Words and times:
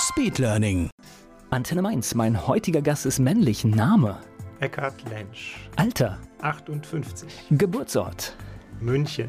Speedlearning. 0.00 0.88
Antenne 1.50 1.82
Mainz, 1.82 2.14
mein 2.14 2.46
heutiger 2.46 2.80
Gast 2.80 3.04
ist 3.04 3.18
männlich. 3.18 3.64
Name, 3.66 4.18
Eckhard 4.60 4.94
Lensch, 5.10 5.68
Alter, 5.76 6.18
58, 6.40 7.28
Geburtsort, 7.50 8.34
München. 8.80 9.28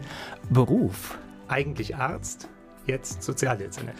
Beruf. 0.49 1.17
Eigentlich 1.49 1.95
Arzt, 1.97 2.47
jetzt 2.87 3.21
Sozialdezernent. 3.21 3.97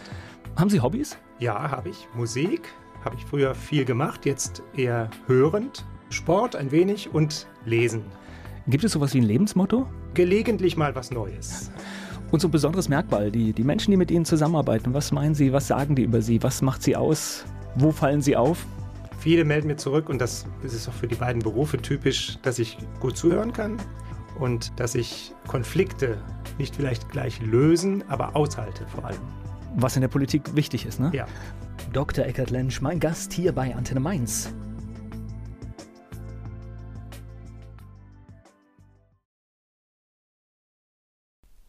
Haben 0.56 0.70
Sie 0.70 0.80
Hobbys? 0.80 1.18
Ja, 1.40 1.70
habe 1.70 1.90
ich. 1.90 2.08
Musik 2.14 2.62
habe 3.04 3.16
ich 3.16 3.24
früher 3.26 3.54
viel 3.54 3.84
gemacht, 3.84 4.24
jetzt 4.24 4.62
eher 4.74 5.10
hörend. 5.26 5.84
Sport 6.08 6.56
ein 6.56 6.70
wenig 6.70 7.12
und 7.12 7.46
Lesen. 7.66 8.02
Gibt 8.66 8.84
es 8.84 8.92
sowas 8.92 9.12
wie 9.12 9.20
ein 9.20 9.24
Lebensmotto? 9.24 9.86
Gelegentlich 10.14 10.76
mal 10.78 10.94
was 10.94 11.10
Neues. 11.10 11.70
Und 12.32 12.40
so 12.40 12.48
ein 12.48 12.50
besonderes 12.50 12.88
Merkmal, 12.88 13.30
die, 13.30 13.52
die 13.52 13.62
Menschen, 13.62 13.90
die 13.90 13.98
mit 13.98 14.10
Ihnen 14.10 14.24
zusammenarbeiten, 14.24 14.94
was 14.94 15.12
meinen 15.12 15.34
Sie, 15.34 15.52
was 15.52 15.66
sagen 15.66 15.94
die 15.94 16.02
über 16.02 16.22
Sie, 16.22 16.42
was 16.42 16.62
macht 16.62 16.82
Sie 16.82 16.96
aus, 16.96 17.44
wo 17.74 17.92
fallen 17.92 18.22
Sie 18.22 18.36
auf? 18.36 18.64
Viele 19.18 19.44
melden 19.44 19.66
mir 19.66 19.76
zurück 19.76 20.08
und 20.08 20.18
das 20.18 20.46
ist 20.62 20.88
auch 20.88 20.94
für 20.94 21.06
die 21.06 21.14
beiden 21.14 21.42
Berufe 21.42 21.76
typisch, 21.76 22.38
dass 22.40 22.58
ich 22.58 22.78
gut 23.00 23.18
zuhören 23.18 23.52
kann 23.52 23.76
und 24.38 24.72
dass 24.80 24.94
ich 24.94 25.34
Konflikte 25.46 26.16
nicht 26.56 26.74
vielleicht 26.74 27.10
gleich 27.10 27.38
lösen, 27.42 28.02
aber 28.08 28.34
aushalte 28.34 28.86
vor 28.86 29.04
allem. 29.04 29.20
Was 29.76 29.96
in 29.96 30.00
der 30.00 30.08
Politik 30.08 30.56
wichtig 30.56 30.86
ist, 30.86 31.00
ne? 31.00 31.10
Ja. 31.12 31.26
Dr. 31.92 32.24
Eckhard 32.24 32.48
Lensch, 32.48 32.80
mein 32.80 32.98
Gast 32.98 33.34
hier 33.34 33.52
bei 33.52 33.76
Antenne 33.76 34.00
Mainz. 34.00 34.50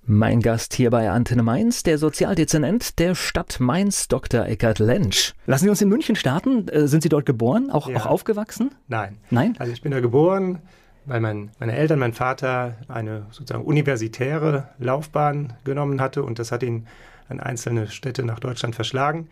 Mein 0.06 0.42
Gast 0.42 0.74
hier 0.74 0.90
bei 0.90 1.10
Antenne 1.10 1.44
Mainz, 1.44 1.84
der 1.84 1.98
Sozialdezernent 1.98 3.00
der 3.00 3.16
Stadt 3.16 3.62
Mainz, 3.62 4.10
Dr. 4.10 4.46
Eckhard 4.46 4.80
Lensch. 4.80 5.34
Lassen 5.46 5.64
Sie 5.64 5.70
uns 5.70 5.82
in 5.82 5.88
München 5.88 6.18
starten. 6.18 6.68
Äh, 6.68 6.88
Sind 6.90 7.04
Sie 7.04 7.10
dort 7.10 7.26
geboren, 7.26 7.70
auch, 7.72 7.88
Ja. 7.88 7.98
auch 7.98 8.06
aufgewachsen? 8.08 8.72
Nein. 8.90 9.18
Nein? 9.30 9.56
Also 9.60 9.72
ich 9.72 9.82
bin 9.82 9.94
da 9.94 10.02
geboren, 10.02 10.60
weil 11.06 11.22
mein, 11.22 11.52
meine 11.58 11.74
Eltern, 11.78 12.00
mein 12.00 12.12
Vater 12.12 12.76
eine 12.90 13.28
sozusagen 13.32 13.64
universitäre 13.64 14.70
Laufbahn 14.78 15.54
genommen 15.64 16.02
hatte 16.02 16.24
und 16.24 16.38
das 16.38 16.52
hat 16.52 16.64
ihn 16.64 16.86
an 17.30 17.40
einzelne 17.40 17.88
Städte 17.88 18.26
nach 18.26 18.40
Deutschland 18.40 18.76
verschlagen. 18.76 19.30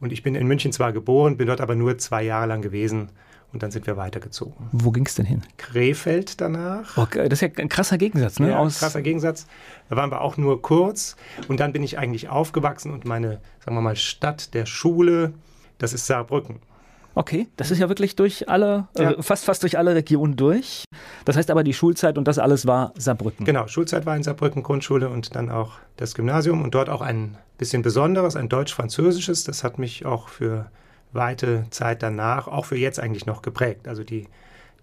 Und 0.00 0.12
ich 0.12 0.22
bin 0.22 0.34
in 0.34 0.46
München 0.46 0.72
zwar 0.72 0.94
geboren, 0.94 1.36
bin 1.36 1.46
dort 1.46 1.60
aber 1.60 1.74
nur 1.74 1.98
zwei 1.98 2.22
Jahre 2.22 2.46
lang 2.46 2.62
gewesen 2.62 3.10
und 3.56 3.62
dann 3.62 3.70
sind 3.70 3.86
wir 3.86 3.96
weitergezogen. 3.96 4.68
Wo 4.72 4.90
ging 4.90 5.06
es 5.06 5.14
denn 5.14 5.24
hin? 5.24 5.42
Krefeld 5.56 6.40
danach. 6.42 6.96
Oh, 6.98 7.06
das 7.10 7.32
ist 7.32 7.40
ja 7.40 7.48
ein 7.56 7.68
krasser 7.70 7.96
Gegensatz, 7.96 8.38
ne? 8.38 8.50
Ja, 8.50 8.58
Aus, 8.58 8.78
krasser 8.80 9.00
Gegensatz. 9.00 9.46
Da 9.88 9.96
waren 9.96 10.10
wir 10.10 10.20
auch 10.20 10.36
nur 10.36 10.60
kurz. 10.60 11.16
Und 11.48 11.58
dann 11.60 11.72
bin 11.72 11.82
ich 11.82 11.98
eigentlich 11.98 12.28
aufgewachsen 12.28 12.92
und 12.92 13.06
meine, 13.06 13.40
sagen 13.64 13.74
wir 13.76 13.80
mal, 13.80 13.96
Stadt 13.96 14.52
der 14.52 14.66
Schule, 14.66 15.32
das 15.78 15.92
ist 15.94 16.06
Saarbrücken. 16.06 16.60
Okay, 17.14 17.48
das 17.56 17.70
ist 17.70 17.78
ja 17.78 17.88
wirklich 17.88 18.14
durch 18.14 18.50
alle, 18.50 18.88
Ja. 18.98 19.12
äh, 19.12 19.22
fast 19.22 19.46
fast 19.46 19.62
durch 19.62 19.78
alle 19.78 19.94
Regionen 19.94 20.36
durch. 20.36 20.84
Das 21.24 21.34
heißt 21.38 21.50
aber, 21.50 21.64
die 21.64 21.72
Schulzeit 21.72 22.18
und 22.18 22.28
das 22.28 22.38
alles 22.38 22.66
war 22.66 22.92
Saarbrücken. 22.98 23.46
Genau, 23.46 23.66
Schulzeit 23.68 24.04
war 24.04 24.14
in 24.14 24.22
Saarbrücken, 24.22 24.62
Grundschule 24.62 25.08
und 25.08 25.34
dann 25.34 25.48
auch 25.50 25.72
das 25.96 26.14
Gymnasium 26.14 26.62
und 26.62 26.74
dort 26.74 26.90
auch 26.90 27.00
ein 27.00 27.38
bisschen 27.56 27.80
Besonderes, 27.80 28.36
ein 28.36 28.50
deutsch-französisches. 28.50 29.44
Das 29.44 29.64
hat 29.64 29.78
mich 29.78 30.04
auch 30.04 30.28
für 30.28 30.70
weite 31.12 31.66
Zeit 31.70 32.02
danach, 32.02 32.48
auch 32.48 32.66
für 32.66 32.76
jetzt 32.76 33.00
eigentlich 33.00 33.26
noch 33.26 33.42
geprägt. 33.42 33.88
Also 33.88 34.04
die, 34.04 34.28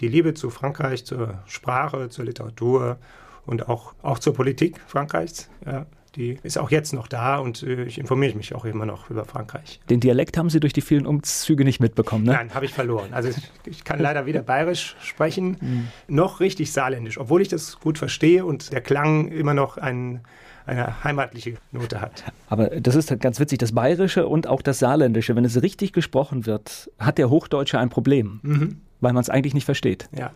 die 0.01 0.07
Liebe 0.07 0.33
zu 0.33 0.49
Frankreich, 0.49 1.05
zur 1.05 1.39
Sprache, 1.45 2.09
zur 2.09 2.25
Literatur 2.25 2.97
und 3.45 3.69
auch, 3.69 3.93
auch 4.01 4.19
zur 4.19 4.33
Politik 4.33 4.79
Frankreichs, 4.87 5.49
ja, 5.65 5.85
die 6.15 6.37
ist 6.43 6.57
auch 6.59 6.69
jetzt 6.69 6.93
noch 6.93 7.07
da 7.07 7.37
und 7.37 7.63
äh, 7.63 7.85
ich 7.85 7.97
informiere 7.97 8.35
mich 8.35 8.53
auch 8.53 8.65
immer 8.65 8.85
noch 8.85 9.09
über 9.09 9.25
Frankreich. 9.25 9.79
Den 9.89 9.99
Dialekt 9.99 10.37
haben 10.37 10.49
Sie 10.49 10.59
durch 10.59 10.73
die 10.73 10.81
vielen 10.81 11.07
Umzüge 11.07 11.63
nicht 11.63 11.79
mitbekommen, 11.79 12.25
ne? 12.25 12.33
Nein, 12.33 12.53
habe 12.53 12.65
ich 12.65 12.73
verloren. 12.73 13.13
Also 13.13 13.29
ich, 13.29 13.37
ich 13.65 13.83
kann 13.83 13.99
leider 13.99 14.25
weder 14.25 14.43
bayerisch 14.43 14.95
sprechen, 15.01 15.89
noch 16.07 16.39
richtig 16.39 16.71
saarländisch, 16.71 17.17
obwohl 17.17 17.41
ich 17.41 17.47
das 17.47 17.79
gut 17.79 17.97
verstehe 17.97 18.45
und 18.45 18.71
der 18.71 18.81
Klang 18.81 19.29
immer 19.29 19.55
noch 19.55 19.77
ein, 19.77 20.21
eine 20.65 21.03
heimatliche 21.03 21.55
Note 21.71 21.99
hat. 22.01 22.23
Aber 22.47 22.67
das 22.67 22.95
ist 22.95 23.09
halt 23.11 23.21
ganz 23.21 23.39
witzig, 23.39 23.59
das 23.59 23.71
Bayerische 23.73 24.27
und 24.27 24.47
auch 24.47 24.61
das 24.61 24.79
Saarländische, 24.79 25.35
wenn 25.35 25.45
es 25.45 25.61
richtig 25.61 25.93
gesprochen 25.93 26.45
wird, 26.45 26.89
hat 26.99 27.17
der 27.17 27.29
Hochdeutsche 27.29 27.79
ein 27.79 27.89
Problem, 27.89 28.39
Mhm. 28.43 28.81
weil 29.01 29.13
man 29.13 29.21
es 29.21 29.29
eigentlich 29.29 29.53
nicht 29.53 29.65
versteht. 29.65 30.07
Ja, 30.17 30.31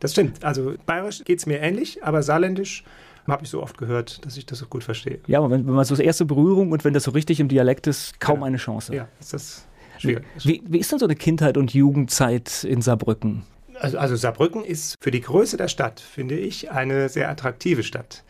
das 0.00 0.12
stimmt. 0.12 0.44
Also 0.44 0.74
bayerisch 0.86 1.22
geht 1.24 1.38
es 1.40 1.46
mir 1.46 1.60
ähnlich, 1.60 2.02
aber 2.04 2.22
saarländisch 2.22 2.84
habe 3.28 3.44
ich 3.44 3.50
so 3.50 3.62
oft 3.62 3.78
gehört, 3.78 4.24
dass 4.26 4.36
ich 4.36 4.46
das 4.46 4.58
so 4.58 4.66
gut 4.66 4.82
verstehe. 4.84 5.20
Ja, 5.28 5.38
aber 5.38 5.50
wenn, 5.50 5.66
wenn 5.66 5.74
man 5.74 5.84
so 5.84 5.94
das 5.94 6.04
erste 6.04 6.24
Berührung 6.24 6.72
und 6.72 6.84
wenn 6.84 6.92
das 6.92 7.04
so 7.04 7.12
richtig 7.12 7.38
im 7.40 7.48
Dialekt 7.48 7.86
ist, 7.86 8.18
kaum 8.20 8.40
Ja. 8.40 8.46
eine 8.46 8.56
Chance. 8.56 8.94
Ja, 8.94 9.08
ist 9.20 9.32
das 9.32 9.66
schwierig. 9.98 10.24
Wie, 10.42 10.62
wie 10.66 10.78
ist 10.78 10.90
denn 10.90 10.98
so 10.98 11.04
eine 11.06 11.14
Kindheit 11.14 11.56
und 11.56 11.72
Jugendzeit 11.72 12.64
in 12.64 12.82
Saarbrücken? 12.82 13.44
Also, 13.80 13.98
also 13.98 14.16
Saarbrücken 14.16 14.64
ist 14.64 14.96
für 15.00 15.10
die 15.12 15.20
Größe 15.20 15.56
der 15.56 15.68
Stadt, 15.68 16.00
finde 16.00 16.36
ich, 16.36 16.70
eine 16.72 17.08
sehr 17.08 17.28
attraktive 17.30 17.82
Stadt. 17.84 18.24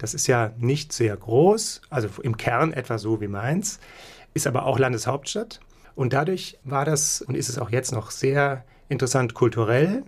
Das 0.00 0.14
ist 0.14 0.26
ja 0.26 0.52
nicht 0.58 0.94
sehr 0.94 1.14
groß, 1.14 1.82
also 1.90 2.08
im 2.22 2.38
Kern 2.38 2.72
etwa 2.72 2.96
so 2.96 3.20
wie 3.20 3.28
Mainz, 3.28 3.80
ist 4.32 4.46
aber 4.46 4.64
auch 4.64 4.78
Landeshauptstadt. 4.78 5.60
Und 5.94 6.14
dadurch 6.14 6.58
war 6.64 6.86
das 6.86 7.20
und 7.20 7.34
ist 7.34 7.50
es 7.50 7.58
auch 7.58 7.68
jetzt 7.68 7.92
noch 7.92 8.10
sehr 8.10 8.64
interessant 8.88 9.34
kulturell. 9.34 10.02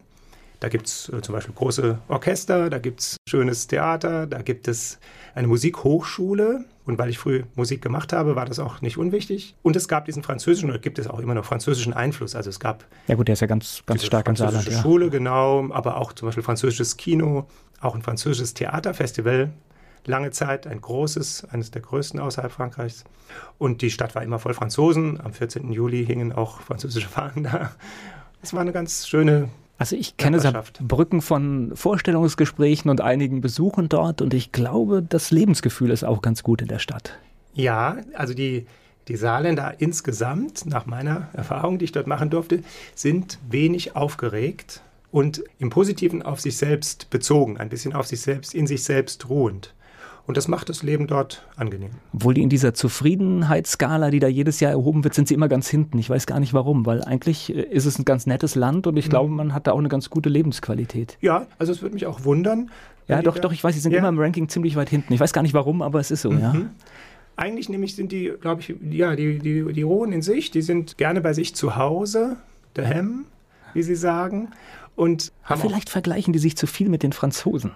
Da 0.61 0.71
gibt 0.71 0.87
es 0.87 1.11
äh, 1.11 1.21
zum 1.21 1.35
Beispiel 1.35 1.55
große 1.55 1.99
Orchester, 2.09 2.71
da 2.71 2.79
gibt 2.79 3.01
es 3.01 3.17
schönes 3.29 3.67
Theater, 3.67 4.27
da 4.27 4.41
gibt 4.41 4.67
es 4.67 4.99
eine 5.35 5.47
Musikhochschule. 5.49 6.65
Und 6.87 6.99
weil 6.99 7.11
ich 7.11 7.19
früh 7.19 7.45
Musik 7.55 7.83
gemacht 7.83 8.13
habe, 8.13 8.35
war 8.35 8.47
das 8.47 8.59
auch 8.59 8.81
nicht 8.81 8.97
unwichtig. 8.97 9.55
Und 9.63 9.77
es 9.77 9.89
gab 9.89 10.07
diesen 10.07 10.23
französischen, 10.23 10.71
oder 10.71 10.79
gibt 10.79 10.99
es 10.99 11.07
auch 11.07 11.19
immer 11.19 11.35
noch 11.35 11.45
französischen 11.45 11.93
Einfluss. 11.93 12.35
Also 12.35 12.49
es 12.49 12.59
gab 12.59 12.87
Ja 13.09 13.15
gut, 13.15 13.29
der 13.29 13.35
ist 13.35 13.41
ja 13.41 13.47
ganz, 13.47 13.83
ganz 13.87 14.05
stark 14.05 14.27
im 14.27 14.37
Saarland. 14.37 14.57
französische 14.57 14.79
Ja. 14.79 14.83
Schule, 14.83 15.11
genau, 15.11 15.71
aber 15.71 15.99
auch 15.99 16.13
zum 16.15 16.27
Beispiel 16.27 16.43
französisches 16.43 16.97
Kino, 16.97 17.47
auch 17.81 17.95
ein 17.95 18.03
französisches 18.03 18.55
Theaterfestival. 18.55 19.53
Lange 20.05 20.31
Zeit 20.31 20.67
ein 20.67 20.81
großes, 20.81 21.47
eines 21.51 21.71
der 21.71 21.83
größten 21.83 22.19
außerhalb 22.19 22.51
Frankreichs. 22.51 23.05
Und 23.59 23.83
die 23.83 23.91
Stadt 23.91 24.15
war 24.15 24.23
immer 24.23 24.39
voll 24.39 24.55
Franzosen. 24.55 25.21
Am 25.21 25.33
14. 25.33 25.73
Juli 25.73 26.05
hingen 26.05 26.33
auch 26.33 26.61
französische 26.61 27.09
Fahnen 27.09 27.45
da. 27.45 27.71
Es 28.43 28.53
war 28.53 28.61
eine 28.61 28.73
ganz 28.73 29.07
schöne 29.07 29.49
Also 29.79 29.95
ich 29.95 30.17
kenne. 30.17 30.41
Saarbrücken 30.41 31.23
von 31.23 31.73
Vorstellungsgesprächen 31.75 32.91
und 32.91 33.01
einigen 33.01 33.41
Besuchen 33.41 33.89
dort 33.89 34.21
und 34.21 34.35
ich 34.35 34.51
glaube, 34.51 35.03
das 35.03 35.31
Lebensgefühl 35.31 35.91
ist 35.91 36.05
auch 36.05 36.23
ganz 36.23 36.43
gut 36.43 36.61
in 36.63 36.69
der 36.69 36.81
Stadt. 36.81 37.17
Ja, 37.55 37.99
also 38.15 38.35
die, 38.35 38.67
die 39.09 39.17
Saarländer 39.17 39.75
insgesamt, 39.79 40.67
nach 40.67 40.87
meiner 40.87 41.29
Erfahrung, 41.33 41.79
die 41.79 41.85
ich 41.85 41.93
dort 41.93 42.07
machen 42.07 42.31
durfte, 42.31 42.63
sind 42.95 43.39
wenig 43.49 43.95
aufgeregt 43.95 44.83
und 45.13 45.45
im 45.59 45.71
Positiven 45.71 46.23
auf 46.23 46.41
sich 46.41 46.57
selbst 46.57 47.11
bezogen, 47.11 47.59
ein 47.59 47.69
bisschen 47.69 47.93
auf 47.93 48.07
sich 48.07 48.21
selbst, 48.21 48.55
in 48.55 48.67
sich 48.67 48.83
selbst 48.83 49.29
ruhend. 49.29 49.75
Und 50.27 50.37
das 50.37 50.47
macht 50.47 50.69
das 50.69 50.83
Leben 50.85 51.09
dort 51.09 51.45
angenehm. 51.57 51.91
Obwohl 52.15 52.35
die 52.35 52.43
in 52.43 52.49
dieser 52.49 52.75
Zufriedenheitsskala, 52.75 54.11
die 54.11 54.21
da 54.21 54.29
jedes 54.29 54.61
Jahr 54.61 54.71
erhoben 54.71 55.03
wird, 55.05 55.15
sind 55.15 55.27
sie 55.29 55.35
immer 55.35 55.49
ganz 55.49 55.69
hinten. 55.69 55.99
Ich 55.99 56.09
weiß 56.09 56.27
gar 56.27 56.39
nicht 56.41 56.55
warum, 56.55 56.87
weil 56.87 57.03
eigentlich 57.03 57.55
äh, 57.55 57.63
ist 57.63 57.87
es 57.87 57.99
ein 57.99 58.05
ganz 58.05 58.27
nettes 58.27 58.55
Land 58.55 58.87
und 58.87 58.97
ich 58.97 59.09
glaube, 59.11 59.31
man 59.31 59.53
hat 59.53 59.67
da 59.67 59.73
auch 59.73 59.79
eine 59.79 59.89
ganz 59.89 60.11
gute 60.11 60.29
Lebensqualität. 60.29 61.19
Ja, 61.21 61.47
also 61.59 61.73
es 61.73 61.83
würde 61.83 61.95
mich 61.95 62.07
auch 62.07 62.25
wundern. 62.25 62.71
Ja, 63.09 63.21
doch, 63.21 63.37
doch, 63.39 63.53
ich 63.53 63.63
weiß, 63.65 63.75
sie 63.75 63.81
sind 63.81 63.93
Ja. 63.93 63.99
immer 63.99 64.09
im 64.09 64.19
Ranking 64.19 64.49
ziemlich 64.49 64.77
weit 64.77 64.89
hinten. 64.89 65.13
Ich 65.13 65.21
weiß 65.21 65.33
gar 65.33 65.43
nicht 65.43 65.55
warum, 65.55 65.83
aber 65.83 65.99
es 65.99 66.11
ist 66.11 66.23
so, 66.23 66.33
ja. 66.33 66.53
Mhm. 66.53 66.71
Eigentlich 67.35 67.69
nämlich 67.69 67.97
sind 67.97 68.13
die, 68.13 68.33
glaube 68.41 68.61
ich, 68.61 68.75
ja, 68.91 69.17
die, 69.17 69.39
die, 69.39 69.73
die 69.73 69.83
ruhen 69.83 70.13
in 70.13 70.23
sich, 70.23 70.51
die 70.51 70.63
sind 70.63 70.99
gerne 70.99 71.21
bei 71.21 71.33
sich 71.33 71.55
zu 71.55 71.77
Hause, 71.77 72.37
daheim, 72.75 73.25
wie 73.75 73.83
sie 73.83 73.97
sagen. 73.97 74.49
Und 74.95 75.33
vielleicht 75.45 75.89
vergleichen 75.89 76.33
die 76.33 76.39
sich 76.39 76.57
zu 76.57 76.67
viel 76.67 76.89
mit 76.89 77.03
den 77.03 77.13
Franzosen. 77.13 77.73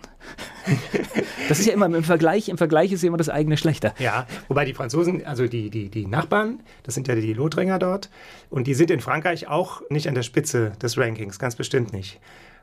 das 1.49 1.59
ist 1.59 1.67
ja 1.67 1.73
immer 1.73 1.87
im 1.87 2.05
Vergleich, 2.05 2.49
im 2.49 2.59
Vergleich 2.59 2.93
ist 2.93 3.03
ja 3.03 3.09
immer 3.09 3.17
das 3.17 3.31
eigene 3.31 3.57
schlechter. 3.57 3.95
Ja, 3.99 4.27
wobei 4.49 4.65
die 4.65 4.75
Franzosen, 4.75 5.25
also 5.25 5.47
die, 5.47 5.71
die, 5.71 5.89
die 5.89 6.07
Nachbarn, 6.07 6.61
das 6.83 6.95
sind 6.95 7.09
ja 7.09 7.15
die 7.15 7.33
Lothringer 7.33 7.79
dort, 7.79 8.11
und 8.51 8.67
die 8.67 8.75
sind 8.75 8.91
in 8.91 9.01
Frankreich 9.01 9.49
auch 9.49 9.81
nicht 9.89 10.09
an 10.09 10.15
der 10.15 10.23
Spitze 10.23 10.73
des 10.83 10.99
Rankings, 10.99 11.39
ganz 11.39 11.57
bestimmt 11.57 11.93
nicht. 11.93 12.21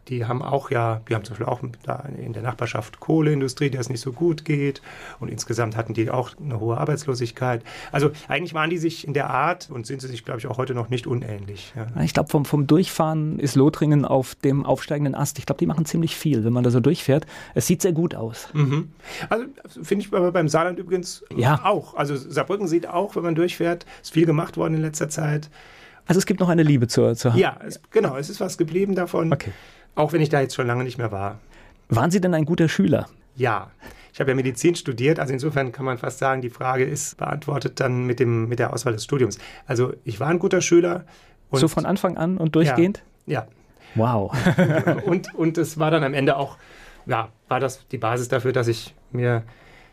Die 0.08 0.26
haben 0.26 0.42
auch 0.42 0.70
ja, 0.70 1.02
die 1.08 1.16
haben 1.16 1.24
zum 1.24 1.34
Beispiel 1.34 1.48
auch 1.48 1.62
da 1.84 2.08
in 2.18 2.34
der 2.34 2.44
Nachbarschaft 2.44 3.00
Kohleindustrie, 3.00 3.70
der 3.70 3.82
es 3.82 3.90
nicht 3.90 4.02
so 4.02 4.12
gut 4.12 4.44
geht. 4.44 4.82
Und 5.20 5.30
insgesamt 5.30 5.78
hatten 5.78 5.94
die 5.94 6.10
auch 6.10 6.32
eine 6.44 6.60
hohe 6.60 6.78
Arbeitslosigkeit. 6.78 7.64
Also 7.92 8.12
eigentlich 8.28 8.54
waren 8.54 8.70
die 8.70 8.78
sich 8.78 9.08
in 9.08 9.14
der 9.14 9.30
Art 9.30 9.70
und 9.70 9.88
sind 9.88 10.02
sie 10.02 10.08
sich, 10.08 10.26
glaube 10.26 10.40
ich, 10.40 10.48
auch 10.48 10.58
heute 10.58 10.74
noch 10.74 10.90
nicht 10.90 11.08
unähnlich. 11.08 11.74
Ja. 11.76 11.88
Ich 12.02 12.14
glaube, 12.14 12.30
vom, 12.30 12.46
vom 12.46 12.68
Durchfahren 12.68 13.40
ist 13.40 13.56
Lothringen 13.56 14.06
auf 14.06 14.36
dem 14.36 14.66
aufsteigenden 14.66 15.16
Ast. 15.16 15.40
Ich 15.40 15.46
glaube, 15.46 15.60
die 15.60 15.68
machen 15.68 15.86
ziemlich 15.86 16.16
viel, 16.16 16.44
wenn 16.44 16.54
man 16.54 16.64
da 16.64 16.72
so 16.72 16.80
durchfährt. 16.80 17.26
Es 17.54 17.68
sieht 17.68 17.82
sehr 17.82 17.94
gut 17.94 18.16
aus. 18.16 18.50
Mhm. 18.54 18.92
Also 19.30 19.46
finde 19.82 20.06
ich 20.06 20.14
aber 20.14 20.32
beim 20.32 20.50
Saarland 20.50 20.80
übrigens 20.80 21.24
ja. 21.36 21.62
auch. 21.64 21.96
Also 21.96 22.16
Saarbrücken 22.16 22.68
sieht 22.68 22.88
auch, 22.88 23.16
wenn 23.16 23.24
man 23.24 23.36
durchfährt, 23.36 23.86
ist 24.02 24.12
viel 24.12 24.26
gemacht 24.26 24.58
worden 24.58 24.76
in 24.76 24.82
letzter 24.82 25.10
Zeit. 25.10 25.50
Also 26.06 26.20
es 26.20 26.26
gibt 26.26 26.40
noch 26.40 26.50
eine 26.50 26.64
Liebe 26.64 26.88
zur, 26.88 27.16
zur 27.16 27.34
Ja, 27.36 27.58
es, 27.66 27.80
genau, 27.92 28.18
es 28.18 28.30
ist 28.30 28.40
was 28.40 28.58
geblieben 28.58 28.96
davon. 28.96 29.32
Okay. 29.32 29.52
Auch 29.96 30.14
wenn 30.14 30.22
ich 30.22 30.30
da 30.30 30.42
jetzt 30.42 30.56
schon 30.56 30.68
lange 30.68 30.84
nicht 30.84 30.98
mehr 30.98 31.12
war. 31.12 31.40
Waren 31.90 32.12
Sie 32.12 32.22
denn 32.22 32.34
ein 32.34 32.46
guter 32.46 32.70
Schüler? 32.70 33.08
Ja. 33.36 33.72
Ich 34.14 34.20
habe 34.20 34.30
ja 34.30 34.36
Medizin 34.36 34.76
studiert, 34.76 35.20
also 35.20 35.34
insofern 35.34 35.72
kann 35.72 35.86
man 35.86 35.98
fast 35.98 36.20
sagen, 36.20 36.42
die 36.42 36.52
Frage 36.52 36.84
ist 36.84 37.18
beantwortet 37.18 37.80
dann 37.80 38.06
mit, 38.06 38.20
dem, 38.20 38.48
mit 38.48 38.60
der 38.60 38.72
Auswahl 38.72 38.94
des 38.94 39.04
Studiums. 39.04 39.40
Also 39.66 39.94
ich 40.04 40.20
war 40.20 40.28
ein 40.28 40.38
guter 40.38 40.62
Schüler. 40.62 41.06
so 41.52 41.68
von 41.68 41.86
Anfang 41.86 42.16
an 42.18 42.38
und 42.38 42.56
durchgehend? 42.56 43.02
Ja. 43.26 43.42
ja. 43.42 43.48
Wow. 43.96 44.32
und, 45.06 45.34
und 45.34 45.58
es 45.58 45.80
war 45.80 45.90
dann 45.90 46.04
am 46.04 46.14
Ende 46.14 46.38
auch, 46.38 46.58
ja, 47.08 47.30
war 47.48 47.60
das 47.60 47.88
die 47.88 47.98
Basis 47.98 48.28
dafür, 48.28 48.54
dass 48.54 48.68
ich 48.68 48.94
mir 49.12 49.44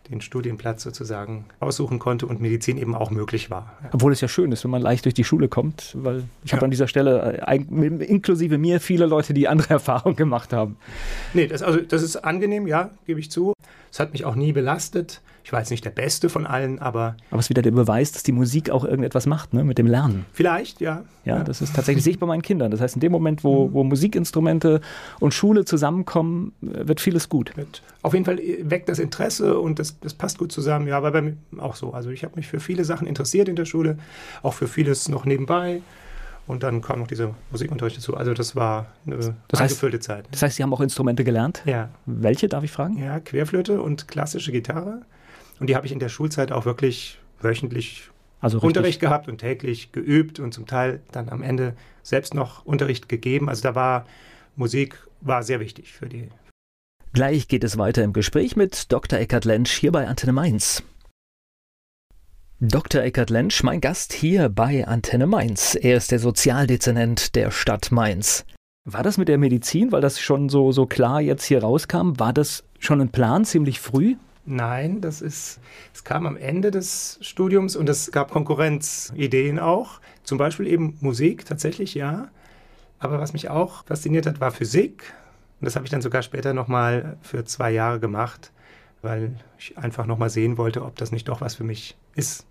den 0.08 0.20
Studienplatz 0.20 0.82
sozusagen 0.82 1.44
aussuchen 1.60 1.98
konnte 1.98 2.26
und 2.26 2.40
Medizin 2.40 2.78
eben 2.78 2.94
auch 2.94 3.10
möglich 3.10 3.50
war. 3.50 3.72
Obwohl 3.92 4.12
es 4.12 4.20
ja 4.20 4.28
schön 4.28 4.50
ist, 4.52 4.64
wenn 4.64 4.70
man 4.70 4.82
leicht 4.82 5.04
durch 5.04 5.14
die 5.14 5.24
Schule 5.24 5.48
kommt, 5.48 5.96
weil 5.98 6.24
ich 6.44 6.50
ja. 6.50 6.56
habe 6.56 6.64
an 6.64 6.70
dieser 6.70 6.88
Stelle 6.88 7.44
äh, 7.46 7.56
inklusive 7.56 8.58
mir 8.58 8.80
viele 8.80 9.06
Leute, 9.06 9.34
die 9.34 9.48
andere 9.48 9.70
Erfahrungen 9.74 10.16
gemacht 10.16 10.52
haben. 10.52 10.76
Nee, 11.34 11.46
das, 11.46 11.62
also, 11.62 11.80
das 11.80 12.02
ist 12.02 12.16
angenehm, 12.16 12.66
ja, 12.66 12.90
gebe 13.06 13.20
ich 13.20 13.30
zu. 13.30 13.52
Es 13.92 14.00
hat 14.00 14.12
mich 14.12 14.24
auch 14.24 14.34
nie 14.34 14.52
belastet. 14.52 15.20
Ich 15.44 15.52
war 15.52 15.60
jetzt 15.60 15.70
nicht 15.70 15.84
der 15.84 15.90
Beste 15.90 16.28
von 16.28 16.46
allen, 16.46 16.78
aber. 16.78 17.16
Aber 17.30 17.38
es 17.38 17.46
ist 17.46 17.50
wieder 17.50 17.62
der 17.62 17.70
Beweis, 17.70 18.12
dass 18.12 18.22
die 18.22 18.32
Musik 18.32 18.70
auch 18.70 18.84
irgendetwas 18.84 19.26
macht, 19.26 19.54
ne, 19.54 19.64
mit 19.64 19.78
dem 19.78 19.86
Lernen. 19.86 20.26
Vielleicht, 20.32 20.80
ja. 20.80 21.04
Ja, 21.24 21.36
ja. 21.38 21.44
das 21.44 21.60
ist 21.60 21.74
tatsächlich, 21.74 22.04
sehe 22.04 22.14
ich 22.14 22.18
bei 22.18 22.26
meinen 22.26 22.42
Kindern. 22.42 22.70
Das 22.70 22.80
heißt, 22.80 22.94
in 22.94 23.00
dem 23.00 23.12
Moment, 23.12 23.44
wo, 23.44 23.68
mhm. 23.68 23.74
wo 23.74 23.84
Musikinstrumente 23.84 24.80
und 25.18 25.34
Schule 25.34 25.64
zusammenkommen, 25.64 26.52
wird 26.60 27.00
vieles 27.00 27.28
gut. 27.28 27.52
Auf 28.02 28.14
jeden 28.14 28.24
Fall 28.24 28.40
weckt 28.62 28.88
das 28.88 28.98
Interesse 28.98 29.58
und 29.58 29.78
das, 29.78 29.98
das 30.00 30.14
passt 30.14 30.38
gut 30.38 30.52
zusammen. 30.52 30.88
Ja, 30.88 30.96
aber 30.96 31.10
bei 31.10 31.22
mir 31.22 31.36
auch 31.58 31.76
so. 31.76 31.92
Also 31.92 32.10
ich 32.10 32.24
habe 32.24 32.36
mich 32.36 32.46
für 32.46 32.60
viele 32.60 32.84
Sachen 32.84 33.06
interessiert 33.06 33.48
in 33.48 33.56
der 33.56 33.64
Schule, 33.64 33.98
auch 34.42 34.54
für 34.54 34.68
vieles 34.68 35.08
noch 35.08 35.24
nebenbei. 35.24 35.82
Und 36.46 36.64
dann 36.64 36.82
kam 36.82 36.98
noch 36.98 37.06
dieser 37.06 37.32
Musikunterricht 37.52 37.98
dazu. 37.98 38.16
Also 38.16 38.34
das 38.34 38.56
war 38.56 38.86
eine 39.06 39.18
das 39.46 39.60
heißt, 39.60 40.02
Zeit. 40.02 40.24
Das 40.32 40.42
heißt, 40.42 40.56
Sie 40.56 40.64
haben 40.64 40.74
auch 40.74 40.80
Instrumente 40.80 41.22
gelernt? 41.22 41.62
Ja. 41.64 41.90
Welche, 42.06 42.48
darf 42.48 42.64
ich 42.64 42.72
fragen? 42.72 42.98
Ja, 42.98 43.20
Querflöte 43.20 43.80
und 43.80 44.08
klassische 44.08 44.50
Gitarre. 44.50 45.02
Und 45.60 45.68
die 45.68 45.76
habe 45.76 45.86
ich 45.86 45.92
in 45.92 45.98
der 45.98 46.08
Schulzeit 46.08 46.50
auch 46.50 46.64
wirklich 46.64 47.18
wöchentlich 47.40 48.10
also 48.40 48.58
Unterricht 48.58 49.00
gehabt 49.00 49.28
und 49.28 49.38
täglich 49.38 49.92
geübt 49.92 50.40
und 50.40 50.52
zum 50.52 50.66
Teil 50.66 51.00
dann 51.12 51.28
am 51.28 51.42
Ende 51.42 51.76
selbst 52.02 52.34
noch 52.34 52.64
Unterricht 52.64 53.08
gegeben. 53.08 53.48
Also 53.48 53.62
da 53.62 53.74
war 53.74 54.06
Musik 54.56 54.96
war 55.20 55.42
sehr 55.42 55.60
wichtig 55.60 55.92
für 55.92 56.08
die. 56.08 56.28
Gleich 57.12 57.48
geht 57.48 57.64
es 57.64 57.76
weiter 57.76 58.02
im 58.02 58.12
Gespräch 58.12 58.56
mit 58.56 58.90
Dr. 58.90 59.18
Eckhard 59.18 59.44
Lentsch 59.44 59.78
hier 59.78 59.92
bei 59.92 60.06
Antenne 60.08 60.32
Mainz. 60.32 60.82
Dr. 62.60 63.02
Eckhard 63.02 63.30
Lentsch, 63.30 63.62
mein 63.62 63.80
Gast 63.80 64.12
hier 64.12 64.48
bei 64.48 64.86
Antenne 64.86 65.26
Mainz. 65.26 65.74
Er 65.74 65.96
ist 65.96 66.10
der 66.10 66.18
Sozialdezernent 66.18 67.34
der 67.34 67.50
Stadt 67.50 67.90
Mainz. 67.90 68.46
War 68.84 69.02
das 69.02 69.18
mit 69.18 69.28
der 69.28 69.38
Medizin, 69.38 69.92
weil 69.92 70.00
das 70.00 70.20
schon 70.20 70.48
so, 70.48 70.72
so 70.72 70.86
klar 70.86 71.20
jetzt 71.20 71.44
hier 71.44 71.62
rauskam, 71.62 72.18
war 72.18 72.32
das 72.32 72.64
schon 72.78 73.00
ein 73.00 73.10
Plan 73.10 73.44
ziemlich 73.44 73.80
früh? 73.80 74.16
Nein, 74.46 75.00
das 75.00 75.20
ist, 75.20 75.60
es 75.92 76.02
kam 76.02 76.26
am 76.26 76.36
Ende 76.36 76.70
des 76.70 77.18
Studiums 77.20 77.76
und 77.76 77.88
es 77.88 78.10
gab 78.10 78.30
Konkurrenzideen 78.30 79.58
auch. 79.58 80.00
Zum 80.24 80.38
Beispiel 80.38 80.66
eben 80.66 80.96
Musik, 81.00 81.44
tatsächlich 81.44 81.94
ja. 81.94 82.28
Aber 82.98 83.20
was 83.20 83.32
mich 83.32 83.48
auch 83.48 83.84
fasziniert 83.84 84.26
hat, 84.26 84.40
war 84.40 84.50
Physik. 84.50 85.12
Und 85.60 85.66
das 85.66 85.76
habe 85.76 85.84
ich 85.84 85.90
dann 85.90 86.02
sogar 86.02 86.22
später 86.22 86.54
nochmal 86.54 87.18
für 87.20 87.44
zwei 87.44 87.70
Jahre 87.70 88.00
gemacht, 88.00 88.52
weil 89.02 89.36
ich 89.58 89.76
einfach 89.76 90.06
nochmal 90.06 90.30
sehen 90.30 90.56
wollte, 90.56 90.84
ob 90.84 90.96
das 90.96 91.12
nicht 91.12 91.28
doch 91.28 91.40
was 91.40 91.54
für 91.54 91.64
mich 91.64 91.96
ist. 92.14 92.46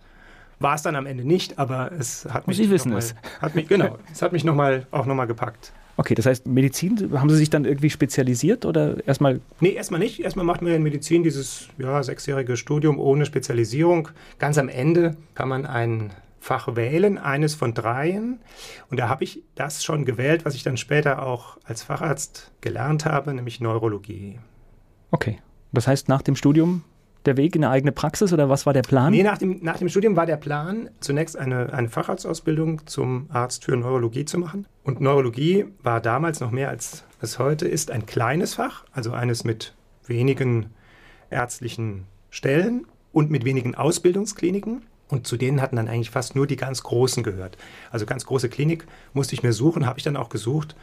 War 0.59 0.75
es 0.75 0.81
dann 0.81 0.95
am 0.95 1.05
Ende 1.05 1.23
nicht, 1.23 1.57
aber 1.57 1.91
es 1.91 2.25
hat 2.25 2.47
mich. 2.47 2.57
Sie 2.57 2.69
wissen 2.69 2.93
es. 2.93 3.15
Hat 3.41 3.55
mich, 3.55 3.67
genau, 3.67 3.97
es 4.11 4.21
hat 4.21 4.33
mich 4.33 4.43
noch 4.43 4.55
mal, 4.55 4.85
auch 4.91 5.05
nochmal 5.05 5.27
gepackt. 5.27 5.71
Okay, 5.99 6.15
das 6.15 6.25
heißt, 6.25 6.47
Medizin, 6.47 7.11
haben 7.19 7.29
Sie 7.29 7.35
sich 7.35 7.49
dann 7.49 7.65
irgendwie 7.65 7.89
spezialisiert 7.89 8.63
oder 8.63 9.05
erstmal? 9.05 9.41
Nee, 9.59 9.71
erstmal 9.71 9.99
nicht. 9.99 10.21
Erstmal 10.21 10.45
macht 10.45 10.61
man 10.61 10.71
in 10.71 10.81
Medizin 10.81 11.23
dieses 11.23 11.67
ja, 11.77 12.01
sechsjährige 12.01 12.55
Studium 12.55 12.97
ohne 12.97 13.25
Spezialisierung. 13.25 14.07
Ganz 14.37 14.57
am 14.57 14.69
Ende 14.69 15.17
kann 15.35 15.49
man 15.49 15.65
ein 15.65 16.13
Fach 16.39 16.73
wählen, 16.77 17.17
eines 17.17 17.53
von 17.53 17.73
dreien. 17.73 18.39
Und 18.89 18.97
da 18.97 19.09
habe 19.09 19.25
ich 19.25 19.43
das 19.55 19.83
schon 19.83 20.05
gewählt, 20.05 20.45
was 20.45 20.55
ich 20.55 20.63
dann 20.63 20.77
später 20.77 21.21
auch 21.21 21.57
als 21.65 21.83
Facharzt 21.83 22.49
gelernt 22.61 23.03
habe, 23.03 23.33
nämlich 23.33 23.59
Neurologie. 23.59 24.39
Okay. 25.11 25.39
Das 25.73 25.85
heißt, 25.85 26.07
nach 26.07 26.21
dem 26.21 26.37
Studium 26.37 26.85
der 27.29 27.37
Weg 27.37 27.55
in 27.55 27.63
eine 27.63 27.71
eigene 27.71 27.91
Praxis 27.91 28.33
oder 28.33 28.49
was 28.49 28.65
war 28.65 28.73
der 28.73 28.81
Plan? 28.81 29.11
Nee, 29.11 29.23
nach 29.23 29.37
dem, 29.37 29.59
nach 29.61 29.77
dem 29.77 29.89
Studium 29.89 30.15
war 30.15 30.25
der 30.25 30.37
Plan, 30.37 30.89
zunächst 30.99 31.37
eine, 31.37 31.71
eine 31.71 31.89
Facharztausbildung 31.89 32.87
zum 32.87 33.27
Arzt 33.29 33.65
für 33.65 33.77
Neurologie 33.77 34.25
zu 34.25 34.37
machen. 34.37 34.65
Und 34.83 34.99
Neurologie 34.99 35.65
war 35.83 36.01
damals 36.01 36.39
noch 36.39 36.51
mehr 36.51 36.69
als 36.69 37.05
es 37.21 37.37
heute 37.37 37.67
ist 37.67 37.91
ein 37.91 38.05
kleines 38.05 38.55
Fach, 38.55 38.85
also 38.93 39.11
eines 39.11 39.43
mit 39.43 39.75
wenigen 40.07 40.67
ärztlichen 41.29 42.05
Stellen 42.29 42.85
und 43.11 43.29
mit 43.29 43.43
wenigen 43.43 43.75
Ausbildungskliniken. 43.75 44.83
Und 45.09 45.27
zu 45.27 45.37
denen 45.37 45.61
hatten 45.61 45.75
dann 45.75 45.87
eigentlich 45.87 46.11
fast 46.11 46.35
nur 46.35 46.47
die 46.47 46.55
ganz 46.55 46.83
Großen 46.83 47.23
gehört. 47.23 47.57
Also 47.91 48.05
ganz 48.05 48.25
große 48.25 48.47
Klinik 48.47 48.85
musste 49.13 49.33
ich 49.33 49.43
mir 49.43 49.53
suchen, 49.53 49.85
habe 49.85 49.97
ich 49.97 50.03
dann 50.03 50.15
auch 50.15 50.29
gesucht 50.29 50.75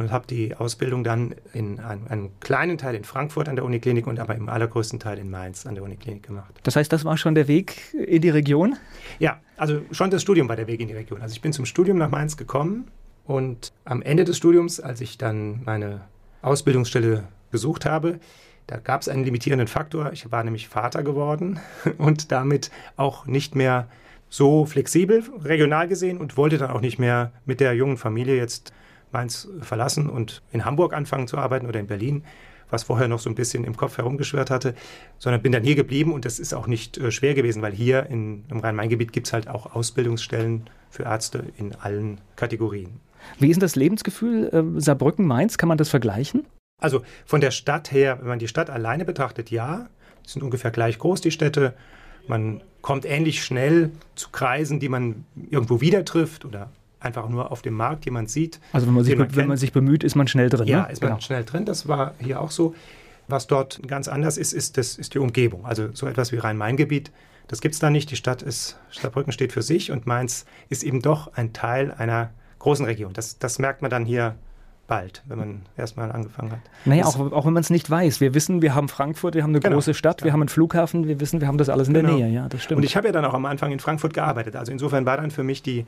und 0.00 0.10
habe 0.10 0.26
die 0.26 0.56
Ausbildung 0.56 1.04
dann 1.04 1.34
in 1.52 1.78
einem, 1.80 2.06
einem, 2.08 2.30
kleinen 2.40 2.78
Teil 2.78 2.94
in 2.94 3.04
Frankfurt 3.04 3.48
an 3.48 3.56
der 3.56 3.64
Uniklinik 3.64 4.06
und 4.06 4.18
aber 4.18 4.34
im 4.34 4.48
allergrößten 4.48 4.98
Teil 4.98 5.18
in 5.18 5.30
Mainz 5.30 5.66
an 5.66 5.74
der 5.74 5.84
Uniklinik 5.84 6.22
gemacht. 6.22 6.54
Das 6.62 6.76
heißt, 6.76 6.92
das 6.92 7.04
war 7.04 7.16
schon 7.16 7.34
der 7.34 7.48
Weg 7.48 7.94
in 7.94 8.22
die 8.22 8.30
Region? 8.30 8.76
Ja, 9.18 9.40
also 9.56 9.82
schon 9.92 10.10
das 10.10 10.22
Studium 10.22 10.48
war 10.48 10.56
der 10.56 10.66
Weg 10.66 10.80
in 10.80 10.88
die 10.88 10.94
Region. 10.94 11.22
Also 11.22 11.32
ich 11.32 11.42
bin 11.42 11.52
zum 11.52 11.66
Studium 11.66 11.98
nach 11.98 12.10
Mainz 12.10 12.36
gekommen 12.36 12.88
und 13.24 13.72
am 13.84 14.02
Ende 14.02 14.24
des 14.24 14.36
Studiums, 14.36 14.80
als 14.80 15.00
ich 15.00 15.18
dann 15.18 15.62
meine 15.64 16.02
Ausbildungsstelle 16.42 17.24
gesucht 17.52 17.84
habe, 17.84 18.18
da 18.66 18.78
gab 18.78 19.02
es 19.02 19.08
einen 19.08 19.24
limitierenden 19.24 19.68
Faktor. 19.68 20.12
Ich 20.12 20.30
war 20.30 20.44
nämlich 20.44 20.68
Vater 20.68 21.02
geworden 21.02 21.60
und 21.98 22.32
damit 22.32 22.70
auch 22.96 23.26
nicht 23.26 23.54
mehr 23.54 23.88
so 24.28 24.64
flexibel 24.64 25.24
regional 25.42 25.88
gesehen 25.88 26.18
und 26.18 26.36
wollte 26.36 26.56
dann 26.56 26.70
auch 26.70 26.80
nicht 26.80 26.98
mehr 26.98 27.32
mit 27.44 27.58
der 27.58 27.74
jungen 27.74 27.96
Familie 27.96 28.36
jetzt 28.36 28.72
Mainz 29.12 29.48
verlassen 29.60 30.08
und 30.08 30.42
in 30.52 30.64
Hamburg 30.64 30.94
anfangen 30.94 31.26
zu 31.26 31.38
arbeiten 31.38 31.66
oder 31.66 31.80
in 31.80 31.86
Berlin, 31.86 32.24
was 32.70 32.84
vorher 32.84 33.08
noch 33.08 33.18
so 33.18 33.28
ein 33.28 33.34
bisschen 33.34 33.64
im 33.64 33.76
Kopf 33.76 33.98
herumgeschwirrt 33.98 34.50
hatte, 34.50 34.74
sondern 35.18 35.42
bin 35.42 35.52
dann 35.52 35.62
hier 35.62 35.74
geblieben 35.74 36.12
und 36.12 36.24
das 36.24 36.38
ist 36.38 36.54
auch 36.54 36.66
nicht 36.66 36.98
äh, 36.98 37.10
schwer 37.10 37.34
gewesen, 37.34 37.62
weil 37.62 37.72
hier 37.72 38.06
in, 38.06 38.44
im 38.48 38.60
Rhein-Main-Gebiet 38.60 39.12
gibt 39.12 39.26
es 39.26 39.32
halt 39.32 39.48
auch 39.48 39.74
Ausbildungsstellen 39.74 40.70
für 40.88 41.04
Ärzte 41.04 41.44
in 41.56 41.74
allen 41.74 42.20
Kategorien. 42.36 43.00
Wie 43.38 43.48
ist 43.48 43.56
denn 43.56 43.60
das 43.60 43.76
Lebensgefühl 43.76 44.48
äh, 44.76 44.80
Saarbrücken-Mainz? 44.80 45.58
Kann 45.58 45.68
man 45.68 45.78
das 45.78 45.88
vergleichen? 45.88 46.46
Also 46.80 47.02
von 47.26 47.40
der 47.40 47.50
Stadt 47.50 47.92
her, 47.92 48.18
wenn 48.20 48.28
man 48.28 48.38
die 48.38 48.48
Stadt 48.48 48.70
alleine 48.70 49.04
betrachtet, 49.04 49.50
ja, 49.50 49.88
sind 50.26 50.42
ungefähr 50.42 50.70
gleich 50.70 50.98
groß, 50.98 51.20
die 51.20 51.30
Städte. 51.30 51.74
Man 52.26 52.62
kommt 52.82 53.04
ähnlich 53.04 53.44
schnell 53.44 53.90
zu 54.14 54.30
Kreisen, 54.30 54.80
die 54.80 54.88
man 54.88 55.24
irgendwo 55.50 55.80
wieder 55.80 56.04
trifft 56.04 56.44
oder 56.44 56.70
einfach 57.00 57.28
nur 57.28 57.50
auf 57.50 57.62
dem 57.62 57.74
Markt 57.74 58.04
jemand 58.04 58.30
sieht. 58.30 58.60
Also 58.72 58.86
wenn 58.86 58.94
man 58.94 59.04
sich, 59.04 59.16
man 59.16 59.34
wenn 59.34 59.48
man 59.48 59.56
sich 59.56 59.72
bemüht, 59.72 60.04
ist 60.04 60.14
man 60.14 60.28
schnell 60.28 60.48
drin. 60.48 60.66
Ja, 60.66 60.82
ne? 60.82 60.92
ist 60.92 61.02
man 61.02 61.12
genau. 61.12 61.20
schnell 61.20 61.44
drin. 61.44 61.64
Das 61.64 61.88
war 61.88 62.14
hier 62.18 62.40
auch 62.40 62.50
so. 62.50 62.74
Was 63.28 63.46
dort 63.46 63.80
ganz 63.86 64.08
anders 64.08 64.36
ist, 64.36 64.52
ist, 64.52 64.76
das, 64.76 64.98
ist 64.98 65.14
die 65.14 65.20
Umgebung. 65.20 65.64
Also 65.64 65.90
so 65.92 66.08
etwas 66.08 66.32
wie 66.32 66.38
Rhein-Main-Gebiet, 66.38 67.12
das 67.46 67.60
gibt 67.60 67.74
es 67.74 67.78
da 67.78 67.88
nicht. 67.88 68.10
Die 68.10 68.16
Stadt 68.16 68.42
ist, 68.42 68.76
Stadtbrücken 68.90 69.32
steht 69.32 69.52
für 69.52 69.62
sich 69.62 69.92
und 69.92 70.04
Mainz 70.04 70.46
ist 70.68 70.82
eben 70.82 71.00
doch 71.00 71.32
ein 71.34 71.52
Teil 71.52 71.92
einer 71.92 72.30
großen 72.58 72.84
Region. 72.84 73.12
Das, 73.12 73.38
das 73.38 73.60
merkt 73.60 73.82
man 73.82 73.90
dann 73.90 74.04
hier 74.04 74.34
bald, 74.90 75.22
wenn 75.26 75.38
man 75.38 75.62
erstmal 75.76 76.10
angefangen 76.10 76.50
hat. 76.50 76.58
Naja, 76.84 77.06
auch, 77.06 77.18
auch 77.32 77.46
wenn 77.46 77.52
man 77.52 77.62
es 77.62 77.70
nicht 77.70 77.88
weiß. 77.88 78.20
Wir 78.20 78.34
wissen, 78.34 78.60
wir 78.60 78.74
haben 78.74 78.88
Frankfurt, 78.88 79.34
wir 79.34 79.44
haben 79.44 79.50
eine 79.50 79.60
genau, 79.60 79.76
große 79.76 79.94
Stadt, 79.94 80.20
ja. 80.20 80.26
wir 80.26 80.32
haben 80.32 80.42
einen 80.42 80.48
Flughafen, 80.48 81.06
wir 81.06 81.20
wissen, 81.20 81.40
wir 81.40 81.46
haben 81.46 81.58
das 81.58 81.68
alles 81.68 81.86
in 81.86 81.94
genau. 81.94 82.08
der 82.08 82.16
Nähe. 82.16 82.28
Ja, 82.28 82.48
das 82.48 82.64
stimmt. 82.64 82.78
Und 82.78 82.84
ich 82.84 82.96
habe 82.96 83.06
ja 83.06 83.12
dann 83.12 83.24
auch 83.24 83.34
am 83.34 83.46
Anfang 83.46 83.70
in 83.70 83.78
Frankfurt 83.78 84.14
gearbeitet. 84.14 84.56
Also 84.56 84.72
insofern 84.72 85.06
war 85.06 85.16
dann 85.16 85.30
für 85.30 85.44
mich 85.44 85.62
die, 85.62 85.86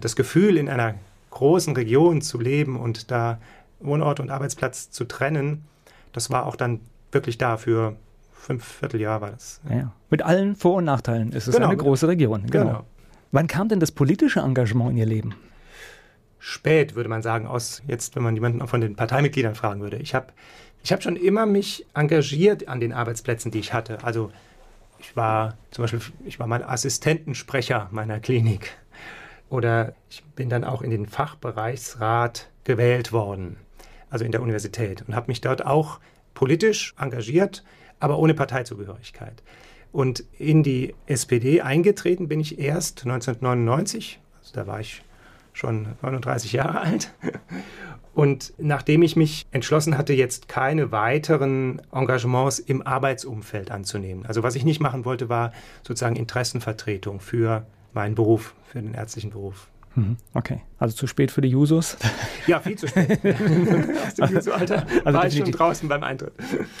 das 0.00 0.16
Gefühl, 0.16 0.56
in 0.56 0.68
einer 0.68 0.94
großen 1.30 1.74
Region 1.74 2.22
zu 2.22 2.38
leben 2.38 2.78
und 2.78 3.10
da 3.10 3.40
Wohnort 3.80 4.20
und 4.20 4.30
Arbeitsplatz 4.30 4.90
zu 4.90 5.04
trennen, 5.04 5.64
das 6.12 6.30
war 6.30 6.46
auch 6.46 6.56
dann 6.56 6.80
wirklich 7.12 7.38
da 7.38 7.56
für 7.56 7.96
fünf 8.32 8.64
Vierteljahr 8.64 9.20
war 9.20 9.30
das. 9.30 9.60
Ja, 9.68 9.92
Mit 10.08 10.22
allen 10.22 10.56
Vor- 10.56 10.76
und 10.76 10.84
Nachteilen 10.84 11.32
ist 11.32 11.46
es 11.46 11.54
genau, 11.54 11.68
eine 11.68 11.76
große 11.76 12.08
Region. 12.08 12.46
Genau. 12.46 12.64
genau. 12.64 12.84
Wann 13.32 13.46
kam 13.46 13.68
denn 13.68 13.80
das 13.80 13.92
politische 13.92 14.40
Engagement 14.40 14.90
in 14.90 14.96
Ihr 14.96 15.06
Leben? 15.06 15.34
spät, 16.40 16.96
würde 16.96 17.08
man 17.08 17.22
sagen, 17.22 17.46
aus 17.46 17.82
jetzt, 17.86 18.16
wenn 18.16 18.22
man 18.24 18.34
jemanden 18.34 18.66
von 18.66 18.80
den 18.80 18.96
Parteimitgliedern 18.96 19.54
fragen 19.54 19.80
würde. 19.82 19.98
Ich 19.98 20.14
habe 20.14 20.28
ich 20.82 20.92
hab 20.92 21.02
schon 21.02 21.16
immer 21.16 21.46
mich 21.46 21.86
engagiert 21.94 22.66
an 22.66 22.80
den 22.80 22.92
Arbeitsplätzen, 22.92 23.50
die 23.50 23.60
ich 23.60 23.74
hatte. 23.74 24.02
Also 24.02 24.32
ich 24.98 25.14
war 25.14 25.56
zum 25.70 25.84
Beispiel, 25.84 26.00
ich 26.24 26.40
war 26.40 26.46
mal 26.46 26.64
Assistentensprecher 26.64 27.88
meiner 27.90 28.18
Klinik. 28.18 28.72
Oder 29.50 29.94
ich 30.08 30.24
bin 30.36 30.48
dann 30.48 30.64
auch 30.64 30.80
in 30.80 30.90
den 30.90 31.06
Fachbereichsrat 31.06 32.48
gewählt 32.64 33.12
worden, 33.12 33.56
also 34.08 34.24
in 34.24 34.32
der 34.32 34.42
Universität, 34.42 35.04
und 35.06 35.14
habe 35.14 35.26
mich 35.26 35.40
dort 35.40 35.66
auch 35.66 36.00
politisch 36.34 36.94
engagiert, 36.98 37.64
aber 37.98 38.18
ohne 38.18 38.32
Parteizugehörigkeit. 38.32 39.42
Und 39.92 40.24
in 40.38 40.62
die 40.62 40.94
SPD 41.06 41.60
eingetreten 41.60 42.28
bin 42.28 42.38
ich 42.38 42.60
erst 42.60 43.00
1999, 43.02 44.20
also 44.38 44.54
da 44.54 44.66
war 44.68 44.80
ich 44.80 45.02
schon 45.52 45.88
39 46.00 46.52
Jahre 46.52 46.80
alt. 46.82 47.12
Und 48.14 48.52
nachdem 48.56 49.02
ich 49.02 49.16
mich 49.16 49.46
entschlossen 49.50 49.98
hatte, 49.98 50.12
jetzt 50.12 50.46
keine 50.46 50.92
weiteren 50.92 51.82
Engagements 51.92 52.60
im 52.60 52.86
Arbeitsumfeld 52.86 53.72
anzunehmen, 53.72 54.26
also 54.26 54.44
was 54.44 54.54
ich 54.54 54.64
nicht 54.64 54.80
machen 54.80 55.04
wollte, 55.04 55.28
war 55.28 55.52
sozusagen 55.82 56.14
Interessenvertretung 56.14 57.18
für 57.18 57.66
meinen 57.94 58.14
Beruf, 58.14 58.54
für 58.66 58.80
den 58.80 58.94
ärztlichen 58.94 59.30
Beruf. 59.30 59.68
Mhm. 59.96 60.16
Okay, 60.34 60.60
also 60.78 60.94
zu 60.94 61.06
spät 61.06 61.30
für 61.30 61.40
die 61.40 61.48
Jusos? 61.48 61.96
Ja, 62.46 62.58
viel 62.58 62.76
zu 62.76 62.88
spät. 62.88 63.20
Aus 64.06 64.14
dem 64.14 64.34
Juso-Alter 64.34 64.86
also 65.04 65.18
war 65.18 65.26
ich 65.26 65.36
schon 65.36 65.52
draußen 65.52 65.88
beim 65.88 66.02
Eintritt. 66.02 66.32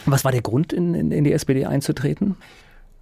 Was 0.06 0.24
war 0.24 0.32
der 0.32 0.40
Grund, 0.40 0.72
in, 0.72 0.94
in, 0.94 1.12
in 1.12 1.22
die 1.22 1.32
SPD 1.32 1.66
einzutreten? 1.66 2.36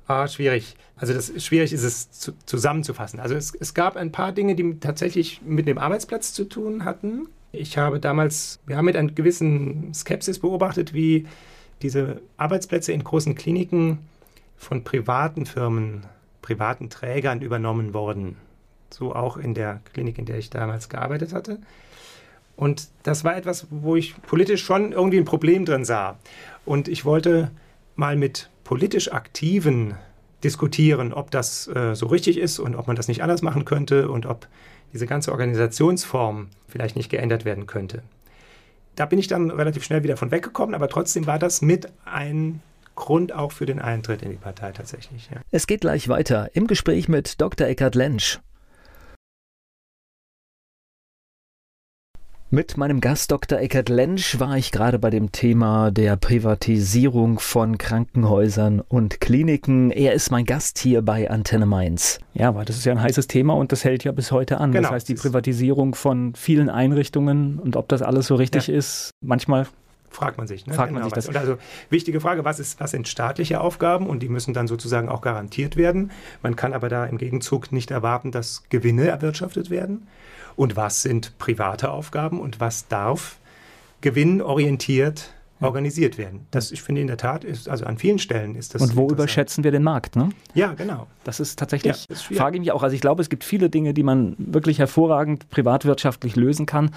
Ah, 0.08 0.26
schwierig. 0.26 0.74
Also 0.96 1.14
das 1.14 1.32
schwierig 1.42 1.72
ist 1.72 1.84
es 1.84 2.10
zu, 2.10 2.32
zusammenzufassen. 2.46 3.20
Also 3.20 3.36
es, 3.36 3.54
es 3.54 3.74
gab 3.74 3.96
ein 3.96 4.10
paar 4.10 4.32
Dinge, 4.32 4.56
die 4.56 4.80
tatsächlich 4.80 5.40
mit 5.46 5.68
dem 5.68 5.78
Arbeitsplatz 5.78 6.32
zu 6.32 6.44
tun 6.44 6.84
hatten. 6.84 7.28
Ich 7.52 7.78
habe 7.78 8.00
damals, 8.00 8.58
wir 8.66 8.76
haben 8.76 8.86
mit 8.86 8.96
einer 8.96 9.12
gewissen 9.12 9.94
Skepsis 9.94 10.40
beobachtet, 10.40 10.92
wie 10.94 11.26
diese 11.80 12.20
Arbeitsplätze 12.36 12.92
in 12.92 13.04
großen 13.04 13.34
Kliniken 13.34 13.98
von 14.56 14.82
privaten 14.82 15.46
Firmen, 15.46 16.06
privaten 16.48 16.88
Trägern 16.88 17.42
übernommen 17.42 17.92
wurden. 17.92 18.36
So 18.88 19.14
auch 19.14 19.36
in 19.36 19.52
der 19.52 19.80
Klinik, 19.92 20.16
in 20.18 20.24
der 20.24 20.38
ich 20.38 20.48
damals 20.48 20.88
gearbeitet 20.88 21.34
hatte. 21.34 21.58
Und 22.56 22.88
das 23.02 23.22
war 23.22 23.36
etwas, 23.36 23.66
wo 23.68 23.96
ich 23.96 24.20
politisch 24.22 24.64
schon 24.64 24.92
irgendwie 24.92 25.18
ein 25.18 25.26
Problem 25.26 25.66
drin 25.66 25.84
sah. 25.84 26.18
Und 26.64 26.88
ich 26.88 27.04
wollte 27.04 27.50
mal 27.96 28.16
mit 28.16 28.48
politisch 28.64 29.12
Aktiven 29.12 29.94
diskutieren, 30.42 31.12
ob 31.12 31.30
das 31.30 31.68
äh, 31.68 31.94
so 31.94 32.06
richtig 32.06 32.38
ist 32.38 32.58
und 32.58 32.76
ob 32.76 32.86
man 32.86 32.96
das 32.96 33.08
nicht 33.08 33.22
anders 33.22 33.42
machen 33.42 33.66
könnte 33.66 34.08
und 34.08 34.24
ob 34.24 34.48
diese 34.94 35.06
ganze 35.06 35.32
Organisationsform 35.32 36.48
vielleicht 36.66 36.96
nicht 36.96 37.10
geändert 37.10 37.44
werden 37.44 37.66
könnte. 37.66 38.02
Da 38.96 39.04
bin 39.04 39.18
ich 39.18 39.26
dann 39.26 39.50
relativ 39.50 39.84
schnell 39.84 40.02
wieder 40.02 40.16
von 40.16 40.30
weggekommen, 40.30 40.74
aber 40.74 40.88
trotzdem 40.88 41.26
war 41.26 41.38
das 41.38 41.60
mit 41.60 41.92
ein 42.06 42.62
Grund 42.98 43.32
auch 43.32 43.52
für 43.52 43.64
den 43.64 43.78
Eintritt 43.78 44.22
in 44.22 44.30
die 44.30 44.36
Partei 44.36 44.72
tatsächlich. 44.72 45.30
Ja. 45.32 45.40
Es 45.50 45.66
geht 45.66 45.82
gleich 45.82 46.08
weiter 46.08 46.50
im 46.54 46.66
Gespräch 46.66 47.08
mit 47.08 47.40
Dr. 47.40 47.66
Eckhard 47.66 47.94
Lensch. 47.94 48.40
Mit 52.50 52.78
meinem 52.78 53.02
Gast 53.02 53.30
Dr. 53.30 53.58
Eckert 53.58 53.90
Lensch 53.90 54.40
war 54.40 54.56
ich 54.56 54.72
gerade 54.72 54.98
bei 54.98 55.10
dem 55.10 55.32
Thema 55.32 55.90
der 55.90 56.16
Privatisierung 56.16 57.40
von 57.40 57.76
Krankenhäusern 57.76 58.80
und 58.80 59.20
Kliniken. 59.20 59.90
Er 59.90 60.14
ist 60.14 60.30
mein 60.30 60.46
Gast 60.46 60.78
hier 60.78 61.02
bei 61.02 61.30
Antenne 61.30 61.66
Mainz. 61.66 62.20
Ja, 62.32 62.54
weil 62.54 62.64
das 62.64 62.78
ist 62.78 62.86
ja 62.86 62.92
ein 62.92 63.02
heißes 63.02 63.26
Thema 63.26 63.52
und 63.52 63.70
das 63.70 63.84
hält 63.84 64.02
ja 64.02 64.12
bis 64.12 64.32
heute 64.32 64.58
an. 64.60 64.72
Genau. 64.72 64.84
Das 64.84 64.92
heißt, 64.92 65.08
die 65.10 65.14
Privatisierung 65.14 65.94
von 65.94 66.34
vielen 66.34 66.70
Einrichtungen 66.70 67.58
und 67.58 67.76
ob 67.76 67.86
das 67.88 68.00
alles 68.00 68.26
so 68.26 68.34
richtig 68.34 68.68
ja. 68.68 68.74
ist, 68.74 69.10
manchmal 69.20 69.66
fragt 70.10 70.38
man 70.38 70.46
sich. 70.46 70.66
Ne? 70.66 70.74
Fragt 70.74 70.92
man 70.92 71.02
sich 71.04 71.12
das. 71.12 71.28
Und 71.28 71.36
also 71.36 71.58
wichtige 71.90 72.20
Frage, 72.20 72.44
was, 72.44 72.58
ist, 72.60 72.80
was 72.80 72.90
sind 72.92 73.08
staatliche 73.08 73.60
Aufgaben 73.60 74.06
und 74.06 74.22
die 74.22 74.28
müssen 74.28 74.54
dann 74.54 74.66
sozusagen 74.66 75.08
auch 75.08 75.20
garantiert 75.20 75.76
werden. 75.76 76.10
Man 76.42 76.56
kann 76.56 76.72
aber 76.72 76.88
da 76.88 77.04
im 77.06 77.18
Gegenzug 77.18 77.72
nicht 77.72 77.90
erwarten, 77.90 78.30
dass 78.30 78.64
Gewinne 78.68 79.06
erwirtschaftet 79.08 79.70
werden 79.70 80.06
und 80.56 80.76
was 80.76 81.02
sind 81.02 81.38
private 81.38 81.90
Aufgaben 81.90 82.40
und 82.40 82.60
was 82.60 82.88
darf 82.88 83.38
gewinnorientiert 84.00 85.32
organisiert 85.60 86.18
werden. 86.18 86.46
Das, 86.50 86.70
ich 86.70 86.82
finde 86.82 87.00
in 87.00 87.06
der 87.06 87.16
Tat, 87.16 87.44
ist, 87.44 87.68
also 87.68 87.84
an 87.84 87.98
vielen 87.98 88.18
Stellen 88.18 88.54
ist 88.54 88.74
das. 88.74 88.82
Und 88.82 88.96
wo 88.96 89.08
überschätzen 89.08 89.64
wir 89.64 89.70
den 89.70 89.82
Markt? 89.82 90.16
Ne? 90.16 90.30
Ja, 90.54 90.74
genau. 90.74 91.06
Das 91.24 91.40
ist 91.40 91.58
tatsächlich, 91.58 92.06
ja, 92.08 92.16
frage 92.16 92.56
ich 92.56 92.60
mich 92.60 92.72
auch. 92.72 92.82
Also 92.82 92.94
ich 92.94 93.00
glaube, 93.00 93.22
es 93.22 93.28
gibt 93.28 93.44
viele 93.44 93.68
Dinge, 93.68 93.94
die 93.94 94.02
man 94.02 94.36
wirklich 94.38 94.78
hervorragend 94.78 95.50
privatwirtschaftlich 95.50 96.36
lösen 96.36 96.66
kann. 96.66 96.90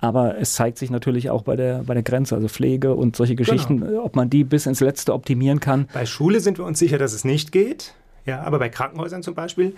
Aber 0.00 0.38
es 0.38 0.54
zeigt 0.54 0.78
sich 0.78 0.90
natürlich 0.90 1.30
auch 1.30 1.42
bei 1.42 1.56
der, 1.56 1.82
bei 1.84 1.94
der 1.94 2.02
Grenze, 2.02 2.34
also 2.36 2.48
Pflege 2.48 2.94
und 2.94 3.16
solche 3.16 3.34
genau. 3.34 3.50
Geschichten, 3.50 3.80
genau. 3.80 4.04
ob 4.04 4.16
man 4.16 4.30
die 4.30 4.44
bis 4.44 4.66
ins 4.66 4.80
Letzte 4.80 5.12
optimieren 5.12 5.60
kann. 5.60 5.88
Bei 5.92 6.06
Schule 6.06 6.40
sind 6.40 6.58
wir 6.58 6.64
uns 6.64 6.78
sicher, 6.78 6.98
dass 6.98 7.12
es 7.12 7.24
nicht 7.24 7.52
geht. 7.52 7.94
Ja, 8.24 8.42
aber 8.42 8.58
bei 8.58 8.68
Krankenhäusern 8.68 9.22
zum 9.22 9.34
Beispiel 9.34 9.74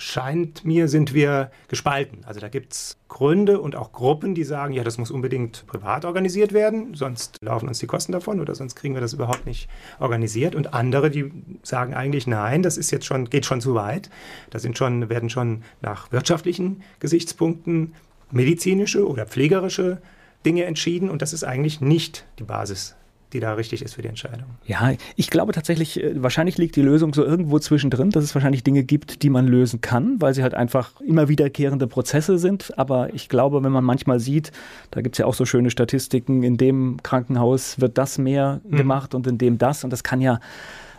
scheint 0.00 0.64
mir, 0.64 0.88
sind 0.88 1.12
wir 1.12 1.50
gespalten. 1.68 2.20
Also 2.24 2.40
da 2.40 2.48
gibt 2.48 2.72
es 2.72 2.96
Gründe 3.08 3.60
und 3.60 3.76
auch 3.76 3.92
Gruppen, 3.92 4.34
die 4.34 4.44
sagen, 4.44 4.72
ja, 4.72 4.82
das 4.82 4.96
muss 4.96 5.10
unbedingt 5.10 5.66
privat 5.66 6.06
organisiert 6.06 6.52
werden, 6.52 6.94
sonst 6.94 7.36
laufen 7.42 7.68
uns 7.68 7.80
die 7.80 7.86
Kosten 7.86 8.12
davon 8.12 8.40
oder 8.40 8.54
sonst 8.54 8.76
kriegen 8.76 8.94
wir 8.94 9.00
das 9.02 9.12
überhaupt 9.12 9.44
nicht 9.44 9.68
organisiert. 9.98 10.54
Und 10.54 10.72
andere, 10.72 11.10
die 11.10 11.30
sagen 11.62 11.92
eigentlich, 11.92 12.26
nein, 12.26 12.62
das 12.62 12.78
ist 12.78 12.90
jetzt 12.90 13.04
schon, 13.04 13.28
geht 13.28 13.44
schon 13.44 13.60
zu 13.60 13.74
weit. 13.74 14.08
Da 14.48 14.58
sind 14.58 14.78
schon, 14.78 15.10
werden 15.10 15.28
schon 15.28 15.62
nach 15.82 16.10
wirtschaftlichen 16.12 16.82
Gesichtspunkten 16.98 17.92
medizinische 18.32 19.06
oder 19.06 19.26
pflegerische 19.26 20.00
Dinge 20.44 20.64
entschieden 20.64 21.10
und 21.10 21.22
das 21.22 21.32
ist 21.32 21.44
eigentlich 21.44 21.80
nicht 21.80 22.26
die 22.38 22.44
Basis 22.44 22.96
die 23.32 23.40
da 23.40 23.54
richtig 23.54 23.82
ist 23.82 23.94
für 23.94 24.02
die 24.02 24.08
Entscheidung. 24.08 24.46
Ja, 24.66 24.92
ich 25.16 25.30
glaube 25.30 25.52
tatsächlich, 25.52 26.02
äh, 26.02 26.22
wahrscheinlich 26.22 26.58
liegt 26.58 26.76
die 26.76 26.82
Lösung 26.82 27.14
so 27.14 27.24
irgendwo 27.24 27.58
zwischendrin, 27.58 28.10
dass 28.10 28.24
es 28.24 28.34
wahrscheinlich 28.34 28.64
Dinge 28.64 28.82
gibt, 28.82 29.22
die 29.22 29.30
man 29.30 29.46
lösen 29.46 29.80
kann, 29.80 30.20
weil 30.20 30.34
sie 30.34 30.42
halt 30.42 30.54
einfach 30.54 31.00
immer 31.00 31.28
wiederkehrende 31.28 31.86
Prozesse 31.86 32.38
sind. 32.38 32.76
Aber 32.78 33.12
ich 33.14 33.28
glaube, 33.28 33.62
wenn 33.62 33.72
man 33.72 33.84
manchmal 33.84 34.20
sieht, 34.20 34.52
da 34.90 35.00
gibt 35.00 35.14
es 35.14 35.18
ja 35.18 35.26
auch 35.26 35.34
so 35.34 35.44
schöne 35.44 35.70
Statistiken, 35.70 36.42
in 36.42 36.56
dem 36.56 36.98
Krankenhaus 37.02 37.80
wird 37.80 37.98
das 37.98 38.18
mehr 38.18 38.60
mhm. 38.64 38.76
gemacht 38.76 39.14
und 39.14 39.26
in 39.26 39.38
dem 39.38 39.58
das. 39.58 39.84
Und 39.84 39.90
das 39.90 40.02
kann 40.02 40.20
ja 40.20 40.40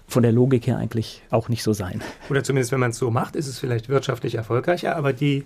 von 0.08 0.24
der 0.24 0.32
Logik 0.32 0.68
her 0.68 0.78
eigentlich 0.78 1.24
auch 1.30 1.50
nicht 1.50 1.64
so 1.64 1.74
sein. 1.74 2.02
Oder 2.30 2.44
zumindest, 2.44 2.72
wenn 2.72 2.80
man 2.80 2.92
es 2.92 2.98
so 2.98 3.12
macht, 3.12 3.36
ist 3.36 3.48
es 3.48 3.60
vielleicht 3.60 3.90
wirtschaftlich 3.90 4.36
erfolgreicher, 4.36 4.96
aber 4.96 5.14
die 5.14 5.44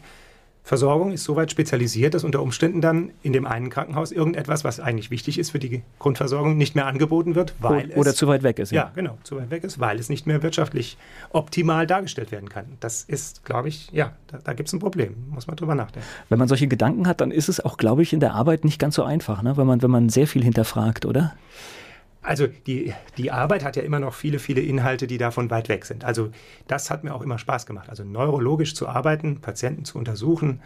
Versorgung 0.65 1.11
ist 1.11 1.23
soweit 1.23 1.51
spezialisiert, 1.51 2.15
dass 2.15 2.23
unter 2.23 2.41
Umständen 2.41 2.81
dann 2.81 3.11
in 3.21 3.33
dem 3.33 3.45
einen 3.45 3.69
Krankenhaus 3.69 4.11
irgendetwas, 4.11 4.63
was 4.63 4.79
eigentlich 4.79 5.11
wichtig 5.11 5.37
ist 5.37 5.51
für 5.51 5.59
die 5.59 5.83
Grundversorgung, 5.99 6.57
nicht 6.57 6.73
mehr 6.73 6.87
angeboten 6.87 7.35
wird, 7.35 7.53
weil 7.59 7.91
oder, 7.91 8.09
es, 8.09 8.15
zu 8.15 8.27
weit 8.27 8.41
weg 8.41 8.57
ist. 8.57 8.71
Ja. 8.71 8.85
ja, 8.85 8.91
genau, 8.95 9.15
zu 9.21 9.35
weit 9.35 9.51
weg 9.51 9.63
ist, 9.63 9.79
weil 9.79 9.99
es 9.99 10.09
nicht 10.09 10.25
mehr 10.25 10.41
wirtschaftlich 10.41 10.97
optimal 11.29 11.85
dargestellt 11.85 12.31
werden 12.31 12.49
kann. 12.49 12.65
Das 12.79 13.03
ist, 13.03 13.45
glaube 13.45 13.67
ich, 13.67 13.91
ja, 13.91 14.13
da, 14.25 14.39
da 14.43 14.53
gibt 14.53 14.67
es 14.67 14.73
ein 14.73 14.79
Problem, 14.79 15.13
muss 15.29 15.45
man 15.45 15.55
drüber 15.55 15.75
nachdenken. 15.75 16.07
Wenn 16.29 16.39
man 16.39 16.47
solche 16.47 16.67
Gedanken 16.67 17.05
hat, 17.07 17.21
dann 17.21 17.29
ist 17.29 17.47
es 17.47 17.63
auch, 17.63 17.77
glaube 17.77 18.01
ich, 18.01 18.11
in 18.11 18.19
der 18.19 18.33
Arbeit 18.33 18.65
nicht 18.65 18.79
ganz 18.79 18.95
so 18.95 19.03
einfach, 19.03 19.43
ne? 19.43 19.57
wenn, 19.57 19.67
man, 19.67 19.83
wenn 19.83 19.91
man 19.91 20.09
sehr 20.09 20.25
viel 20.25 20.43
hinterfragt, 20.43 21.05
oder? 21.05 21.35
Also 22.25 22.47
die, 22.47 22.93
die 23.17 23.31
Arbeit 23.31 23.63
hat 23.63 23.75
ja 23.75 23.83
immer 23.83 23.99
noch 23.99 24.13
viele, 24.13 24.39
viele 24.39 24.61
Inhalte, 24.61 25.05
die 25.05 25.17
davon 25.17 25.51
weit 25.51 25.69
weg 25.69 25.85
sind. 25.85 26.03
Also 26.03 26.29
das 26.67 26.89
hat 26.89 27.03
mir 27.03 27.13
auch 27.13 27.21
immer 27.21 27.37
Spaß 27.37 27.65
gemacht. 27.65 27.89
Also 27.89 28.03
neurologisch 28.03 28.73
zu 28.73 28.87
arbeiten, 28.87 29.41
Patienten 29.41 29.85
zu 29.85 29.99
untersuchen, 29.99 30.61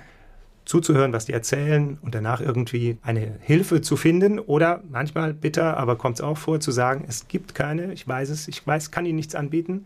zuzuhören, 0.64 1.12
was 1.12 1.26
die 1.26 1.34
erzählen 1.34 1.98
und 2.02 2.16
danach 2.16 2.40
irgendwie 2.40 2.98
eine 3.02 3.36
Hilfe 3.42 3.82
zu 3.82 3.98
finden 3.98 4.40
oder 4.40 4.84
manchmal 4.90 5.34
bitter, 5.34 5.78
aber 5.78 5.98
kommt 5.98 6.16
es 6.16 6.22
auch 6.22 6.38
vor, 6.38 6.60
zu 6.60 6.72
sagen, 6.72 7.04
es 7.08 7.28
gibt 7.28 7.56
keine, 7.56 7.92
ich 7.92 8.08
weiß 8.08 8.30
es, 8.30 8.48
ich 8.48 8.66
weiß, 8.66 8.92
kann 8.92 9.06
Ihnen 9.06 9.18
nichts 9.18 9.36
anbieten. 9.36 9.86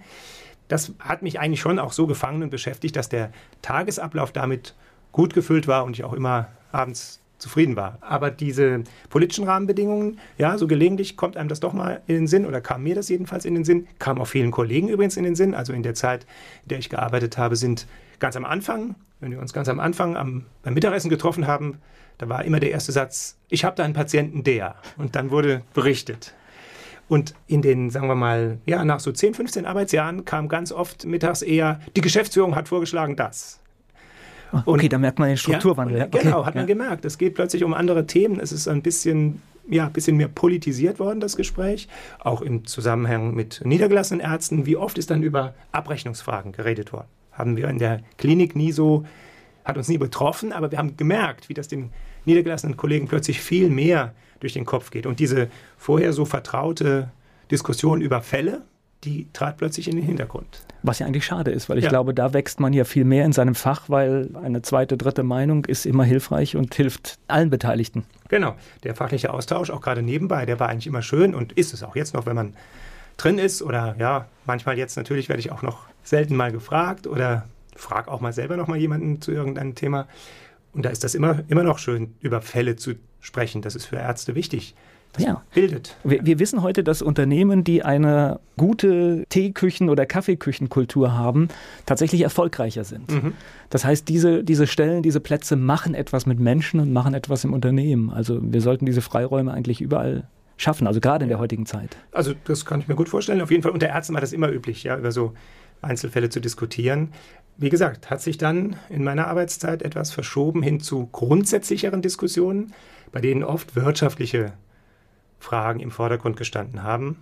Das 0.68 0.94
hat 1.00 1.24
mich 1.24 1.40
eigentlich 1.40 1.62
schon 1.62 1.80
auch 1.80 1.94
so 1.94 2.06
gefangen 2.06 2.44
und 2.44 2.50
beschäftigt, 2.50 2.96
dass 2.96 3.10
der 3.10 3.32
Tagesablauf 3.62 4.32
damit 4.32 4.76
gut 5.12 5.34
gefüllt 5.34 5.68
war 5.68 5.86
und 5.86 5.98
ich 5.98 6.04
auch 6.04 6.14
immer 6.14 6.50
abends 6.72 7.23
zufrieden 7.44 7.76
war. 7.76 7.98
Aber 8.02 8.32
diese 8.32 8.84
politischen 9.10 9.44
Rahmenbedingungen, 9.46 10.20
ja, 10.38 10.58
so 10.58 10.66
gelegentlich 10.66 11.18
kommt 11.18 11.38
einem 11.38 11.50
das 11.50 11.60
doch 11.60 11.74
mal 11.74 12.02
in 12.08 12.16
den 12.16 12.28
Sinn 12.28 12.46
oder 12.46 12.62
kam 12.62 12.84
mir 12.84 12.96
das 12.96 13.10
jedenfalls 13.10 13.46
in 13.46 13.54
den 13.54 13.66
Sinn, 13.66 13.88
kam 14.00 14.20
auch 14.20 14.28
vielen 14.28 14.50
Kollegen 14.50 14.88
übrigens 14.88 15.18
in 15.18 15.24
den 15.24 15.36
Sinn. 15.36 15.54
Also 15.54 15.74
in 15.74 15.84
der 15.84 15.94
Zeit, 15.94 16.26
in 16.64 16.70
der 16.70 16.80
ich 16.80 16.90
gearbeitet 16.90 17.38
habe, 17.38 17.56
sind 17.56 17.86
ganz 18.20 18.36
am 18.36 18.46
Anfang, 18.46 18.96
wenn 19.20 19.32
wir 19.32 19.40
uns 19.40 19.54
ganz 19.54 19.70
am 19.70 19.80
Anfang 19.80 20.16
am, 20.18 20.46
beim 20.64 20.74
Mittagessen 20.74 21.10
getroffen 21.10 21.46
haben, 21.46 21.80
da 22.18 22.30
war 22.30 22.46
immer 22.46 22.60
der 22.60 22.72
erste 22.72 22.92
Satz, 22.92 23.38
ich 23.50 23.66
habe 23.66 23.76
da 23.76 23.84
einen 23.84 23.94
Patienten, 23.94 24.44
der. 24.44 24.76
Und 24.98 25.16
dann 25.16 25.32
wurde 25.32 25.62
berichtet. 25.74 26.34
Und 27.10 27.34
in 27.48 27.62
den, 27.62 27.90
sagen 27.90 28.08
wir 28.08 28.16
mal, 28.16 28.60
ja, 28.66 28.86
nach 28.86 29.00
so 29.00 29.12
10, 29.12 29.34
15 29.34 29.66
Arbeitsjahren 29.66 30.26
kam 30.26 30.48
ganz 30.48 30.72
oft 30.72 31.06
mittags 31.06 31.42
eher, 31.42 31.82
die 31.96 32.02
Geschäftsführung 32.02 32.56
hat 32.56 32.70
vorgeschlagen 32.70 33.16
das. 33.16 33.60
Okay, 34.66 34.86
und, 34.86 34.94
da 34.94 34.98
merkt 34.98 35.20
man 35.20 35.30
den 35.30 35.38
Strukturwandel. 35.38 35.98
Ja, 35.98 36.06
okay. 36.06 36.20
Genau, 36.24 36.46
hat 36.46 36.56
man 36.56 36.68
gemerkt. 36.68 37.06
Es 37.06 37.18
geht 37.18 37.36
plötzlich 37.36 37.64
um 37.64 37.74
andere 37.74 38.06
Themen. 38.06 38.40
Es 38.40 38.52
ist 38.52 38.68
ein 38.68 38.82
bisschen, 38.82 39.42
ja, 39.68 39.90
bisschen 39.90 40.18
mehr 40.18 40.28
politisiert 40.28 41.00
worden, 41.00 41.20
das 41.20 41.36
Gespräch. 41.36 41.88
Auch 42.20 42.42
im 42.42 42.66
Zusammenhang 42.66 43.34
mit 43.34 43.62
niedergelassenen 43.66 44.24
Ärzten. 44.24 44.66
Wie 44.66 44.78
oft 44.78 44.98
ist 44.98 45.10
dann 45.10 45.24
über 45.24 45.54
Abrechnungsfragen 45.72 46.52
geredet 46.52 46.94
worden? 46.94 47.08
Haben 47.32 47.58
wir 47.58 47.68
in 47.68 47.80
der 47.80 48.02
Klinik 48.18 48.56
nie 48.56 48.72
so 48.72 49.06
hat 49.66 49.78
uns 49.78 49.88
nie 49.88 49.98
betroffen, 49.98 50.52
aber 50.52 50.72
wir 50.72 50.78
haben 50.78 50.98
gemerkt, 50.98 51.50
wie 51.50 51.54
das 51.54 51.68
den 51.68 51.92
niedergelassenen 52.26 52.78
Kollegen 52.78 53.08
plötzlich 53.08 53.40
viel 53.40 53.70
mehr 53.70 54.14
durch 54.40 54.54
den 54.54 54.66
Kopf 54.66 54.92
geht. 54.92 55.06
Und 55.06 55.20
diese 55.20 55.50
vorher 55.78 56.14
so 56.14 56.26
vertraute 56.26 57.12
Diskussion 57.50 58.02
über 58.02 58.22
Fälle, 58.22 58.64
die 59.04 59.28
trat 59.34 59.58
plötzlich 59.58 59.88
in 59.88 59.96
den 59.96 60.06
Hintergrund. 60.06 60.62
Was 60.82 61.00
ja 61.00 61.08
eigentlich 61.08 61.26
schade 61.26 61.52
ist, 61.52 61.70
weil 61.70 61.78
ich 61.78 61.86
ja. 61.86 61.90
glaube, 61.90 62.14
da 62.14 62.34
wächst 62.34 62.60
man 62.60 62.74
ja 62.74 62.84
viel 62.84 63.06
mehr 63.06 63.26
in 63.26 63.32
seinem 63.32 63.56
Fach, 63.56 63.90
weil 63.90 64.30
eine 64.42 64.62
zweite, 64.62 64.98
dritte 64.98 65.24
Meinung 65.24 65.66
ist 65.66 65.86
immer 65.86 66.04
hilfreich 66.04 66.56
und 66.56 66.74
hilft 66.76 67.20
allen 67.28 67.50
Beteiligten. 67.50 68.06
Genau, 68.30 68.56
der 68.84 68.96
fachliche 68.96 69.34
Austausch, 69.34 69.70
auch 69.70 69.82
gerade 69.82 70.02
nebenbei, 70.02 70.46
der 70.46 70.60
war 70.60 70.70
eigentlich 70.70 70.88
immer 70.88 71.02
schön 71.02 71.36
und 71.36 71.54
ist 71.54 71.74
es 71.74 71.84
auch 71.84 71.96
jetzt 71.96 72.14
noch, 72.14 72.26
wenn 72.26 72.36
man 72.36 72.54
drin 73.18 73.38
ist 73.38 73.62
oder 73.62 73.96
ja, 74.00 74.28
manchmal 74.46 74.78
jetzt 74.78 74.98
natürlich 74.98 75.30
werde 75.30 75.40
ich 75.40 75.52
auch 75.52 75.62
noch 75.62 75.86
selten 76.04 76.36
mal 76.36 76.52
gefragt 76.52 77.08
oder 77.08 77.48
frage 77.76 78.12
auch 78.12 78.22
mal 78.22 78.34
selber 78.34 78.58
noch 78.58 78.68
mal 78.68 78.78
jemanden 78.78 79.22
zu 79.22 79.32
irgendeinem 79.32 79.76
Thema. 79.76 80.08
Und 80.74 80.86
da 80.86 80.90
ist 80.90 81.04
das 81.04 81.16
immer, 81.16 81.44
immer 81.48 81.64
noch 81.64 81.78
schön, 81.78 82.16
über 82.20 82.42
Fälle 82.42 82.76
zu 82.76 82.96
sprechen. 83.20 83.62
Das 83.62 83.76
ist 83.76 83.86
für 83.86 83.98
Ärzte 83.98 84.36
wichtig. 84.36 84.76
Das 85.14 85.24
ja. 85.24 85.44
bildet. 85.54 85.96
Wir, 86.04 86.26
wir, 86.26 86.40
wissen 86.40 86.64
heute, 86.64 86.84
dass 86.84 87.04
Unternehmen, 87.04 87.64
die 87.64 87.84
eine 87.84 88.40
gute 88.58 89.26
Teeküchen- 89.30 89.90
oder 89.90 90.08
Kaffeeküchenkultur 90.08 91.14
haben, 91.14 91.50
tatsächlich 91.86 92.22
erfolgreicher 92.22 92.84
sind. 92.84 93.12
Mhm. 93.12 93.34
Das 93.70 93.86
heißt, 93.86 94.10
diese, 94.10 94.44
diese 94.44 94.66
Stellen, 94.66 95.04
diese 95.04 95.20
Plätze 95.20 95.56
machen 95.56 95.94
etwas 95.94 96.26
mit 96.26 96.40
Menschen 96.40 96.80
und 96.80 96.92
machen 96.92 97.14
etwas 97.14 97.44
im 97.44 97.54
Unternehmen. 97.54 98.10
Also 98.10 98.40
wir 98.42 98.62
sollten 98.62 98.88
diese 98.88 99.02
Freiräume 99.02 99.54
eigentlich 99.54 99.82
überall 99.82 100.28
schaffen, 100.58 100.88
also 100.88 101.00
gerade 101.00 101.24
in 101.24 101.30
der 101.30 101.40
heutigen 101.40 101.68
Zeit. 101.68 101.96
Also 102.12 102.34
das 102.46 102.66
kann 102.66 102.80
ich 102.80 102.88
mir 102.88 102.96
gut 102.96 103.10
vorstellen. 103.10 103.42
Auf 103.42 103.52
jeden 103.52 103.62
Fall 103.62 103.72
unter 103.72 103.88
Ärzten 103.88 104.16
war 104.16 104.22
das 104.22 104.34
immer 104.34 104.50
üblich, 104.50 104.84
ja, 104.84 104.98
über 104.98 105.12
so 105.12 105.34
Einzelfälle 105.84 106.30
zu 106.30 106.40
diskutieren. 106.40 107.10
Wie 107.58 107.70
gesagt, 107.70 108.10
hat 108.10 108.22
sich 108.22 108.40
dann 108.40 108.78
in 108.90 109.04
meiner 109.04 109.28
Arbeitszeit 109.28 109.84
etwas 109.84 110.12
verschoben 110.12 110.64
hin 110.64 110.80
zu 110.80 111.08
grundsätzlicheren 111.12 112.02
Diskussionen, 112.02 112.74
bei 113.12 113.22
denen 113.22 113.44
oft 113.44 113.76
wirtschaftliche 113.76 114.54
Fragen 115.44 115.80
im 115.80 115.92
Vordergrund 115.92 116.38
gestanden 116.38 116.84
haben, 116.84 117.18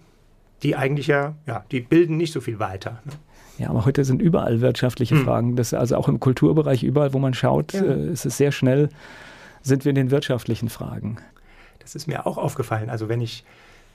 die 0.63 0.75
eigentlich 0.75 1.07
ja, 1.07 1.35
ja, 1.47 1.65
die 1.71 1.81
bilden 1.81 2.17
nicht 2.17 2.31
so 2.31 2.39
viel 2.39 2.59
weiter. 2.59 3.01
Ne? 3.03 3.13
Ja, 3.57 3.69
aber 3.69 3.85
heute 3.85 4.05
sind 4.05 4.21
überall 4.21 4.61
wirtschaftliche 4.61 5.15
hm. 5.15 5.25
Fragen. 5.25 5.55
Das, 5.55 5.73
also 5.73 5.95
auch 5.97 6.07
im 6.07 6.19
Kulturbereich, 6.19 6.83
überall, 6.83 7.13
wo 7.13 7.19
man 7.19 7.33
schaut, 7.33 7.73
ja. 7.73 7.81
äh, 7.83 8.11
ist 8.11 8.25
es 8.25 8.37
sehr 8.37 8.51
schnell, 8.51 8.89
sind 9.61 9.85
wir 9.85 9.89
in 9.89 9.95
den 9.95 10.11
wirtschaftlichen 10.11 10.69
Fragen. 10.69 11.17
Das 11.79 11.95
ist 11.95 12.07
mir 12.07 12.25
auch 12.25 12.37
aufgefallen. 12.37 12.89
Also 12.89 13.09
wenn 13.09 13.21
ich 13.21 13.43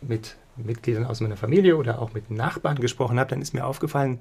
mit 0.01 0.37
Mitgliedern 0.57 1.05
aus 1.05 1.21
meiner 1.21 1.37
Familie 1.37 1.77
oder 1.77 2.01
auch 2.01 2.13
mit 2.13 2.31
Nachbarn 2.31 2.79
gesprochen 2.79 3.19
habe, 3.19 3.31
dann 3.31 3.41
ist 3.41 3.55
mir 3.55 3.65
aufgefallen, 3.65 4.21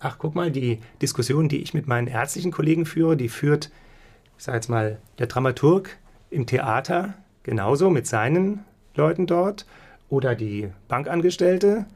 ach 0.00 0.16
guck 0.18 0.34
mal, 0.34 0.50
die 0.50 0.80
Diskussion, 1.00 1.48
die 1.48 1.62
ich 1.62 1.74
mit 1.74 1.86
meinen 1.86 2.08
ärztlichen 2.08 2.50
Kollegen 2.50 2.86
führe, 2.86 3.16
die 3.16 3.28
führt, 3.28 3.70
ich 4.36 4.44
sage 4.44 4.56
jetzt 4.56 4.68
mal, 4.68 4.98
der 5.18 5.28
Dramaturg 5.28 5.96
im 6.30 6.46
Theater 6.46 7.14
genauso 7.42 7.90
mit 7.90 8.06
seinen 8.06 8.64
Leuten 8.94 9.26
dort 9.26 9.66
oder 10.08 10.34
die 10.34 10.68
Bankangestellte 10.88 11.86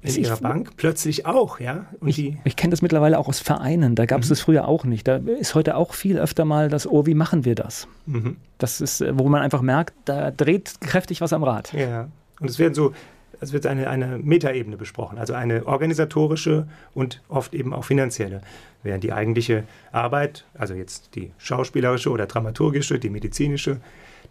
in 0.00 0.14
ihrer 0.14 0.36
Bank 0.36 0.76
plötzlich 0.76 1.26
auch, 1.26 1.58
ja. 1.58 1.86
Und 1.98 2.08
ich, 2.08 2.36
ich 2.44 2.56
kenne 2.56 2.70
das 2.70 2.82
mittlerweile 2.82 3.18
auch 3.18 3.26
aus 3.26 3.40
Vereinen. 3.40 3.96
Da 3.96 4.06
gab 4.06 4.20
es 4.20 4.28
mhm. 4.28 4.30
das 4.30 4.40
früher 4.40 4.68
auch 4.68 4.84
nicht. 4.84 5.08
Da 5.08 5.16
ist 5.16 5.56
heute 5.56 5.76
auch 5.76 5.92
viel 5.92 6.18
öfter 6.18 6.44
mal 6.44 6.68
das, 6.68 6.86
oh, 6.86 7.04
wie 7.06 7.14
machen 7.14 7.44
wir 7.44 7.56
das? 7.56 7.88
Mhm. 8.06 8.36
Das 8.58 8.80
ist, 8.80 9.04
wo 9.14 9.28
man 9.28 9.42
einfach 9.42 9.60
merkt, 9.60 9.94
da 10.04 10.30
dreht 10.30 10.80
kräftig 10.80 11.20
was 11.20 11.32
am 11.32 11.42
Rad. 11.42 11.72
Ja. 11.72 12.08
Und 12.40 12.48
es 12.48 12.60
werden 12.60 12.74
so 12.74 12.92
es 13.40 13.52
wird 13.52 13.66
eine, 13.66 13.88
eine 13.88 14.18
Metaebene 14.18 14.76
besprochen, 14.76 15.18
also 15.18 15.34
eine 15.34 15.66
organisatorische 15.66 16.66
und 16.94 17.22
oft 17.28 17.54
eben 17.54 17.72
auch 17.72 17.84
finanzielle. 17.84 18.40
Während 18.82 19.04
die 19.04 19.12
eigentliche 19.12 19.64
Arbeit, 19.92 20.44
also 20.54 20.74
jetzt 20.74 21.14
die 21.14 21.32
schauspielerische 21.38 22.10
oder 22.10 22.26
dramaturgische, 22.26 22.98
die 22.98 23.10
medizinische, 23.10 23.80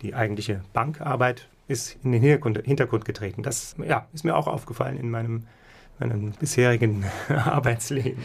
die 0.01 0.13
eigentliche 0.13 0.61
Bankarbeit 0.73 1.47
ist 1.67 1.97
in 2.03 2.11
den 2.11 2.21
Hintergrund, 2.21 2.61
Hintergrund 2.65 3.05
getreten. 3.05 3.43
Das 3.43 3.75
ja, 3.83 4.07
ist 4.13 4.23
mir 4.23 4.35
auch 4.35 4.47
aufgefallen 4.47 4.97
in 4.97 5.09
meinem, 5.09 5.47
meinem 5.99 6.31
bisherigen 6.31 7.05
Arbeitsleben. 7.29 8.21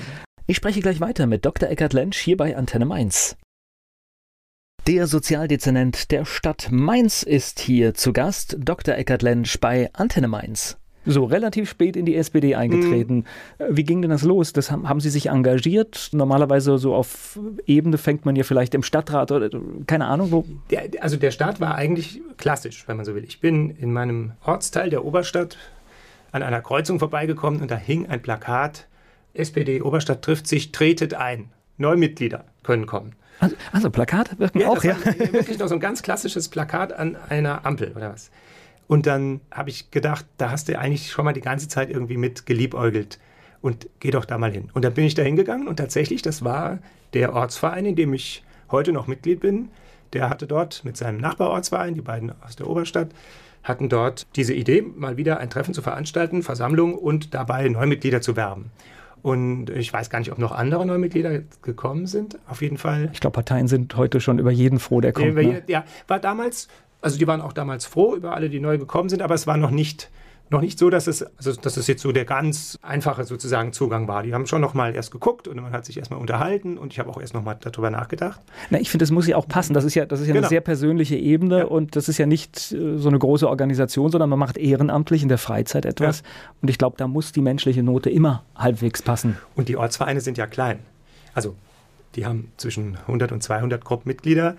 Ich 0.46 0.56
spreche 0.56 0.80
gleich 0.80 1.00
weiter 1.00 1.26
mit 1.26 1.44
Dr. 1.44 1.68
Eckhard 1.68 1.92
Lentsch 1.92 2.18
hier 2.18 2.36
bei 2.36 2.56
Antenne 2.56 2.84
Mainz. 2.84 3.36
Der 4.86 5.06
Sozialdezernent 5.06 6.10
der 6.10 6.24
Stadt 6.24 6.68
Mainz 6.72 7.22
ist 7.22 7.60
hier 7.60 7.94
zu 7.94 8.12
Gast, 8.12 8.56
Dr. 8.58 8.96
Eckhard 8.96 9.22
Lentsch 9.22 9.60
bei 9.60 9.88
Antenne 9.92 10.26
Mainz. 10.26 10.76
So 11.04 11.24
relativ 11.24 11.68
spät 11.68 11.96
in 11.96 12.06
die 12.06 12.16
SPD 12.16 12.54
eingetreten. 12.54 13.24
Mhm. 13.58 13.64
Wie 13.70 13.84
ging 13.84 14.02
denn 14.02 14.10
das 14.10 14.22
los? 14.22 14.52
Das 14.52 14.70
haben, 14.70 14.88
haben, 14.88 15.00
Sie 15.00 15.10
sich 15.10 15.30
engagiert? 15.30 16.10
Normalerweise 16.12 16.78
so 16.78 16.94
auf 16.94 17.38
Ebene 17.66 17.98
fängt 17.98 18.24
man 18.24 18.36
ja 18.36 18.44
vielleicht 18.44 18.74
im 18.74 18.82
Stadtrat 18.82 19.32
oder 19.32 19.50
keine 19.86 20.06
Ahnung 20.06 20.30
wo. 20.30 20.44
Der, 20.70 20.88
also 21.00 21.16
der 21.16 21.30
Start 21.30 21.60
war 21.60 21.74
eigentlich 21.74 22.20
klassisch, 22.36 22.86
wenn 22.86 22.96
man 22.96 23.04
so 23.04 23.14
will. 23.14 23.24
Ich 23.24 23.40
bin 23.40 23.70
in 23.70 23.92
meinem 23.92 24.32
Ortsteil 24.44 24.90
der 24.90 25.04
Oberstadt 25.04 25.56
an 26.30 26.42
einer 26.42 26.60
Kreuzung 26.60 26.98
vorbeigekommen 26.98 27.60
und 27.60 27.70
da 27.70 27.76
hing 27.76 28.08
ein 28.08 28.22
Plakat: 28.22 28.86
SPD 29.34 29.82
Oberstadt 29.82 30.22
trifft 30.22 30.46
sich, 30.46 30.72
tretet 30.72 31.14
ein. 31.14 31.50
Neumitglieder 31.78 32.44
können 32.62 32.86
kommen. 32.86 33.14
Also, 33.40 33.56
also 33.72 33.90
Plakate 33.90 34.38
wirken 34.38 34.60
ja, 34.60 34.68
auch, 34.68 34.84
ja. 34.84 34.96
Wirklich 35.32 35.58
noch 35.58 35.66
so 35.66 35.74
ein 35.74 35.80
ganz 35.80 36.02
klassisches 36.02 36.48
Plakat 36.48 36.92
an 36.92 37.16
einer 37.28 37.66
Ampel 37.66 37.92
oder 37.96 38.12
was. 38.12 38.30
Und 38.92 39.06
dann 39.06 39.40
habe 39.50 39.70
ich 39.70 39.90
gedacht, 39.90 40.26
da 40.36 40.50
hast 40.50 40.68
du 40.68 40.78
eigentlich 40.78 41.10
schon 41.12 41.24
mal 41.24 41.32
die 41.32 41.40
ganze 41.40 41.66
Zeit 41.66 41.88
irgendwie 41.88 42.18
mit 42.18 42.44
geliebäugelt 42.44 43.18
und 43.62 43.88
geh 44.00 44.10
doch 44.10 44.26
da 44.26 44.36
mal 44.36 44.52
hin. 44.52 44.68
Und 44.74 44.84
dann 44.84 44.92
bin 44.92 45.06
ich 45.06 45.14
da 45.14 45.22
hingegangen 45.22 45.66
und 45.66 45.76
tatsächlich, 45.76 46.20
das 46.20 46.44
war 46.44 46.78
der 47.14 47.32
Ortsverein, 47.32 47.86
in 47.86 47.96
dem 47.96 48.12
ich 48.12 48.44
heute 48.70 48.92
noch 48.92 49.06
Mitglied 49.06 49.40
bin. 49.40 49.70
Der 50.12 50.28
hatte 50.28 50.46
dort 50.46 50.84
mit 50.84 50.98
seinem 50.98 51.16
Nachbarortsverein, 51.22 51.94
die 51.94 52.02
beiden 52.02 52.34
aus 52.42 52.56
der 52.56 52.68
Oberstadt, 52.68 53.08
hatten 53.62 53.88
dort 53.88 54.26
diese 54.36 54.52
Idee, 54.52 54.82
mal 54.82 55.16
wieder 55.16 55.38
ein 55.38 55.48
Treffen 55.48 55.72
zu 55.72 55.80
veranstalten, 55.80 56.42
Versammlung 56.42 56.94
und 56.94 57.32
dabei 57.32 57.70
Neumitglieder 57.70 58.20
zu 58.20 58.36
werben. 58.36 58.72
Und 59.22 59.70
ich 59.70 59.90
weiß 59.90 60.10
gar 60.10 60.18
nicht, 60.18 60.32
ob 60.32 60.38
noch 60.38 60.52
andere 60.52 60.84
Neumitglieder 60.84 61.40
gekommen 61.62 62.06
sind. 62.06 62.38
Auf 62.46 62.60
jeden 62.60 62.76
Fall. 62.76 63.08
Ich 63.14 63.20
glaube, 63.20 63.32
Parteien 63.32 63.68
sind 63.68 63.96
heute 63.96 64.20
schon 64.20 64.38
über 64.38 64.50
jeden 64.50 64.78
froh, 64.78 65.00
der 65.00 65.14
kommt. 65.14 65.34
Ne? 65.34 65.62
Ja, 65.66 65.84
war 66.08 66.18
damals, 66.18 66.68
also 67.02 67.18
die 67.18 67.26
waren 67.26 67.40
auch 67.40 67.52
damals 67.52 67.84
froh 67.84 68.14
über 68.14 68.34
alle, 68.34 68.48
die 68.48 68.60
neu 68.60 68.78
gekommen 68.78 69.08
sind, 69.08 69.22
aber 69.22 69.34
es 69.34 69.46
war 69.46 69.56
noch 69.56 69.70
nicht 69.70 70.10
noch 70.52 70.60
nicht 70.60 70.78
so, 70.78 70.90
dass 70.90 71.06
es, 71.06 71.22
also 71.38 71.52
dass 71.54 71.76
es 71.76 71.86
jetzt 71.86 72.02
so 72.02 72.12
der 72.12 72.24
ganz 72.24 72.78
einfache 72.82 73.24
sozusagen 73.24 73.72
Zugang 73.72 74.06
war. 74.06 74.22
Die 74.22 74.34
haben 74.34 74.46
schon 74.46 74.60
noch 74.60 74.74
mal 74.74 74.94
erst 74.94 75.10
geguckt 75.10 75.48
und 75.48 75.56
man 75.56 75.72
hat 75.72 75.84
sich 75.84 75.96
erstmal 75.96 76.20
unterhalten 76.20 76.78
und 76.78 76.92
ich 76.92 76.98
habe 76.98 77.10
auch 77.10 77.20
erst 77.20 77.34
noch 77.34 77.42
mal 77.42 77.56
darüber 77.58 77.90
nachgedacht. 77.90 78.40
Na, 78.70 78.78
ich 78.78 78.90
finde, 78.90 79.02
das 79.02 79.10
muss 79.10 79.26
ja 79.26 79.36
auch 79.36 79.48
passen. 79.48 79.74
Das 79.74 79.84
ist 79.84 79.94
ja, 79.94 80.04
das 80.04 80.20
ist 80.20 80.26
ja 80.26 80.34
genau. 80.34 80.44
eine 80.44 80.48
sehr 80.50 80.60
persönliche 80.60 81.16
Ebene 81.16 81.60
ja. 81.60 81.64
und 81.64 81.96
das 81.96 82.08
ist 82.08 82.18
ja 82.18 82.26
nicht 82.26 82.72
äh, 82.72 82.98
so 82.98 83.08
eine 83.08 83.18
große 83.18 83.48
Organisation, 83.48 84.10
sondern 84.12 84.30
man 84.30 84.38
macht 84.38 84.58
ehrenamtlich 84.58 85.22
in 85.22 85.28
der 85.28 85.38
Freizeit 85.38 85.86
etwas. 85.86 86.20
Ja. 86.20 86.26
Und 86.60 86.68
ich 86.68 86.78
glaube, 86.78 86.96
da 86.98 87.08
muss 87.08 87.32
die 87.32 87.40
menschliche 87.40 87.82
Note 87.82 88.10
immer 88.10 88.44
halbwegs 88.54 89.02
passen. 89.02 89.38
Und 89.56 89.68
die 89.68 89.76
Ortsvereine 89.76 90.20
sind 90.20 90.38
ja 90.38 90.46
klein. 90.46 90.80
Also 91.34 91.56
die 92.14 92.26
haben 92.26 92.52
zwischen 92.58 92.98
100 93.06 93.32
und 93.32 93.42
200 93.42 93.82
Gruppenmitglieder. 93.84 94.56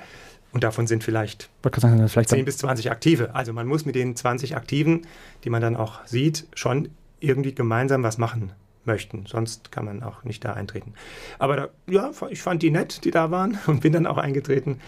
Und 0.53 0.63
davon 0.63 0.85
sind 0.85 1.03
vielleicht, 1.03 1.49
sagen, 1.81 2.07
vielleicht 2.07 2.29
10 2.29 2.45
bis 2.45 2.57
20 2.59 2.91
Aktive. 2.91 3.33
Also 3.33 3.53
man 3.53 3.67
muss 3.67 3.85
mit 3.85 3.95
den 3.95 4.15
20 4.15 4.55
Aktiven, 4.55 5.07
die 5.43 5.49
man 5.49 5.61
dann 5.61 5.75
auch 5.75 6.05
sieht, 6.05 6.45
schon 6.53 6.89
irgendwie 7.19 7.55
gemeinsam 7.55 8.03
was 8.03 8.19
machen 8.19 8.53
möchten. 8.85 9.25
Sonst 9.25 9.71
kann 9.71 9.85
man 9.85 10.03
auch 10.03 10.23
nicht 10.23 10.45
da 10.45 10.53
eintreten. 10.53 10.93
Aber 11.39 11.55
da, 11.55 11.69
ja, 11.87 12.11
ich 12.29 12.43
fand 12.43 12.61
die 12.61 12.69
nett, 12.69 13.03
die 13.03 13.11
da 13.11 13.31
waren 13.31 13.57
und 13.67 13.81
bin 13.81 13.93
dann 13.93 14.05
auch 14.05 14.17
eingetreten. 14.17 14.79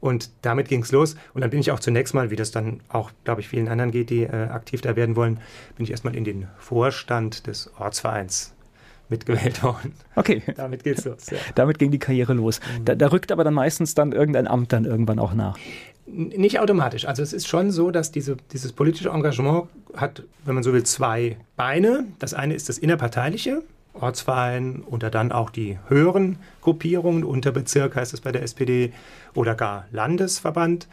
Und 0.00 0.30
damit 0.40 0.68
ging 0.68 0.82
es 0.82 0.90
los. 0.90 1.16
Und 1.34 1.42
dann 1.42 1.50
bin 1.50 1.60
ich 1.60 1.70
auch 1.70 1.80
zunächst 1.80 2.14
mal, 2.14 2.30
wie 2.30 2.36
das 2.36 2.50
dann 2.50 2.80
auch, 2.88 3.10
glaube 3.24 3.42
ich, 3.42 3.48
vielen 3.48 3.68
anderen 3.68 3.90
geht, 3.90 4.08
die 4.08 4.22
äh, 4.22 4.48
aktiv 4.48 4.80
da 4.80 4.96
werden 4.96 5.16
wollen, 5.16 5.40
bin 5.76 5.84
ich 5.84 5.90
erstmal 5.90 6.16
in 6.16 6.24
den 6.24 6.48
Vorstand 6.58 7.46
des 7.46 7.70
Ortsvereins 7.78 8.53
mitgewählt 9.08 9.62
worden. 9.62 9.92
Okay. 10.16 10.42
Damit 10.56 10.84
geht's 10.84 11.04
los. 11.04 11.30
Ja. 11.30 11.38
Damit 11.54 11.78
ging 11.78 11.90
die 11.90 11.98
Karriere 11.98 12.32
los. 12.32 12.60
Da, 12.84 12.94
da, 12.94 13.08
rückt 13.08 13.32
aber 13.32 13.44
dann 13.44 13.54
meistens 13.54 13.94
dann 13.94 14.12
irgendein 14.12 14.46
Amt 14.46 14.72
dann 14.72 14.84
irgendwann 14.84 15.18
auch 15.18 15.34
nach. 15.34 15.58
Nicht 16.06 16.60
automatisch. 16.60 17.06
Also 17.06 17.22
es 17.22 17.32
ist 17.32 17.48
schon 17.48 17.70
so, 17.70 17.90
dass 17.90 18.12
diese, 18.12 18.36
dieses 18.52 18.72
politische 18.72 19.08
Engagement 19.08 19.68
hat, 19.96 20.22
wenn 20.44 20.54
man 20.54 20.62
so 20.62 20.72
will, 20.72 20.82
zwei 20.84 21.36
Beine. 21.56 22.06
Das 22.18 22.34
eine 22.34 22.54
ist 22.54 22.68
das 22.68 22.78
innerparteiliche, 22.78 23.62
Ortsverein 23.94 24.82
oder 24.84 25.10
dann 25.10 25.32
auch 25.32 25.50
die 25.50 25.78
höheren 25.88 26.38
Gruppierungen, 26.60 27.24
Unterbezirk 27.24 27.96
heißt 27.96 28.12
es 28.12 28.20
bei 28.20 28.32
der 28.32 28.42
SPD 28.42 28.92
oder 29.34 29.54
gar 29.54 29.86
Landesverband. 29.92 30.88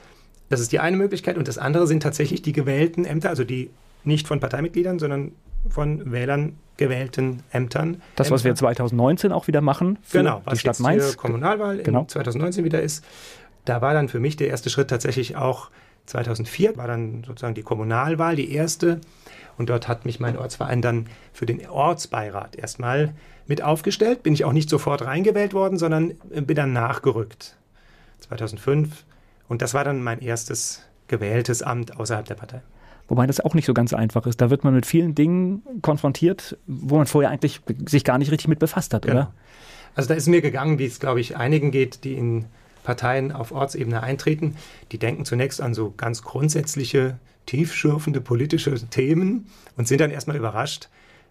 Das 0.49 0.59
ist 0.59 0.71
die 0.71 0.79
eine 0.79 0.97
Möglichkeit. 0.97 1.37
Und 1.37 1.47
das 1.47 1.57
andere 1.57 1.87
sind 1.87 2.03
tatsächlich 2.03 2.41
die 2.41 2.53
gewählten 2.53 3.05
Ämter, 3.05 3.29
also 3.29 3.43
die 3.43 3.69
nicht 4.03 4.27
von 4.27 4.39
Parteimitgliedern, 4.39 4.99
sondern 4.99 5.31
von 5.69 6.11
Wählern 6.11 6.57
gewählten 6.77 7.43
Ämtern. 7.51 8.01
Das, 8.15 8.31
was 8.31 8.43
wir 8.43 8.55
2019 8.55 9.31
auch 9.31 9.47
wieder 9.47 9.61
machen 9.61 9.99
für 10.01 10.19
genau, 10.19 10.41
die 10.51 10.57
Stadt 10.57 10.79
Mainz. 10.79 11.15
Kommunalwahl 11.17 11.83
genau. 11.83 12.05
2019 12.05 12.63
wieder 12.63 12.81
ist. 12.81 13.05
Da 13.65 13.81
war 13.81 13.93
dann 13.93 14.09
für 14.09 14.19
mich 14.19 14.35
der 14.35 14.47
erste 14.47 14.69
Schritt 14.69 14.89
tatsächlich 14.89 15.35
auch 15.35 15.69
2004, 16.07 16.77
war 16.77 16.87
dann 16.87 17.23
sozusagen 17.23 17.53
die 17.53 17.61
Kommunalwahl, 17.61 18.35
die 18.35 18.51
erste. 18.51 18.99
Und 19.57 19.69
dort 19.69 19.87
hat 19.87 20.05
mich 20.05 20.19
mein 20.19 20.37
Ortsverein 20.37 20.81
dann 20.81 21.05
für 21.33 21.45
den 21.45 21.67
Ortsbeirat 21.69 22.55
erstmal 22.55 23.13
mit 23.45 23.61
aufgestellt. 23.61 24.23
Bin 24.23 24.33
ich 24.33 24.43
auch 24.43 24.53
nicht 24.53 24.69
sofort 24.69 25.03
reingewählt 25.03 25.53
worden, 25.53 25.77
sondern 25.77 26.15
bin 26.29 26.55
dann 26.55 26.73
nachgerückt. 26.73 27.57
2005. 28.21 29.05
Und 29.47 29.61
das 29.61 29.73
war 29.73 29.83
dann 29.83 30.01
mein 30.01 30.19
erstes 30.21 30.81
gewähltes 31.07 31.61
Amt 31.61 31.99
außerhalb 31.99 32.25
der 32.25 32.35
Partei. 32.35 32.61
Wobei 33.11 33.27
das 33.27 33.41
auch 33.41 33.55
nicht 33.55 33.65
so 33.65 33.73
ganz 33.73 33.93
einfach 33.93 34.25
ist. 34.25 34.39
Da 34.39 34.49
wird 34.49 34.63
man 34.63 34.73
mit 34.73 34.85
vielen 34.85 35.15
Dingen 35.15 35.63
konfrontiert, 35.81 36.57
wo 36.65 36.95
man 36.95 37.07
vorher 37.07 37.29
eigentlich 37.29 37.59
sich 37.85 38.05
gar 38.05 38.17
nicht 38.17 38.31
richtig 38.31 38.47
mit 38.47 38.57
befasst 38.57 38.93
hat, 38.93 39.01
genau. 39.01 39.13
oder? 39.13 39.33
Also 39.95 40.07
da 40.07 40.13
ist 40.13 40.29
mir 40.29 40.39
gegangen, 40.39 40.79
wie 40.79 40.85
es, 40.85 41.01
glaube 41.01 41.19
ich, 41.19 41.35
einigen 41.35 41.71
geht, 41.71 42.05
die 42.05 42.13
in 42.13 42.45
Parteien 42.85 43.33
auf 43.33 43.51
Ortsebene 43.51 44.01
eintreten. 44.01 44.55
Die 44.93 44.97
denken 44.97 45.25
zunächst 45.25 45.59
an 45.59 45.73
so 45.73 45.93
ganz 45.97 46.21
grundsätzliche, 46.21 47.19
tiefschürfende 47.47 48.21
politische 48.21 48.75
Themen 48.75 49.47
und 49.75 49.89
sind 49.89 49.99
dann 49.99 50.11
erstmal 50.11 50.37
überrascht, 50.37 50.87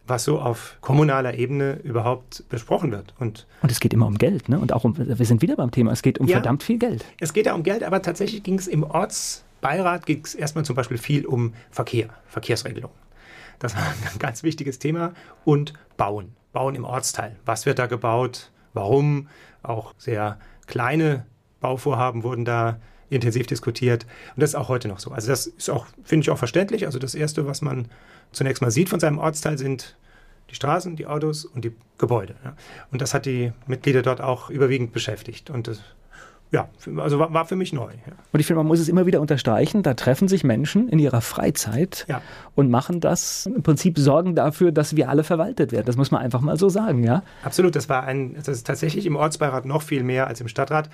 was 0.06 0.24
so 0.24 0.38
auf 0.38 0.76
kommunaler 0.82 1.32
Ebene 1.32 1.80
überhaupt 1.82 2.44
besprochen 2.50 2.92
wird. 2.92 3.14
Und, 3.18 3.46
und 3.62 3.72
es 3.72 3.80
geht 3.80 3.94
immer 3.94 4.06
um 4.06 4.18
Geld, 4.18 4.50
ne? 4.50 4.58
Und 4.58 4.74
auch 4.74 4.84
um, 4.84 4.98
wir 4.98 5.24
sind 5.24 5.40
wieder 5.40 5.56
beim 5.56 5.70
Thema, 5.70 5.92
es 5.92 6.02
geht 6.02 6.18
um 6.18 6.26
ja, 6.26 6.34
verdammt 6.34 6.62
viel 6.62 6.76
Geld. 6.78 7.06
Es 7.20 7.32
geht 7.32 7.46
ja 7.46 7.54
um 7.54 7.62
Geld, 7.62 7.84
aber 7.84 8.02
tatsächlich 8.02 8.42
ging 8.42 8.58
es 8.58 8.68
im 8.68 8.82
Orts 8.82 9.44
Beirat 9.60 10.06
ging 10.06 10.22
es 10.24 10.34
erstmal 10.34 10.64
zum 10.64 10.76
Beispiel 10.76 10.98
viel 10.98 11.26
um 11.26 11.54
Verkehr, 11.70 12.08
Verkehrsregelung. 12.26 12.92
Das 13.58 13.76
war 13.76 13.82
ein 14.12 14.18
ganz 14.18 14.42
wichtiges 14.42 14.78
Thema. 14.78 15.12
Und 15.44 15.74
Bauen. 15.96 16.34
Bauen 16.52 16.74
im 16.74 16.84
Ortsteil. 16.84 17.36
Was 17.44 17.66
wird 17.66 17.78
da 17.78 17.86
gebaut? 17.86 18.50
Warum? 18.72 19.28
Auch 19.62 19.94
sehr 19.98 20.38
kleine 20.66 21.26
Bauvorhaben 21.60 22.22
wurden 22.22 22.44
da 22.44 22.80
intensiv 23.10 23.46
diskutiert. 23.46 24.06
Und 24.34 24.40
das 24.40 24.50
ist 24.50 24.54
auch 24.54 24.68
heute 24.68 24.88
noch 24.88 25.00
so. 25.00 25.10
Also 25.10 25.28
das 25.28 25.46
ist 25.46 25.68
auch, 25.68 25.86
finde 26.04 26.24
ich 26.24 26.30
auch 26.30 26.38
verständlich. 26.38 26.86
Also 26.86 26.98
das 26.98 27.14
Erste, 27.14 27.46
was 27.46 27.60
man 27.60 27.88
zunächst 28.32 28.62
mal 28.62 28.70
sieht 28.70 28.88
von 28.88 29.00
seinem 29.00 29.18
Ortsteil, 29.18 29.58
sind 29.58 29.96
die 30.50 30.54
Straßen, 30.54 30.96
die 30.96 31.06
Autos 31.06 31.44
und 31.44 31.64
die 31.64 31.72
Gebäude. 31.98 32.34
Und 32.90 33.02
das 33.02 33.14
hat 33.14 33.26
die 33.26 33.52
Mitglieder 33.66 34.02
dort 34.02 34.20
auch 34.20 34.50
überwiegend 34.50 34.92
beschäftigt. 34.92 35.50
Und 35.50 35.68
das 35.68 35.80
ja, 36.52 36.68
also 36.96 37.18
war, 37.20 37.32
war, 37.32 37.46
für 37.46 37.54
mich 37.54 37.72
neu. 37.72 37.90
Ja. 37.92 38.12
Und 38.32 38.40
ich 38.40 38.46
finde, 38.46 38.58
man 38.58 38.66
muss 38.66 38.80
es 38.80 38.88
immer 38.88 39.06
wieder 39.06 39.20
unterstreichen, 39.20 39.84
da 39.84 39.94
treffen 39.94 40.26
sich 40.26 40.42
Menschen 40.42 40.88
in 40.88 40.98
ihrer 40.98 41.20
Freizeit 41.20 42.06
ja. 42.08 42.20
und 42.56 42.70
machen 42.70 43.00
das, 43.00 43.46
im 43.46 43.62
Prinzip 43.62 43.98
sorgen 43.98 44.34
dafür, 44.34 44.72
dass 44.72 44.96
wir 44.96 45.08
alle 45.08 45.22
verwaltet 45.22 45.70
werden. 45.70 45.86
Das 45.86 45.96
muss 45.96 46.10
man 46.10 46.22
einfach 46.22 46.40
mal 46.40 46.56
so 46.56 46.68
sagen, 46.68 47.04
ja? 47.04 47.22
Absolut, 47.44 47.76
das 47.76 47.88
war 47.88 48.02
ein, 48.02 48.34
das 48.34 48.48
ist 48.48 48.66
tatsächlich 48.66 49.06
im 49.06 49.14
Ortsbeirat 49.14 49.64
noch 49.64 49.82
viel 49.82 50.02
mehr 50.02 50.26
als 50.26 50.40
im 50.40 50.48
Stadtrat. 50.48 50.90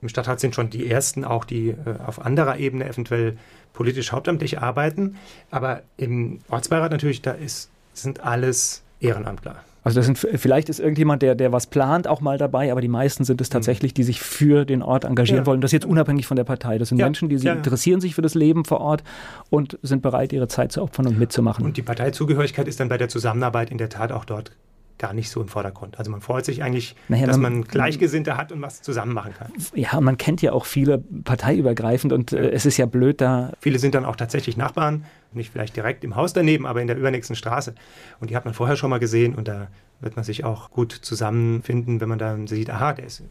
Im 0.00 0.08
Stadtrat 0.08 0.38
sind 0.38 0.54
schon 0.54 0.70
die 0.70 0.88
ersten 0.88 1.24
auch, 1.24 1.44
die 1.44 1.70
äh, 1.70 1.76
auf 2.06 2.24
anderer 2.24 2.58
Ebene 2.58 2.88
eventuell 2.88 3.36
politisch 3.72 4.12
hauptamtlich 4.12 4.60
arbeiten. 4.60 5.16
Aber 5.50 5.82
im 5.96 6.38
Ortsbeirat 6.48 6.92
natürlich, 6.92 7.20
da 7.20 7.32
ist, 7.32 7.70
sind 7.94 8.20
alles 8.20 8.82
Ehrenamtler. 9.00 9.56
Also 9.82 9.98
das 9.98 10.06
sind 10.06 10.18
vielleicht 10.18 10.68
ist 10.68 10.78
irgendjemand, 10.78 11.22
der, 11.22 11.34
der 11.34 11.52
was 11.52 11.66
plant, 11.66 12.06
auch 12.06 12.20
mal 12.20 12.38
dabei, 12.38 12.70
aber 12.70 12.80
die 12.80 12.88
meisten 12.88 13.24
sind 13.24 13.40
es 13.40 13.48
mhm. 13.48 13.52
tatsächlich, 13.52 13.94
die 13.94 14.02
sich 14.02 14.20
für 14.20 14.64
den 14.64 14.82
Ort 14.82 15.04
engagieren 15.04 15.42
ja. 15.42 15.46
wollen. 15.46 15.60
Das 15.60 15.70
ist 15.70 15.72
jetzt 15.72 15.86
unabhängig 15.86 16.26
von 16.26 16.36
der 16.36 16.44
Partei. 16.44 16.78
Das 16.78 16.90
sind 16.90 16.98
ja. 16.98 17.06
Menschen, 17.06 17.28
die 17.28 17.38
sich 17.38 17.46
ja. 17.46 17.54
interessieren 17.54 18.00
sich 18.00 18.14
für 18.14 18.22
das 18.22 18.34
Leben 18.34 18.64
vor 18.64 18.80
Ort 18.80 19.02
und 19.48 19.78
sind 19.82 20.02
bereit, 20.02 20.32
ihre 20.32 20.48
Zeit 20.48 20.72
zu 20.72 20.82
opfern 20.82 21.06
und 21.06 21.18
mitzumachen. 21.18 21.64
Und 21.64 21.76
die 21.76 21.82
Parteizugehörigkeit 21.82 22.68
ist 22.68 22.80
dann 22.80 22.88
bei 22.88 22.98
der 22.98 23.08
Zusammenarbeit 23.08 23.70
in 23.70 23.78
der 23.78 23.88
Tat 23.88 24.12
auch 24.12 24.24
dort 24.24 24.52
gar 25.00 25.12
nicht 25.12 25.30
so 25.30 25.40
im 25.40 25.48
Vordergrund. 25.48 25.98
Also 25.98 26.10
man 26.10 26.20
freut 26.20 26.44
sich 26.44 26.62
eigentlich, 26.62 26.94
naja, 27.08 27.26
dass 27.26 27.38
man, 27.38 27.54
man, 27.54 27.64
Gleichgesinnte 27.64 28.36
hat 28.36 28.52
und 28.52 28.62
was 28.62 28.82
zusammen 28.82 29.12
machen 29.12 29.34
kann. 29.36 29.52
Ja, 29.74 30.00
man 30.00 30.16
kennt 30.16 30.42
ja 30.42 30.52
auch 30.52 30.66
viele 30.66 30.98
parteiübergreifend 30.98 32.12
und 32.12 32.32
äh, 32.32 32.50
es 32.50 32.66
ist 32.66 32.76
ja 32.76 32.86
blöd 32.86 33.20
da. 33.20 33.52
Viele 33.60 33.78
sind 33.78 33.94
dann 33.94 34.04
auch 34.04 34.14
tatsächlich 34.14 34.56
Nachbarn, 34.56 35.04
nicht 35.32 35.50
vielleicht 35.50 35.74
direkt 35.74 36.04
im 36.04 36.14
Haus 36.14 36.32
daneben, 36.32 36.66
aber 36.66 36.80
in 36.80 36.86
der 36.86 36.96
übernächsten 36.96 37.34
Straße. 37.34 37.74
Und 38.20 38.30
die 38.30 38.36
hat 38.36 38.44
man 38.44 38.54
vorher 38.54 38.76
schon 38.76 38.90
mal 38.90 39.00
gesehen 39.00 39.34
und 39.34 39.48
da 39.48 39.68
wird 40.00 40.16
man 40.16 40.24
sich 40.24 40.44
auch 40.44 40.70
gut 40.70 40.92
zusammenfinden, 40.92 42.00
wenn 42.00 42.08
man 42.08 42.18
dann 42.18 42.46
sieht, 42.46 42.70
aha, 42.70 42.92
der 42.92 43.06
ist, 43.06 43.22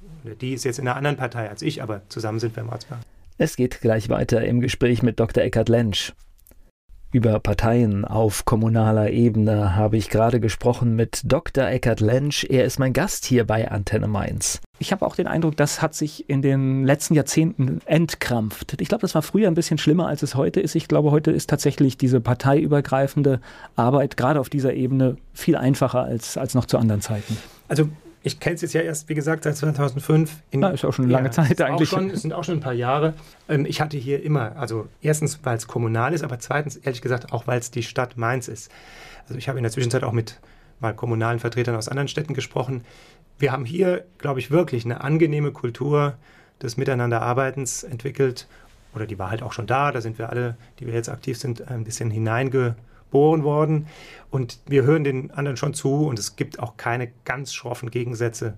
die 0.41 0.53
ist 0.53 0.65
jetzt 0.65 0.79
in 0.79 0.87
einer 0.87 0.97
anderen 0.97 1.17
Partei 1.17 1.49
als 1.49 1.61
ich, 1.61 1.81
aber 1.81 2.01
zusammen 2.09 2.39
sind 2.39 2.55
wir 2.55 2.63
im 2.63 2.69
Ortsbeirat. 2.69 3.05
Es 3.37 3.55
geht 3.55 3.79
gleich 3.79 4.09
weiter 4.09 4.43
im 4.43 4.59
Gespräch 4.59 5.01
mit 5.01 5.19
Dr. 5.19 5.43
Eckhard 5.43 5.69
Lensch. 5.69 6.13
Über 7.11 7.39
Parteien 7.39 8.05
auf 8.05 8.45
kommunaler 8.45 9.09
Ebene 9.09 9.75
habe 9.75 9.97
ich 9.97 10.11
gerade 10.11 10.39
gesprochen 10.39 10.95
mit 10.95 11.21
Dr. 11.23 11.65
Eckhard 11.65 12.01
Lensch. 12.01 12.43
Er 12.43 12.65
ist 12.65 12.77
mein 12.77 12.93
Gast 12.93 13.25
hier 13.25 13.47
bei 13.47 13.71
Antenne 13.71 14.07
Mainz. 14.07 14.61
Ich 14.77 14.91
habe 14.91 15.03
auch 15.03 15.15
den 15.15 15.25
Eindruck, 15.25 15.57
das 15.57 15.81
hat 15.81 15.95
sich 15.95 16.29
in 16.29 16.43
den 16.43 16.85
letzten 16.85 17.15
Jahrzehnten 17.15 17.79
entkrampft. 17.85 18.79
Ich 18.79 18.89
glaube, 18.89 19.01
das 19.01 19.15
war 19.15 19.23
früher 19.23 19.47
ein 19.47 19.55
bisschen 19.55 19.79
schlimmer, 19.79 20.07
als 20.07 20.21
es 20.21 20.35
heute 20.35 20.59
ist. 20.59 20.75
Ich 20.75 20.87
glaube, 20.87 21.09
heute 21.09 21.31
ist 21.31 21.49
tatsächlich 21.49 21.97
diese 21.97 22.21
parteiübergreifende 22.21 23.41
Arbeit 23.75 24.15
gerade 24.15 24.39
auf 24.39 24.49
dieser 24.49 24.73
Ebene 24.73 25.17
viel 25.33 25.55
einfacher 25.55 26.03
als, 26.03 26.37
als 26.37 26.53
noch 26.53 26.65
zu 26.65 26.77
anderen 26.77 27.01
Zeiten. 27.01 27.37
Also 27.69 27.89
ich 28.21 28.39
kenne 28.39 28.55
es 28.55 28.61
jetzt 28.61 28.73
ja 28.73 28.81
erst, 28.81 29.07
wie 29.07 29.15
gesagt, 29.15 29.43
seit 29.43 29.55
2005. 29.55 30.31
In, 30.51 30.61
ja, 30.61 30.69
ist 30.69 30.83
auch 30.83 30.93
schon 30.93 31.05
eine 31.05 31.13
lange 31.13 31.27
ja, 31.27 31.31
Zeit 31.31 31.61
eigentlich. 31.61 31.89
Schon, 31.89 32.09
es 32.09 32.21
sind 32.21 32.33
auch 32.33 32.43
schon 32.43 32.55
ein 32.55 32.61
paar 32.61 32.73
Jahre. 32.73 33.13
Ähm, 33.47 33.65
ich 33.65 33.79
hatte 33.81 33.97
hier 33.97 34.23
immer, 34.23 34.57
also 34.57 34.87
erstens, 35.01 35.39
weil 35.43 35.55
es 35.55 35.67
kommunal 35.67 36.13
ist, 36.13 36.23
aber 36.23 36.39
zweitens, 36.39 36.75
ehrlich 36.75 37.01
gesagt, 37.01 37.31
auch 37.31 37.47
weil 37.47 37.59
es 37.59 37.71
die 37.71 37.83
Stadt 37.83 38.17
Mainz 38.17 38.47
ist. 38.47 38.71
Also 39.23 39.35
ich 39.35 39.47
habe 39.47 39.57
in 39.57 39.63
der 39.63 39.71
Zwischenzeit 39.71 40.03
auch 40.03 40.11
mit 40.11 40.39
mal 40.79 40.93
kommunalen 40.93 41.39
Vertretern 41.39 41.75
aus 41.75 41.87
anderen 41.87 42.07
Städten 42.07 42.33
gesprochen. 42.33 42.83
Wir 43.37 43.51
haben 43.51 43.65
hier, 43.65 44.05
glaube 44.17 44.39
ich, 44.39 44.51
wirklich 44.51 44.85
eine 44.85 45.01
angenehme 45.01 45.51
Kultur 45.51 46.15
des 46.61 46.77
Miteinanderarbeitens 46.77 47.83
entwickelt. 47.83 48.47
Oder 48.93 49.05
die 49.05 49.19
war 49.19 49.29
halt 49.29 49.43
auch 49.43 49.53
schon 49.53 49.67
da. 49.67 49.91
Da 49.91 50.01
sind 50.01 50.17
wir 50.17 50.29
alle, 50.29 50.57
die 50.79 50.87
wir 50.87 50.93
jetzt 50.93 51.09
aktiv 51.09 51.37
sind, 51.37 51.67
ein 51.69 51.83
bisschen 51.83 52.11
hineinge 52.11 52.75
geboren 53.09 53.43
worden. 53.43 53.87
Und 54.29 54.59
wir 54.67 54.83
hören 54.83 55.03
den 55.03 55.31
anderen 55.31 55.57
schon 55.57 55.73
zu 55.73 56.07
und 56.07 56.19
es 56.19 56.35
gibt 56.35 56.59
auch 56.59 56.77
keine 56.77 57.09
ganz 57.25 57.53
schroffen 57.53 57.89
Gegensätze, 57.89 58.53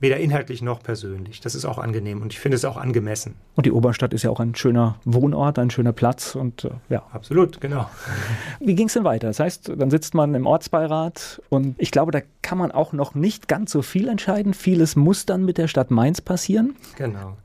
weder 0.00 0.16
inhaltlich 0.16 0.60
noch 0.60 0.82
persönlich. 0.82 1.40
Das 1.40 1.54
ist 1.54 1.64
auch 1.64 1.78
angenehm 1.78 2.20
und 2.20 2.32
ich 2.32 2.40
finde 2.40 2.56
es 2.56 2.64
auch 2.64 2.76
angemessen. 2.76 3.36
Und 3.54 3.64
die 3.64 3.70
Oberstadt 3.70 4.12
ist 4.12 4.24
ja 4.24 4.30
auch 4.30 4.40
ein 4.40 4.56
schöner 4.56 4.96
Wohnort, 5.04 5.58
ein 5.60 5.70
schöner 5.70 5.92
Platz 5.92 6.34
und 6.34 6.64
äh, 6.64 6.70
ja. 6.88 7.04
Absolut, 7.12 7.60
genau. 7.60 7.88
Wie 8.58 8.74
ging 8.74 8.88
es 8.88 8.94
denn 8.94 9.04
weiter? 9.04 9.28
Das 9.28 9.38
heißt, 9.38 9.72
dann 9.76 9.90
sitzt 9.90 10.14
man 10.14 10.34
im 10.34 10.46
Ortsbeirat 10.46 11.40
und 11.48 11.76
ich 11.78 11.92
glaube, 11.92 12.10
da 12.10 12.20
kann 12.42 12.58
man 12.58 12.72
auch 12.72 12.92
noch 12.92 13.14
nicht 13.14 13.46
ganz 13.46 13.70
so 13.70 13.82
viel 13.82 14.08
entscheiden. 14.08 14.52
Vieles 14.52 14.96
muss 14.96 15.26
dann 15.26 15.44
mit 15.44 15.58
der 15.58 15.68
Stadt 15.68 15.92
Mainz 15.92 16.20
passieren. 16.20 16.74
Genau. 16.96 17.36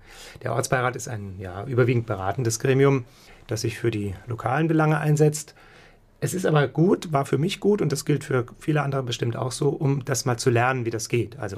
Der 0.41 0.53
Ortsbeirat 0.53 0.95
ist 0.95 1.07
ein 1.07 1.35
ja, 1.37 1.65
überwiegend 1.65 2.07
beratendes 2.07 2.59
Gremium, 2.59 3.05
das 3.45 3.61
sich 3.61 3.77
für 3.77 3.91
die 3.91 4.15
lokalen 4.27 4.67
Belange 4.67 4.97
einsetzt 4.97 5.53
es 6.21 6.33
ist 6.33 6.45
aber 6.45 6.67
gut, 6.67 7.13
war 7.13 7.25
für 7.25 7.37
mich 7.37 7.59
gut 7.59 7.81
und 7.81 7.91
das 7.91 8.05
gilt 8.05 8.23
für 8.23 8.45
viele 8.59 8.81
andere 8.81 9.03
bestimmt 9.03 9.35
auch 9.35 9.51
so, 9.51 9.69
um 9.69 10.03
das 10.05 10.25
mal 10.25 10.37
zu 10.37 10.49
lernen, 10.49 10.85
wie 10.85 10.89
das 10.89 11.09
geht. 11.09 11.39
Also 11.39 11.57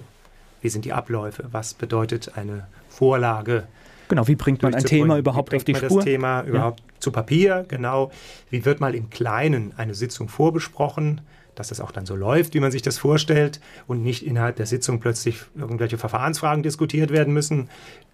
wie 0.61 0.69
sind 0.69 0.85
die 0.85 0.93
Abläufe? 0.93 1.45
Was 1.51 1.73
bedeutet 1.73 2.37
eine 2.37 2.67
Vorlage? 2.89 3.67
Genau, 4.07 4.27
wie 4.27 4.35
bringt 4.35 4.61
man 4.61 4.75
ein 4.75 4.83
Thema 4.83 5.17
überhaupt 5.17 5.55
auf 5.55 5.63
die 5.63 5.71
man 5.71 5.83
Spur? 5.83 5.97
das 5.97 6.05
Thema 6.05 6.41
überhaupt 6.43 6.81
ja. 6.81 6.85
zu 6.99 7.11
Papier? 7.11 7.65
Genau. 7.67 8.11
Wie 8.49 8.65
wird 8.65 8.81
mal 8.81 8.93
im 8.93 9.09
Kleinen 9.09 9.73
eine 9.77 9.95
Sitzung 9.95 10.27
vorbesprochen? 10.27 11.21
dass 11.55 11.67
das 11.67 11.81
auch 11.81 11.91
dann 11.91 12.05
so 12.05 12.15
läuft, 12.15 12.53
wie 12.53 12.59
man 12.59 12.71
sich 12.71 12.81
das 12.81 12.97
vorstellt 12.97 13.59
und 13.87 14.01
nicht 14.01 14.25
innerhalb 14.25 14.55
der 14.55 14.65
Sitzung 14.65 14.99
plötzlich 14.99 15.41
irgendwelche 15.55 15.97
Verfahrensfragen 15.97 16.63
diskutiert 16.63 17.11
werden 17.11 17.33
müssen. 17.33 17.69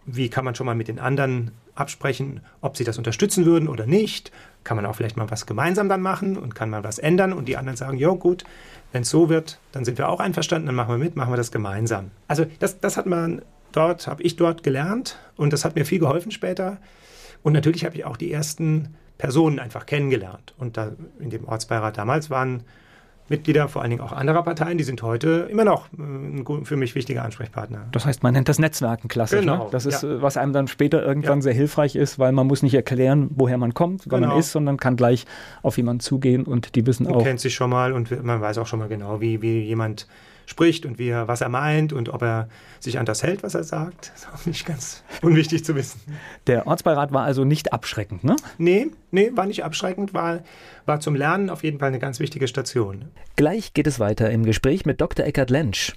Wie 0.05 0.29
kann 0.29 0.43
man 0.43 0.55
schon 0.55 0.65
mal 0.65 0.75
mit 0.75 0.87
den 0.87 0.99
anderen 0.99 1.51
absprechen, 1.75 2.41
ob 2.61 2.77
sie 2.77 2.83
das 2.83 2.97
unterstützen 2.97 3.45
würden 3.45 3.67
oder 3.69 3.85
nicht? 3.85 4.31
Kann 4.67 4.75
man 4.75 4.85
auch 4.85 4.97
vielleicht 4.97 5.15
mal 5.15 5.31
was 5.31 5.45
gemeinsam 5.45 5.87
dann 5.87 6.01
machen 6.01 6.35
und 6.35 6.53
kann 6.53 6.69
man 6.69 6.83
was 6.83 6.99
ändern 6.99 7.31
und 7.31 7.47
die 7.47 7.55
anderen 7.55 7.77
sagen, 7.77 7.97
ja 7.97 8.09
gut, 8.09 8.43
wenn 8.91 9.03
es 9.03 9.09
so 9.09 9.29
wird, 9.29 9.61
dann 9.71 9.85
sind 9.85 9.97
wir 9.97 10.09
auch 10.09 10.19
einverstanden, 10.19 10.65
dann 10.65 10.75
machen 10.75 10.89
wir 10.89 10.97
mit, 10.97 11.15
machen 11.15 11.31
wir 11.31 11.37
das 11.37 11.53
gemeinsam. 11.53 12.11
Also 12.27 12.45
das, 12.59 12.81
das 12.81 12.97
hat 12.97 13.05
man 13.05 13.43
dort, 13.71 14.07
habe 14.07 14.21
ich 14.23 14.35
dort 14.35 14.63
gelernt 14.63 15.19
und 15.37 15.53
das 15.53 15.63
hat 15.63 15.75
mir 15.75 15.85
viel 15.85 15.99
geholfen 15.99 16.31
später. 16.31 16.79
Und 17.43 17.53
natürlich 17.53 17.85
habe 17.85 17.95
ich 17.95 18.03
auch 18.03 18.17
die 18.17 18.29
ersten 18.29 18.95
Personen 19.17 19.59
einfach 19.59 19.85
kennengelernt. 19.85 20.53
Und 20.57 20.75
da 20.75 20.91
in 21.17 21.29
dem 21.29 21.47
Ortsbeirat 21.47 21.97
damals 21.97 22.29
waren 22.29 22.65
Mitglieder, 23.29 23.67
vor 23.67 23.81
allen 23.81 23.91
Dingen 23.91 24.01
auch 24.01 24.13
anderer 24.13 24.43
Parteien, 24.43 24.77
die 24.77 24.83
sind 24.83 25.01
heute 25.01 25.47
immer 25.49 25.65
noch 25.65 25.87
äh, 25.97 26.01
ein 26.01 26.65
für 26.65 26.77
mich 26.77 26.95
wichtiger 26.95 27.23
Ansprechpartner. 27.23 27.87
Das 27.91 28.05
heißt, 28.05 28.23
man 28.23 28.33
nennt 28.33 28.49
das 28.49 28.59
Netzwerken 28.59 29.07
klassisch. 29.07 29.45
Ne? 29.45 29.51
Genau, 29.51 29.65
ne? 29.65 29.69
Das 29.71 29.85
ist, 29.85 30.03
ja. 30.03 30.21
Was 30.21 30.37
einem 30.37 30.53
dann 30.53 30.67
später 30.67 31.03
irgendwann 31.03 31.39
ja. 31.39 31.43
sehr 31.43 31.53
hilfreich 31.53 31.95
ist, 31.95 32.19
weil 32.19 32.31
man 32.31 32.47
muss 32.47 32.63
nicht 32.63 32.73
erklären, 32.73 33.29
woher 33.35 33.57
man 33.57 33.73
kommt, 33.73 34.05
wer 34.05 34.19
genau. 34.19 34.31
man 34.31 34.39
ist, 34.39 34.51
sondern 34.51 34.77
kann 34.77 34.95
gleich 34.95 35.25
auf 35.61 35.77
jemanden 35.77 35.99
zugehen 35.99 36.45
und 36.45 36.75
die 36.75 36.85
wissen 36.85 37.03
man 37.03 37.13
auch. 37.13 37.17
Man 37.17 37.25
kennt 37.25 37.39
sich 37.39 37.55
schon 37.55 37.69
mal 37.69 37.93
und 37.93 38.23
man 38.23 38.41
weiß 38.41 38.57
auch 38.59 38.67
schon 38.67 38.79
mal 38.79 38.87
genau, 38.87 39.21
wie, 39.21 39.41
wie 39.41 39.61
jemand 39.61 40.07
spricht 40.47 40.85
und 40.85 40.97
wie 40.97 41.09
er, 41.09 41.27
was 41.27 41.41
er 41.41 41.49
meint 41.49 41.93
und 41.93 42.09
ob 42.09 42.23
er 42.23 42.49
sich 42.79 42.97
an 42.97 43.05
das 43.05 43.21
hält, 43.21 43.43
was 43.43 43.53
er 43.53 43.63
sagt. 43.63 44.11
Das 44.13 44.21
ist 44.23 44.29
auch 44.33 44.45
nicht 44.47 44.65
ganz 44.65 45.03
unwichtig 45.21 45.63
zu 45.63 45.75
wissen. 45.75 46.01
Der 46.47 46.65
Ortsbeirat 46.65 47.11
war 47.11 47.23
also 47.23 47.43
nicht 47.43 47.73
abschreckend, 47.73 48.23
ne? 48.23 48.35
Nee, 48.57 48.87
nee, 49.11 49.31
war 49.35 49.45
nicht 49.45 49.63
abschreckend, 49.63 50.15
war, 50.15 50.39
war 50.85 50.99
zum 50.99 51.13
Lernen 51.13 51.51
auf 51.51 51.63
jeden 51.63 51.77
Fall 51.77 51.89
eine 51.89 51.99
ganz 51.99 52.19
wichtige 52.19 52.47
Station. 52.47 53.05
Gleich 53.35 53.73
geht 53.73 53.85
es 53.85 53.99
weiter 53.99 54.31
im 54.31 54.43
Gespräch 54.43 54.85
mit 54.85 54.99
Dr. 55.01 55.25
Eckhard 55.25 55.51
Lentsch. 55.51 55.93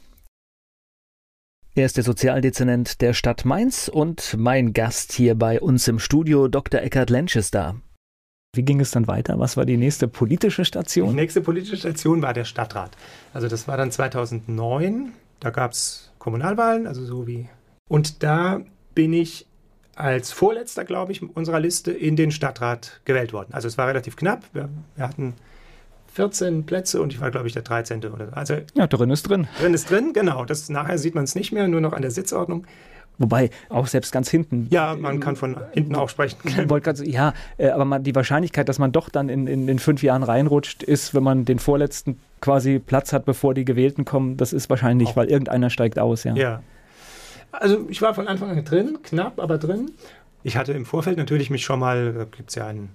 Er 1.77 1.87
ist 1.87 1.97
der 1.97 2.05
Sozialdezernent 2.05 3.01
der 3.01 3.13
Stadt 3.13 3.45
Mainz 3.45 3.89
und 3.89 4.35
mein 4.37 4.73
Gast 4.73 5.13
hier 5.13 5.37
bei 5.37 5.61
uns 5.61 5.87
im 5.87 6.01
Studio, 6.01 6.49
Dr. 6.49 6.83
Eckhard 6.83 7.11
Lentsch 7.11 7.37
ist 7.37 7.55
da. 7.55 7.77
Wie 8.53 8.65
ging 8.65 8.81
es 8.81 8.91
dann 8.91 9.07
weiter? 9.07 9.39
Was 9.39 9.57
war 9.57 9.65
die 9.65 9.77
nächste 9.77 10.09
politische 10.09 10.65
Station? 10.65 11.11
Die 11.11 11.15
nächste 11.15 11.41
politische 11.41 11.77
Station 11.77 12.21
war 12.21 12.35
der 12.35 12.45
Stadtrat. 12.45 12.91
Also 13.33 13.47
das 13.47 13.69
war 13.69 13.77
dann 13.77 13.93
2009. 13.93 15.13
Da 15.39 15.51
gab 15.51 15.71
es 15.71 16.11
Kommunalwahlen, 16.19 16.89
also 16.89 17.05
so 17.05 17.29
wie. 17.29 17.49
Und 17.89 18.25
da 18.25 18.61
bin 18.95 19.13
ich 19.13 19.47
als 19.95 20.33
vorletzter, 20.33 20.85
glaube 20.85 21.13
ich, 21.13 21.23
unserer 21.37 21.61
Liste 21.61 21.93
in 21.93 22.17
den 22.17 22.33
Stadtrat 22.33 23.01
gewählt 23.05 23.33
worden. 23.33 23.51
Also 23.53 23.69
es 23.69 23.79
war 23.79 23.87
relativ 23.87 24.17
knapp. 24.17 24.43
Wir, 24.53 24.69
wir 24.97 25.07
hatten 25.07 25.35
14 26.13 26.67
Plätze 26.67 27.01
und 27.01 27.13
ich 27.13 27.21
war, 27.21 27.31
glaube 27.31 27.47
ich, 27.47 27.53
der 27.53 27.63
13. 27.63 28.05
oder 28.07 28.27
so. 28.27 28.33
Also 28.33 28.57
ja, 28.75 28.89
drin 28.89 29.11
ist 29.11 29.29
drin. 29.29 29.47
Drin 29.61 29.75
ist 29.75 29.91
drin, 29.91 30.13
genau. 30.13 30.45
Das, 30.45 30.69
nachher 30.69 30.99
sieht 30.99 31.15
man 31.15 31.23
es 31.23 31.37
nicht 31.37 31.53
mehr, 31.53 31.69
nur 31.69 31.81
noch 31.81 31.93
an 31.93 32.03
der 32.03 32.11
Sitzordnung. 32.11 32.67
Wobei, 33.19 33.51
auch 33.69 33.87
selbst 33.87 34.13
ganz 34.13 34.31
hinten. 34.31 34.67
Ja, 34.71 34.97
man 34.99 35.21
kann 35.21 35.37
von 35.37 35.61
hinten 35.73 35.95
auch 35.95 36.09
sprechen. 36.09 36.39
ja, 37.05 37.35
äh, 37.59 37.69
aber 37.69 37.85
man, 37.85 38.03
die 38.03 38.15
Wahrscheinlichkeit, 38.15 38.69
dass 38.69 38.79
man 38.79 38.93
doch 38.93 39.11
dann 39.11 39.29
in, 39.29 39.47
in, 39.47 39.69
in 39.69 39.79
fünf 39.79 40.03
Jahren 40.03 40.23
reinrutscht, 40.23 40.83
ist, 40.83 41.15
wenn 41.15 41.23
man 41.23 41.45
den 41.45 41.59
vorletzten 41.59 42.19
quasi 42.41 42.79
Platz 42.79 43.13
hat, 43.13 43.27
bevor 43.27 43.53
die 43.53 43.67
Gewählten 43.67 44.07
kommen, 44.07 44.39
das 44.39 44.55
ist 44.55 44.71
wahrscheinlich, 44.71 45.11
auch. 45.11 45.17
weil 45.17 45.29
irgendeiner 45.29 45.69
steigt 45.69 45.99
aus, 45.99 46.25
ja. 46.25 46.35
Ja. 46.35 46.63
Also 47.53 47.87
ich 47.89 48.01
war 48.01 48.15
von 48.15 48.27
Anfang 48.27 48.51
an 48.51 48.65
drin, 48.65 48.99
knapp, 49.03 49.39
aber 49.39 49.59
drin. 49.59 49.91
Ich 50.43 50.57
hatte 50.57 50.73
im 50.73 50.87
Vorfeld 50.87 51.19
natürlich 51.19 51.51
mich 51.51 51.65
schon 51.65 51.81
mal, 51.81 52.13
da 52.13 52.25
gibt 52.25 52.49
es 52.51 52.55
ja 52.55 52.67
einen, 52.67 52.91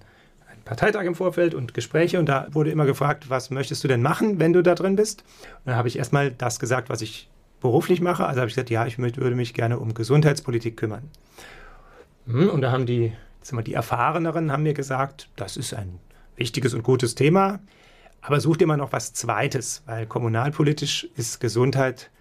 einen 0.49 0.63
Parteitag 0.63 1.03
im 1.03 1.13
Vorfeld 1.13 1.53
und 1.53 1.73
Gespräche 1.73 2.17
und 2.17 2.27
da 2.27 2.47
wurde 2.51 2.71
immer 2.71 2.85
gefragt, 2.85 3.29
was 3.29 3.51
möchtest 3.51 3.83
du 3.83 3.87
denn 3.87 4.01
machen, 4.01 4.39
wenn 4.39 4.53
du 4.53 4.63
da 4.63 4.73
drin 4.73 4.95
bist? 4.95 5.23
Und 5.43 5.67
dann 5.67 5.75
habe 5.75 5.87
ich 5.87 5.97
erstmal 5.97 6.31
das 6.31 6.59
gesagt, 6.59 6.89
was 6.89 7.01
ich 7.01 7.29
beruflich 7.65 7.99
mache. 7.99 8.25
Also 8.25 8.41
habe 8.41 8.47
ich 8.47 8.53
gesagt, 8.53 8.69
ja, 8.69 8.85
ich 8.85 8.99
würde 8.99 9.35
mich 9.35 9.55
gerne 9.55 9.79
um 9.79 9.95
Gesundheitspolitik 9.95 10.77
kümmern. 10.77 11.09
Hm, 12.27 12.49
und 12.51 12.61
da 12.61 12.71
haben 12.71 12.85
die, 12.85 13.11
die 13.65 13.73
Erfahreneren 13.73 14.51
haben 14.51 14.61
mir 14.61 14.75
gesagt, 14.75 15.29
das 15.35 15.57
ist 15.57 15.73
ein 15.73 15.99
wichtiges 16.35 16.75
und 16.75 16.83
gutes 16.83 17.15
Thema, 17.15 17.59
aber 18.21 18.39
such 18.39 18.57
dir 18.57 18.67
mal 18.67 18.77
noch 18.77 18.91
was 18.91 19.13
Zweites, 19.13 19.81
weil 19.87 20.05
kommunalpolitisch 20.05 21.07
ist 21.15 21.39
Gesundheit 21.39 22.11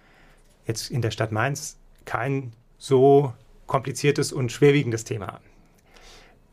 jetzt 0.65 0.89
in 0.89 1.03
der 1.03 1.11
Stadt 1.11 1.31
Mainz 1.31 1.77
kein 2.05 2.51
so 2.79 3.31
kompliziertes 3.67 4.33
und 4.33 4.51
schwerwiegendes 4.51 5.03
Thema. 5.03 5.41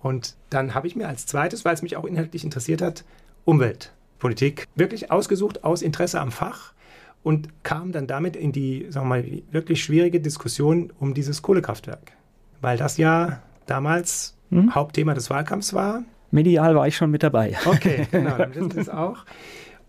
Und 0.01 0.37
dann 0.51 0.75
habe 0.75 0.87
ich 0.87 0.97
mir 0.97 1.09
als 1.09 1.25
zweites, 1.25 1.65
weil 1.65 1.75
es 1.75 1.83
mich 1.83 1.97
auch 1.97 2.05
inhaltlich 2.05 2.45
interessiert 2.45 2.83
hat, 2.83 3.05
Umweltpolitik 3.47 4.67
wirklich 4.75 5.11
ausgesucht 5.11 5.65
aus 5.65 5.81
Interesse 5.81 6.21
am 6.21 6.31
Fach 6.31 6.75
und 7.23 7.49
kam 7.63 7.93
dann 7.93 8.07
damit 8.07 8.37
in 8.37 8.53
die, 8.53 8.87
sagen 8.91 9.09
wir 9.09 9.23
mal, 9.23 9.43
wirklich 9.51 9.83
schwierige 9.83 10.21
Diskussion 10.21 10.93
um 10.99 11.15
dieses 11.15 11.43
Kohlekraftwerk. 11.43 12.13
Weil 12.61 12.77
das 12.77 12.97
ja 12.97 13.43
damals 13.67 14.37
hm? 14.51 14.75
Hauptthema 14.75 15.15
des 15.15 15.31
Wahlkampfs 15.31 15.73
war. 15.75 16.03
Medial 16.31 16.75
war 16.75 16.87
ich 16.87 16.97
schon 16.97 17.11
mit 17.11 17.23
dabei. 17.23 17.57
Okay, 17.65 18.07
genau, 18.11 18.37
dann 18.37 18.55
wissen 18.55 18.71
Sie 18.71 18.81
es 18.81 18.89
auch. 18.89 19.25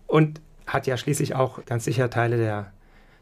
Und 0.06 0.40
hat 0.66 0.86
ja 0.86 0.96
schließlich 0.96 1.34
auch 1.34 1.64
ganz 1.64 1.84
sicher 1.84 2.10
Teile 2.10 2.36
der, 2.36 2.72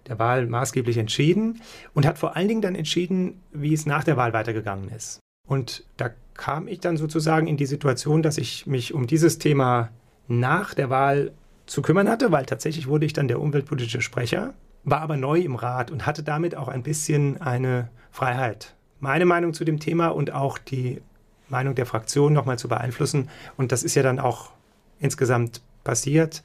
der 0.06 0.18
Wahl 0.18 0.46
maßgeblich 0.46 0.98
entschieden 0.98 1.60
und 1.94 2.06
hat 2.06 2.18
vor 2.18 2.36
allen 2.36 2.48
Dingen 2.48 2.62
dann 2.62 2.74
entschieden, 2.74 3.40
wie 3.52 3.74
es 3.74 3.86
nach 3.86 4.04
der 4.04 4.16
Wahl 4.16 4.32
weitergegangen 4.32 4.90
ist. 4.90 5.20
Und 5.48 5.84
da 5.96 6.10
kam 6.34 6.68
ich 6.68 6.80
dann 6.80 6.96
sozusagen 6.96 7.46
in 7.46 7.56
die 7.56 7.66
Situation, 7.66 8.22
dass 8.22 8.38
ich 8.38 8.66
mich 8.66 8.94
um 8.94 9.06
dieses 9.06 9.38
Thema 9.38 9.90
nach 10.28 10.74
der 10.74 10.90
Wahl 10.90 11.32
zu 11.66 11.82
kümmern 11.82 12.08
hatte, 12.08 12.32
weil 12.32 12.46
tatsächlich 12.46 12.86
wurde 12.86 13.06
ich 13.06 13.12
dann 13.12 13.28
der 13.28 13.40
umweltpolitische 13.40 14.00
Sprecher, 14.00 14.54
war 14.84 15.00
aber 15.00 15.16
neu 15.16 15.40
im 15.40 15.54
Rat 15.54 15.90
und 15.90 16.06
hatte 16.06 16.22
damit 16.22 16.56
auch 16.56 16.68
ein 16.68 16.82
bisschen 16.82 17.40
eine 17.40 17.88
Freiheit, 18.10 18.74
meine 19.00 19.24
Meinung 19.24 19.54
zu 19.54 19.64
dem 19.64 19.80
Thema 19.80 20.08
und 20.08 20.32
auch 20.32 20.58
die 20.58 21.00
Meinung 21.48 21.74
der 21.74 21.86
Fraktion 21.86 22.32
nochmal 22.32 22.58
zu 22.58 22.68
beeinflussen. 22.68 23.28
Und 23.56 23.72
das 23.72 23.82
ist 23.82 23.94
ja 23.94 24.02
dann 24.02 24.18
auch 24.18 24.50
insgesamt 24.98 25.60
passiert. 25.84 26.42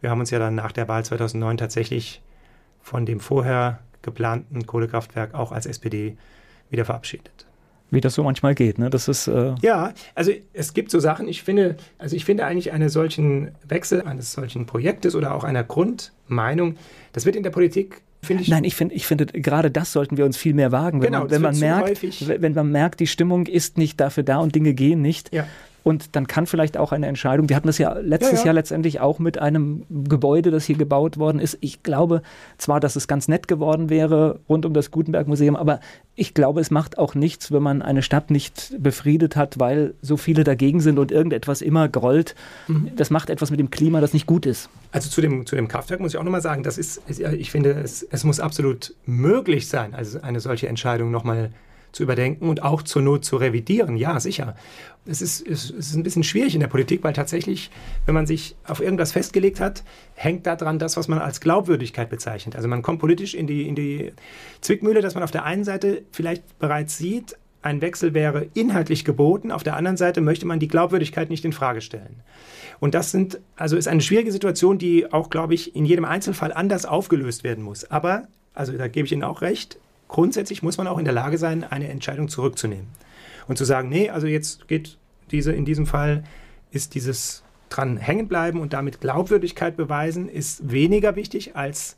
Wir 0.00 0.10
haben 0.10 0.20
uns 0.20 0.30
ja 0.30 0.38
dann 0.38 0.54
nach 0.54 0.72
der 0.72 0.88
Wahl 0.88 1.04
2009 1.04 1.56
tatsächlich 1.56 2.22
von 2.82 3.06
dem 3.06 3.20
vorher 3.20 3.80
geplanten 4.02 4.66
Kohlekraftwerk 4.66 5.34
auch 5.34 5.52
als 5.52 5.66
SPD 5.66 6.16
wieder 6.70 6.84
verabschiedet 6.84 7.46
wie 7.90 8.00
das 8.00 8.14
so 8.14 8.22
manchmal 8.22 8.54
geht. 8.54 8.78
Ne? 8.78 8.90
Das 8.90 9.08
ist, 9.08 9.28
äh 9.28 9.54
ja, 9.62 9.92
also 10.14 10.32
es 10.52 10.74
gibt 10.74 10.90
so 10.90 11.00
Sachen, 11.00 11.28
ich 11.28 11.42
finde, 11.42 11.76
also 11.98 12.16
ich 12.16 12.24
finde 12.24 12.44
eigentlich 12.46 12.72
einen 12.72 12.88
solchen 12.88 13.52
Wechsel 13.66 14.02
eines 14.02 14.32
solchen 14.32 14.66
Projektes 14.66 15.14
oder 15.14 15.34
auch 15.34 15.44
einer 15.44 15.64
Grundmeinung, 15.64 16.76
das 17.12 17.24
wird 17.24 17.36
in 17.36 17.42
der 17.42 17.50
Politik 17.50 18.02
ich 18.30 18.48
Nein, 18.48 18.64
ich 18.64 18.74
finde, 18.74 18.94
ich 18.94 19.06
finde, 19.06 19.26
gerade 19.26 19.70
das 19.70 19.92
sollten 19.92 20.16
wir 20.16 20.24
uns 20.24 20.38
viel 20.38 20.54
mehr 20.54 20.72
wagen. 20.72 21.02
Wenn, 21.02 21.08
genau, 21.08 21.20
man, 21.20 21.30
wenn 21.30 21.42
man 21.42 21.58
merkt, 21.58 22.20
wenn 22.40 22.54
man 22.54 22.70
merkt, 22.70 23.00
die 23.00 23.06
Stimmung 23.06 23.46
ist 23.46 23.76
nicht 23.76 24.00
dafür 24.00 24.22
da 24.22 24.38
und 24.38 24.54
Dinge 24.54 24.72
gehen 24.74 25.02
nicht, 25.02 25.34
ja. 25.34 25.46
Und 25.84 26.16
dann 26.16 26.26
kann 26.26 26.46
vielleicht 26.46 26.78
auch 26.78 26.92
eine 26.92 27.06
Entscheidung, 27.06 27.50
wir 27.50 27.56
hatten 27.56 27.66
das 27.66 27.76
ja 27.76 27.92
letztes 27.92 28.32
ja, 28.32 28.38
ja. 28.38 28.44
Jahr 28.46 28.54
letztendlich 28.54 29.00
auch 29.00 29.18
mit 29.18 29.38
einem 29.38 29.84
Gebäude, 30.08 30.50
das 30.50 30.64
hier 30.64 30.76
gebaut 30.76 31.18
worden 31.18 31.38
ist. 31.38 31.58
Ich 31.60 31.82
glaube 31.82 32.22
zwar, 32.56 32.80
dass 32.80 32.96
es 32.96 33.06
ganz 33.06 33.28
nett 33.28 33.48
geworden 33.48 33.90
wäre 33.90 34.40
rund 34.48 34.64
um 34.64 34.72
das 34.72 34.90
Gutenberg-Museum, 34.90 35.56
aber 35.56 35.80
ich 36.14 36.32
glaube, 36.32 36.62
es 36.62 36.70
macht 36.70 36.96
auch 36.96 37.14
nichts, 37.14 37.52
wenn 37.52 37.62
man 37.62 37.82
eine 37.82 38.00
Stadt 38.00 38.30
nicht 38.30 38.74
befriedet 38.78 39.36
hat, 39.36 39.60
weil 39.60 39.92
so 40.00 40.16
viele 40.16 40.42
dagegen 40.42 40.80
sind 40.80 40.98
und 40.98 41.12
irgendetwas 41.12 41.60
immer 41.60 41.86
grollt. 41.86 42.34
Mhm. 42.66 42.92
Das 42.96 43.10
macht 43.10 43.28
etwas 43.28 43.50
mit 43.50 43.60
dem 43.60 43.68
Klima, 43.68 44.00
das 44.00 44.14
nicht 44.14 44.26
gut 44.26 44.46
ist. 44.46 44.70
Also 44.90 45.10
zu 45.10 45.20
dem, 45.20 45.44
zu 45.44 45.54
dem 45.54 45.68
Kraftwerk 45.68 46.00
muss 46.00 46.14
ich 46.14 46.18
auch 46.18 46.24
nochmal 46.24 46.40
sagen, 46.40 46.62
das 46.62 46.78
ist, 46.78 47.02
ich 47.08 47.50
finde, 47.50 47.72
es, 47.72 48.02
es 48.02 48.24
muss 48.24 48.40
absolut 48.40 48.94
möglich 49.04 49.68
sein, 49.68 49.94
also 49.94 50.22
eine 50.22 50.40
solche 50.40 50.66
Entscheidung 50.66 51.10
nochmal 51.10 51.50
zu 51.94 52.02
überdenken 52.02 52.48
und 52.48 52.62
auch 52.62 52.82
zur 52.82 53.02
Not 53.02 53.24
zu 53.24 53.36
revidieren. 53.36 53.96
Ja, 53.96 54.18
sicher. 54.18 54.56
Es 55.06 55.22
ist, 55.22 55.46
es 55.46 55.70
ist 55.70 55.94
ein 55.94 56.02
bisschen 56.02 56.24
schwierig 56.24 56.54
in 56.54 56.60
der 56.60 56.66
Politik, 56.66 57.04
weil 57.04 57.12
tatsächlich, 57.12 57.70
wenn 58.06 58.14
man 58.14 58.26
sich 58.26 58.56
auf 58.66 58.80
irgendwas 58.80 59.12
festgelegt 59.12 59.60
hat, 59.60 59.84
hängt 60.14 60.46
daran 60.46 60.78
das, 60.78 60.96
was 60.96 61.08
man 61.08 61.20
als 61.20 61.40
Glaubwürdigkeit 61.40 62.10
bezeichnet. 62.10 62.56
Also 62.56 62.68
man 62.68 62.82
kommt 62.82 62.98
politisch 62.98 63.34
in 63.34 63.46
die, 63.46 63.68
in 63.68 63.74
die 63.74 64.12
Zwickmühle, 64.60 65.02
dass 65.02 65.14
man 65.14 65.22
auf 65.22 65.30
der 65.30 65.44
einen 65.44 65.64
Seite 65.64 66.02
vielleicht 66.10 66.58
bereits 66.58 66.98
sieht, 66.98 67.36
ein 67.62 67.80
Wechsel 67.80 68.12
wäre 68.12 68.48
inhaltlich 68.52 69.06
geboten, 69.06 69.50
auf 69.50 69.62
der 69.62 69.76
anderen 69.76 69.96
Seite 69.96 70.20
möchte 70.20 70.46
man 70.46 70.58
die 70.58 70.68
Glaubwürdigkeit 70.68 71.30
nicht 71.30 71.46
in 71.46 71.52
Frage 71.52 71.80
stellen. 71.80 72.20
Und 72.78 72.94
das 72.94 73.10
sind, 73.10 73.40
also 73.56 73.76
ist 73.76 73.88
eine 73.88 74.02
schwierige 74.02 74.32
Situation, 74.32 74.78
die 74.78 75.10
auch, 75.10 75.30
glaube 75.30 75.54
ich, 75.54 75.74
in 75.74 75.86
jedem 75.86 76.04
Einzelfall 76.04 76.52
anders 76.52 76.84
aufgelöst 76.84 77.44
werden 77.44 77.64
muss. 77.64 77.90
Aber, 77.90 78.24
also 78.52 78.76
da 78.76 78.88
gebe 78.88 79.06
ich 79.06 79.12
Ihnen 79.12 79.22
auch 79.22 79.40
recht, 79.40 79.78
grundsätzlich 80.14 80.62
muss 80.62 80.78
man 80.78 80.86
auch 80.86 80.98
in 80.98 81.04
der 81.04 81.12
Lage 81.12 81.38
sein, 81.38 81.64
eine 81.64 81.88
Entscheidung 81.88 82.28
zurückzunehmen. 82.28 82.86
Und 83.48 83.58
zu 83.58 83.64
sagen, 83.64 83.88
nee, 83.88 84.10
also 84.10 84.28
jetzt 84.28 84.68
geht 84.68 84.96
diese, 85.32 85.52
in 85.52 85.64
diesem 85.64 85.88
Fall 85.88 86.22
ist 86.70 86.94
dieses 86.94 87.42
dran 87.68 87.96
hängen 87.96 88.28
bleiben 88.28 88.60
und 88.60 88.72
damit 88.72 89.00
Glaubwürdigkeit 89.00 89.76
beweisen, 89.76 90.28
ist 90.28 90.70
weniger 90.70 91.16
wichtig 91.16 91.56
als 91.56 91.96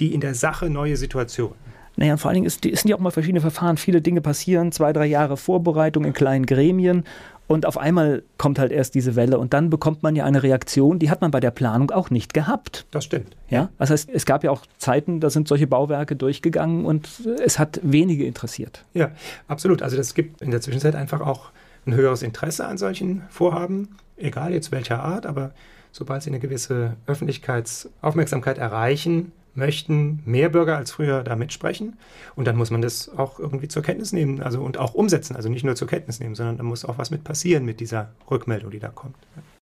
die 0.00 0.12
in 0.12 0.20
der 0.20 0.34
Sache 0.34 0.70
neue 0.70 0.96
Situation. 0.96 1.54
Naja, 2.00 2.16
vor 2.16 2.30
allen 2.30 2.36
Dingen 2.36 2.46
ist, 2.46 2.64
sind 2.64 2.86
ja 2.86 2.96
auch 2.96 3.00
mal 3.00 3.10
verschiedene 3.10 3.42
Verfahren. 3.42 3.76
Viele 3.76 4.00
Dinge 4.00 4.22
passieren, 4.22 4.72
zwei, 4.72 4.94
drei 4.94 5.04
Jahre 5.04 5.36
Vorbereitung 5.36 6.06
in 6.06 6.14
kleinen 6.14 6.46
Gremien 6.46 7.04
und 7.46 7.66
auf 7.66 7.76
einmal 7.76 8.22
kommt 8.38 8.58
halt 8.58 8.72
erst 8.72 8.94
diese 8.94 9.16
Welle 9.16 9.38
und 9.38 9.52
dann 9.52 9.68
bekommt 9.68 10.02
man 10.02 10.16
ja 10.16 10.24
eine 10.24 10.42
Reaktion, 10.42 10.98
die 10.98 11.10
hat 11.10 11.20
man 11.20 11.30
bei 11.30 11.40
der 11.40 11.50
Planung 11.50 11.90
auch 11.90 12.08
nicht 12.08 12.32
gehabt. 12.32 12.86
Das 12.90 13.04
stimmt. 13.04 13.36
Ja, 13.50 13.68
das 13.76 13.90
heißt, 13.90 14.08
es 14.10 14.24
gab 14.24 14.44
ja 14.44 14.50
auch 14.50 14.64
Zeiten, 14.78 15.20
da 15.20 15.28
sind 15.28 15.46
solche 15.46 15.66
Bauwerke 15.66 16.16
durchgegangen 16.16 16.86
und 16.86 17.08
es 17.44 17.58
hat 17.58 17.80
wenige 17.82 18.24
interessiert. 18.24 18.86
Ja, 18.94 19.10
absolut. 19.46 19.82
Also 19.82 19.98
es 19.98 20.14
gibt 20.14 20.40
in 20.40 20.52
der 20.52 20.62
Zwischenzeit 20.62 20.94
einfach 20.94 21.20
auch 21.20 21.50
ein 21.86 21.92
höheres 21.92 22.22
Interesse 22.22 22.66
an 22.66 22.78
solchen 22.78 23.24
Vorhaben, 23.28 23.96
egal 24.16 24.54
jetzt 24.54 24.72
welcher 24.72 25.02
Art, 25.04 25.26
aber 25.26 25.50
sobald 25.92 26.22
sie 26.22 26.30
eine 26.30 26.40
gewisse 26.40 26.96
Öffentlichkeitsaufmerksamkeit 27.06 28.56
erreichen, 28.56 29.32
möchten 29.54 30.22
mehr 30.24 30.48
Bürger 30.48 30.76
als 30.76 30.92
früher 30.92 31.22
da 31.22 31.36
mitsprechen. 31.36 31.98
Und 32.36 32.46
dann 32.46 32.56
muss 32.56 32.70
man 32.70 32.82
das 32.82 33.08
auch 33.08 33.38
irgendwie 33.38 33.68
zur 33.68 33.82
Kenntnis 33.82 34.12
nehmen 34.12 34.42
also, 34.42 34.62
und 34.62 34.78
auch 34.78 34.94
umsetzen. 34.94 35.36
Also 35.36 35.48
nicht 35.48 35.64
nur 35.64 35.76
zur 35.76 35.88
Kenntnis 35.88 36.20
nehmen, 36.20 36.34
sondern 36.34 36.56
da 36.56 36.62
muss 36.62 36.84
auch 36.84 36.98
was 36.98 37.10
mit 37.10 37.24
passieren 37.24 37.64
mit 37.64 37.80
dieser 37.80 38.12
Rückmeldung, 38.30 38.70
die 38.70 38.78
da 38.78 38.88
kommt. 38.88 39.16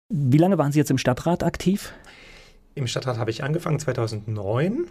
Wie 0.08 0.38
lange 0.38 0.58
waren 0.58 0.72
Sie 0.72 0.78
jetzt 0.78 0.90
im 0.90 0.98
Stadtrat 0.98 1.42
aktiv? 1.42 1.92
Im 2.74 2.86
Stadtrat 2.86 3.18
habe 3.18 3.30
ich 3.30 3.44
angefangen 3.44 3.78
2009 3.78 4.86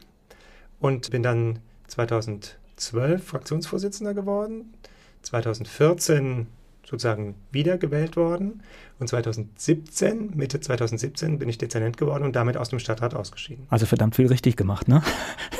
und 0.79 1.11
bin 1.11 1.23
dann 1.23 1.59
2012 1.87 3.23
Fraktionsvorsitzender 3.23 4.13
geworden. 4.13 4.73
2014 5.21 6.47
sozusagen 6.91 7.35
wiedergewählt 7.51 8.17
worden. 8.17 8.61
Und 8.99 9.07
2017, 9.07 10.31
Mitte 10.35 10.59
2017, 10.59 11.39
bin 11.39 11.49
ich 11.49 11.57
Dezernent 11.57 11.97
geworden 11.97 12.23
und 12.23 12.35
damit 12.35 12.57
aus 12.57 12.69
dem 12.69 12.79
Stadtrat 12.79 13.15
ausgeschieden. 13.15 13.65
Also 13.69 13.85
verdammt 13.85 14.15
viel 14.15 14.27
richtig 14.27 14.57
gemacht, 14.57 14.89
ne? 14.89 15.01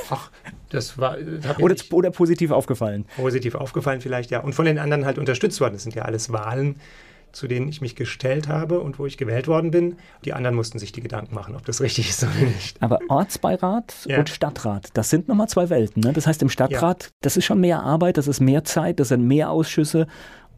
Ach, 0.10 0.30
das 0.70 0.98
war. 0.98 1.18
Oder, 1.60 1.76
oder 1.92 2.12
positiv 2.12 2.52
aufgefallen. 2.52 3.06
Positiv 3.16 3.56
aufgefallen 3.56 4.02
vielleicht, 4.02 4.30
ja. 4.30 4.42
Und 4.42 4.54
von 4.54 4.66
den 4.66 4.78
anderen 4.78 5.06
halt 5.06 5.18
unterstützt 5.18 5.60
worden. 5.62 5.74
Das 5.74 5.84
sind 5.84 5.96
ja 5.96 6.04
alles 6.04 6.34
Wahlen, 6.34 6.76
zu 7.32 7.48
denen 7.48 7.68
ich 7.70 7.82
mich 7.82 7.96
gestellt 7.96 8.48
habe 8.48 8.82
und 8.82 9.00
wo 9.00 9.06
ich 9.06 9.18
gewählt 9.18 9.48
worden 9.48 9.72
bin. 9.72 9.96
Die 10.26 10.34
anderen 10.34 10.56
mussten 10.56 10.80
sich 10.80 10.92
die 10.92 11.02
Gedanken 11.02 11.34
machen, 11.34 11.56
ob 11.56 11.66
das 11.66 11.82
richtig 11.82 12.10
ist 12.10 12.24
oder 12.24 12.34
nicht. 12.34 12.82
Aber 12.82 13.00
Ortsbeirat 13.08 13.94
ja. 14.06 14.20
und 14.20 14.30
Stadtrat, 14.30 14.90
das 14.94 15.10
sind 15.10 15.28
nochmal 15.28 15.48
zwei 15.48 15.70
Welten. 15.70 16.04
Ne? 16.04 16.14
Das 16.14 16.28
heißt, 16.28 16.42
im 16.42 16.50
Stadtrat, 16.50 17.04
ja. 17.04 17.10
das 17.22 17.38
ist 17.38 17.46
schon 17.46 17.62
mehr 17.62 17.82
Arbeit, 17.82 18.18
das 18.18 18.28
ist 18.28 18.42
mehr 18.42 18.64
Zeit, 18.66 19.00
das 19.00 19.08
sind 19.10 19.26
mehr 19.26 19.50
Ausschüsse 19.50 20.08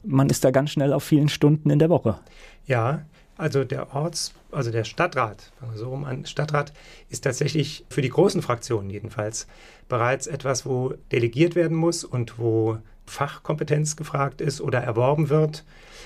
man 0.04 0.30
ist 0.30 0.44
da 0.44 0.52
ganz 0.52 0.72
schnell 0.72 0.94
auf 0.94 1.04
vielen 1.04 1.30
Stunden 1.30 1.70
in 1.70 1.80
der 1.80 1.90
Woche. 1.90 2.20
Ja, 2.66 3.04
also 3.38 3.64
der 3.64 3.96
Orts, 3.96 4.34
also 4.52 4.72
der 4.72 4.84
Stadtrat, 4.84 5.52
fangen 5.60 5.74
wir 5.74 5.80
so 5.80 5.90
rum 5.90 6.06
an, 6.06 6.26
Stadtrat 6.26 6.72
ist 7.10 7.24
tatsächlich 7.24 7.86
für 7.90 8.02
die 8.02 8.10
großen 8.10 8.42
Fraktionen 8.42 8.90
jedenfalls 8.90 9.48
bereits 9.90 10.28
etwas, 10.28 10.66
wo 10.66 10.94
delegiert 11.12 11.56
werden 11.56 11.76
muss 11.76 12.04
und 12.04 12.38
wo 12.38 12.78
Fachkompetenz 13.06 13.96
gefragt 13.96 14.40
ist 14.40 14.62
oder 14.62 14.80
erworben 14.80 15.30
wird 15.30 15.66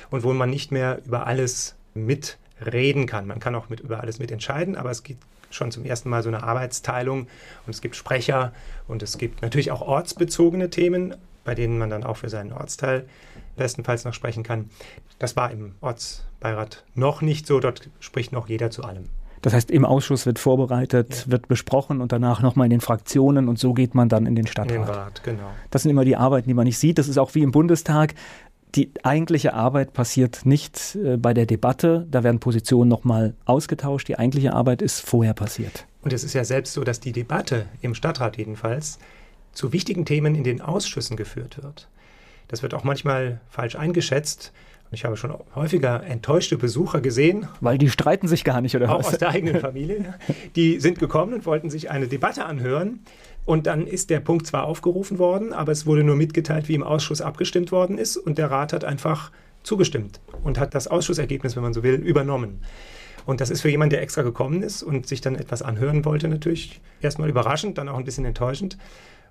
und 0.09 0.23
wo 0.23 0.33
man 0.33 0.49
nicht 0.49 0.71
mehr 0.71 1.01
über 1.05 1.27
alles 1.27 1.75
mitreden 1.93 3.05
kann. 3.05 3.27
Man 3.27 3.39
kann 3.39 3.55
auch 3.55 3.69
mit, 3.69 3.81
über 3.81 3.99
alles 3.99 4.19
mitentscheiden, 4.19 4.75
aber 4.75 4.91
es 4.91 5.03
gibt 5.03 5.23
schon 5.49 5.71
zum 5.71 5.85
ersten 5.85 6.09
Mal 6.09 6.23
so 6.23 6.29
eine 6.29 6.43
Arbeitsteilung 6.43 7.27
und 7.65 7.75
es 7.75 7.81
gibt 7.81 7.95
Sprecher 7.95 8.53
und 8.87 9.03
es 9.03 9.17
gibt 9.17 9.41
natürlich 9.41 9.71
auch 9.71 9.81
ortsbezogene 9.81 10.69
Themen, 10.69 11.15
bei 11.47 11.55
denen 11.55 11.77
man 11.77 11.89
dann 11.89 12.03
auch 12.03 12.17
für 12.17 12.27
seinen 12.27 12.51
Ortsteil 12.51 13.05
bestenfalls 13.55 14.03
noch 14.03 14.13
sprechen 14.13 14.43
kann. 14.43 14.69
Das 15.17 15.37
war 15.37 15.49
im 15.49 15.75
Ortsbeirat 15.79 16.83
noch 16.93 17.21
nicht 17.21 17.47
so, 17.47 17.61
dort 17.61 17.89
spricht 18.01 18.33
noch 18.33 18.49
jeder 18.49 18.69
zu 18.69 18.83
allem. 18.83 19.05
Das 19.41 19.53
heißt, 19.53 19.71
im 19.71 19.85
Ausschuss 19.85 20.25
wird 20.25 20.39
vorbereitet, 20.39 21.23
ja. 21.25 21.31
wird 21.31 21.47
besprochen 21.47 22.01
und 22.01 22.11
danach 22.11 22.41
nochmal 22.41 22.65
in 22.65 22.71
den 22.71 22.81
Fraktionen 22.81 23.47
und 23.47 23.57
so 23.59 23.73
geht 23.73 23.95
man 23.95 24.09
dann 24.09 24.25
in 24.25 24.35
den 24.35 24.45
Stadtrat. 24.45 24.75
In 24.75 24.81
den 24.81 24.89
Rat, 24.89 25.23
genau. 25.23 25.49
Das 25.71 25.83
sind 25.83 25.91
immer 25.91 26.03
die 26.03 26.17
Arbeiten, 26.17 26.49
die 26.49 26.53
man 26.53 26.65
nicht 26.65 26.79
sieht. 26.79 26.97
Das 26.97 27.07
ist 27.07 27.17
auch 27.17 27.33
wie 27.33 27.43
im 27.43 27.51
Bundestag. 27.51 28.13
Die 28.75 28.91
eigentliche 29.03 29.53
Arbeit 29.53 29.93
passiert 29.93 30.45
nicht 30.45 30.97
äh, 31.01 31.15
bei 31.15 31.33
der 31.33 31.45
Debatte. 31.45 32.05
Da 32.11 32.25
werden 32.25 32.41
Positionen 32.41 32.89
nochmal 32.89 33.35
ausgetauscht. 33.45 34.09
Die 34.09 34.19
eigentliche 34.19 34.51
Arbeit 34.51 34.81
ist 34.81 34.99
vorher 34.99 35.33
passiert. 35.33 35.85
Und 36.01 36.11
es 36.11 36.25
ist 36.25 36.33
ja 36.33 36.43
selbst 36.43 36.73
so, 36.73 36.83
dass 36.83 36.99
die 36.99 37.13
Debatte 37.13 37.67
im 37.79 37.95
Stadtrat 37.95 38.35
jedenfalls 38.35 38.99
zu 39.53 39.73
wichtigen 39.73 40.05
Themen 40.05 40.35
in 40.35 40.43
den 40.43 40.61
Ausschüssen 40.61 41.17
geführt 41.17 41.61
wird. 41.61 41.87
Das 42.47 42.63
wird 42.63 42.73
auch 42.73 42.83
manchmal 42.83 43.41
falsch 43.49 43.75
eingeschätzt. 43.75 44.53
Ich 44.91 45.03
habe 45.03 45.17
schon 45.17 45.33
häufiger 45.53 46.03
enttäuschte 46.03 46.57
Besucher 46.57 47.01
gesehen. 47.01 47.47
Weil 47.59 47.77
die 47.77 47.89
streiten 47.89 48.27
sich 48.27 48.45
gar 48.45 48.61
nicht, 48.61 48.75
oder 48.75 48.93
auch 48.93 48.99
was? 48.99 49.07
aus 49.07 49.17
der 49.17 49.29
eigenen 49.29 49.59
Familie. 49.59 50.13
Die 50.55 50.79
sind 50.79 50.99
gekommen 50.99 51.33
und 51.33 51.45
wollten 51.45 51.69
sich 51.69 51.91
eine 51.91 52.07
Debatte 52.07 52.45
anhören. 52.45 52.99
Und 53.45 53.67
dann 53.67 53.85
ist 53.85 54.09
der 54.09 54.19
Punkt 54.19 54.47
zwar 54.47 54.63
aufgerufen 54.63 55.19
worden, 55.19 55.53
aber 55.53 55.71
es 55.71 55.85
wurde 55.85 56.03
nur 56.03 56.15
mitgeteilt, 56.15 56.67
wie 56.67 56.75
im 56.75 56.83
Ausschuss 56.83 57.21
abgestimmt 57.21 57.71
worden 57.71 57.97
ist. 57.97 58.15
Und 58.15 58.37
der 58.37 58.49
Rat 58.49 58.73
hat 58.73 58.85
einfach 58.85 59.31
zugestimmt 59.63 60.21
und 60.43 60.59
hat 60.59 60.73
das 60.73 60.87
Ausschussergebnis, 60.87 61.55
wenn 61.55 61.63
man 61.63 61.73
so 61.73 61.83
will, 61.83 61.95
übernommen. 61.95 62.61
Und 63.25 63.41
das 63.41 63.49
ist 63.49 63.61
für 63.61 63.69
jemanden, 63.69 63.91
der 63.91 64.01
extra 64.01 64.21
gekommen 64.21 64.63
ist 64.63 64.83
und 64.83 65.05
sich 65.05 65.19
dann 65.19 65.35
etwas 65.35 65.61
anhören 65.61 66.05
wollte, 66.05 66.29
natürlich 66.29 66.79
erstmal 67.01 67.27
überraschend, 67.27 67.77
dann 67.77 67.89
auch 67.89 67.97
ein 67.97 68.05
bisschen 68.05 68.23
enttäuschend. 68.23 68.77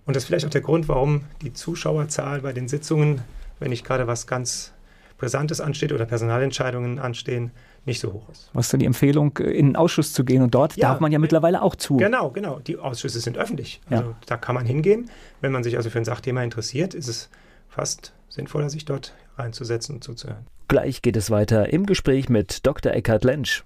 Und 0.07 0.17
das 0.17 0.23
ist 0.23 0.27
vielleicht 0.29 0.47
auch 0.47 0.51
der 0.51 0.61
Grund, 0.61 0.89
warum 0.89 1.23
die 1.43 1.53
Zuschauerzahl 1.53 2.41
bei 2.41 2.53
den 2.53 2.69
Sitzungen, 2.69 3.23
wenn 3.59 3.71
nicht 3.71 3.85
gerade 3.85 4.07
was 4.07 4.27
ganz 4.27 4.73
Brisantes 5.19 5.61
ansteht 5.61 5.93
oder 5.93 6.05
Personalentscheidungen 6.05 6.99
anstehen, 6.99 7.51
nicht 7.87 8.01
so 8.01 8.13
hoch 8.13 8.29
ist. 8.31 8.51
Was 8.53 8.67
ist 8.67 8.73
denn 8.73 8.81
die 8.81 8.87
Empfehlung, 8.87 9.37
in 9.39 9.69
den 9.69 9.77
Ausschuss 9.77 10.13
zu 10.13 10.25
gehen? 10.25 10.43
Und 10.43 10.55
dort 10.55 10.77
ja, 10.77 10.89
darf 10.89 11.01
man 11.01 11.13
ja 11.13 11.19
mittlerweile 11.19 11.63
auch 11.63 11.77
zu. 11.77 11.97
Genau, 11.97 12.31
genau. 12.31 12.59
Die 12.59 12.79
Ausschüsse 12.79 13.21
sind 13.21 13.39
öffentlich. 13.39 13.81
Also 13.89 14.11
ja. 14.11 14.17
da 14.27 14.37
kann 14.37 14.55
man 14.55 14.67
hingehen. 14.67 15.11
Wenn 15.41 15.53
man 15.53 15.63
sich 15.63 15.77
also 15.77 15.91
für 15.91 15.99
ein 15.99 16.05
Sachthema 16.05 16.43
interessiert, 16.43 16.95
ist 16.95 17.09
es 17.09 17.31
fast 17.69 18.13
sinnvoller, 18.29 18.69
sich 18.71 18.85
dort 18.85 19.15
reinzusetzen 19.37 19.97
und 19.97 20.05
zuzuhören. 20.05 20.47
Gleich 20.69 21.01
geht 21.01 21.17
es 21.17 21.31
weiter 21.31 21.73
im 21.73 21.87
Gespräch 21.87 22.29
mit 22.29 22.67
Dr. 22.67 22.93
Eckhard 22.93 23.25
Lentsch. 23.25 23.63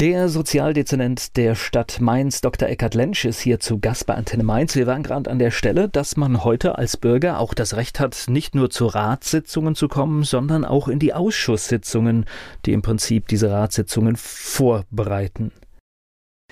Der 0.00 0.28
Sozialdezernent 0.28 1.36
der 1.36 1.54
Stadt 1.54 2.00
Mainz, 2.00 2.40
Dr. 2.40 2.68
Eckhard 2.68 2.94
Lentsch, 2.94 3.24
ist 3.26 3.38
hier 3.38 3.60
zu 3.60 3.78
Gast 3.78 4.06
bei 4.06 4.16
Antenne 4.16 4.42
Mainz. 4.42 4.74
Wir 4.74 4.88
waren 4.88 5.04
gerade 5.04 5.30
an 5.30 5.38
der 5.38 5.52
Stelle, 5.52 5.88
dass 5.88 6.16
man 6.16 6.42
heute 6.42 6.76
als 6.78 6.96
Bürger 6.96 7.38
auch 7.38 7.54
das 7.54 7.76
Recht 7.76 8.00
hat, 8.00 8.24
nicht 8.26 8.56
nur 8.56 8.70
zu 8.70 8.86
Ratssitzungen 8.86 9.76
zu 9.76 9.86
kommen, 9.86 10.24
sondern 10.24 10.64
auch 10.64 10.88
in 10.88 10.98
die 10.98 11.14
Ausschusssitzungen, 11.14 12.24
die 12.66 12.72
im 12.72 12.82
Prinzip 12.82 13.28
diese 13.28 13.52
Ratssitzungen 13.52 14.16
vorbereiten. 14.16 15.52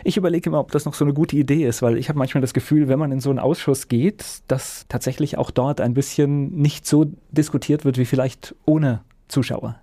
Ich 0.04 0.16
überlege 0.16 0.48
immer, 0.48 0.60
ob 0.60 0.70
das 0.70 0.84
noch 0.84 0.94
so 0.94 1.04
eine 1.04 1.12
gute 1.12 1.34
Idee 1.34 1.66
ist, 1.66 1.82
weil 1.82 1.98
ich 1.98 2.08
habe 2.08 2.20
manchmal 2.20 2.42
das 2.42 2.54
Gefühl, 2.54 2.86
wenn 2.86 3.00
man 3.00 3.10
in 3.10 3.18
so 3.18 3.30
einen 3.30 3.40
Ausschuss 3.40 3.88
geht, 3.88 4.42
dass 4.46 4.86
tatsächlich 4.88 5.36
auch 5.36 5.50
dort 5.50 5.80
ein 5.80 5.94
bisschen 5.94 6.52
nicht 6.52 6.86
so 6.86 7.06
diskutiert 7.32 7.84
wird 7.84 7.98
wie 7.98 8.04
vielleicht 8.04 8.54
ohne 8.66 9.02
Zuschauer. 9.26 9.81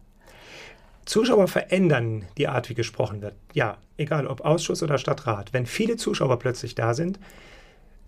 Zuschauer 1.09 1.47
verändern 1.47 2.25
die 2.37 2.47
Art, 2.47 2.69
wie 2.69 2.75
gesprochen 2.75 3.23
wird. 3.23 3.33
Ja, 3.53 3.77
egal 3.97 4.27
ob 4.27 4.41
Ausschuss 4.41 4.83
oder 4.83 4.99
Stadtrat. 4.99 5.53
Wenn 5.53 5.65
viele 5.65 5.97
Zuschauer 5.97 6.37
plötzlich 6.37 6.75
da 6.75 6.93
sind, 6.93 7.17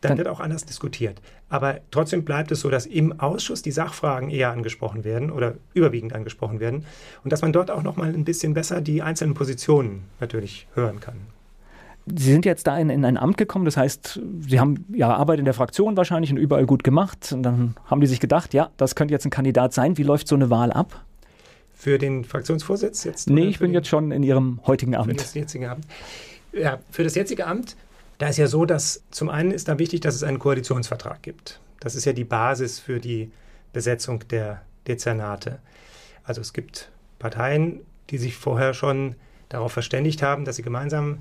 dann, 0.01 0.09
dann 0.09 0.17
wird 0.19 0.27
auch 0.27 0.39
anders 0.39 0.65
diskutiert. 0.65 1.19
Aber 1.49 1.79
trotzdem 1.89 2.23
bleibt 2.23 2.51
es 2.51 2.61
so, 2.61 2.69
dass 2.69 2.85
im 2.85 3.19
Ausschuss 3.19 3.63
die 3.63 3.71
Sachfragen 3.71 4.29
eher 4.29 4.51
angesprochen 4.51 5.03
werden 5.03 5.31
oder 5.31 5.55
überwiegend 5.73 6.13
angesprochen 6.13 6.59
werden 6.59 6.85
und 7.23 7.33
dass 7.33 7.41
man 7.41 7.51
dort 7.51 7.71
auch 7.71 7.81
noch 7.81 7.97
mal 7.97 8.07
ein 8.07 8.23
bisschen 8.23 8.53
besser 8.53 8.81
die 8.81 9.01
einzelnen 9.01 9.33
Positionen 9.33 10.03
natürlich 10.19 10.67
hören 10.75 10.99
kann. 10.99 11.15
Sie 12.05 12.31
sind 12.31 12.45
jetzt 12.45 12.67
da 12.67 12.77
in, 12.77 12.91
in, 12.91 13.03
ein 13.03 13.17
Amt 13.17 13.37
gekommen, 13.37 13.65
das 13.65 13.77
heißt, 13.77 14.21
Sie 14.41 14.59
haben 14.59 14.85
Ihre 14.93 15.15
Arbeit 15.15 15.39
in 15.39 15.45
der 15.45 15.55
Fraktion 15.55 15.97
wahrscheinlich 15.97 16.31
und 16.31 16.37
überall 16.37 16.67
gut 16.67 16.83
gemacht. 16.83 17.31
Und 17.31 17.41
dann 17.41 17.75
haben 17.85 18.01
die 18.01 18.07
sich 18.07 18.19
gedacht, 18.19 18.53
ja, 18.53 18.69
das 18.77 18.93
könnte 18.93 19.11
jetzt 19.11 19.25
ein 19.25 19.31
Kandidat 19.31 19.73
sein. 19.73 19.97
Wie 19.97 20.03
läuft 20.03 20.27
so 20.27 20.35
eine 20.35 20.51
Wahl 20.51 20.71
ab? 20.71 21.03
Für 21.81 21.97
den 21.97 22.25
Fraktionsvorsitz 22.25 23.05
jetzt? 23.05 23.27
Nee, 23.27 23.47
ich 23.47 23.57
bin 23.57 23.69
den, 23.69 23.73
jetzt 23.73 23.87
schon 23.87 24.11
in 24.11 24.21
Ihrem 24.21 24.59
heutigen 24.67 24.95
Amt. 24.95 25.09
Für 25.09 25.17
das 25.17 25.33
jetzige 25.33 25.71
Amt. 25.71 25.87
Ja, 26.53 26.77
für 26.91 27.03
das 27.03 27.15
jetzige 27.15 27.47
Amt, 27.47 27.75
da 28.19 28.27
ist 28.27 28.37
ja 28.37 28.45
so, 28.45 28.65
dass 28.65 29.01
zum 29.09 29.29
einen 29.29 29.49
ist 29.49 29.67
da 29.67 29.79
wichtig, 29.79 30.01
dass 30.01 30.13
es 30.13 30.21
einen 30.21 30.37
Koalitionsvertrag 30.37 31.23
gibt. 31.23 31.59
Das 31.79 31.95
ist 31.95 32.05
ja 32.05 32.13
die 32.13 32.23
Basis 32.23 32.77
für 32.77 32.99
die 32.99 33.31
Besetzung 33.73 34.27
der 34.27 34.61
Dezernate. 34.87 35.57
Also 36.23 36.39
es 36.39 36.53
gibt 36.53 36.91
Parteien, 37.17 37.79
die 38.11 38.19
sich 38.19 38.35
vorher 38.35 38.75
schon 38.75 39.15
darauf 39.49 39.71
verständigt 39.71 40.21
haben, 40.21 40.45
dass 40.45 40.57
sie 40.57 40.61
gemeinsam 40.61 41.17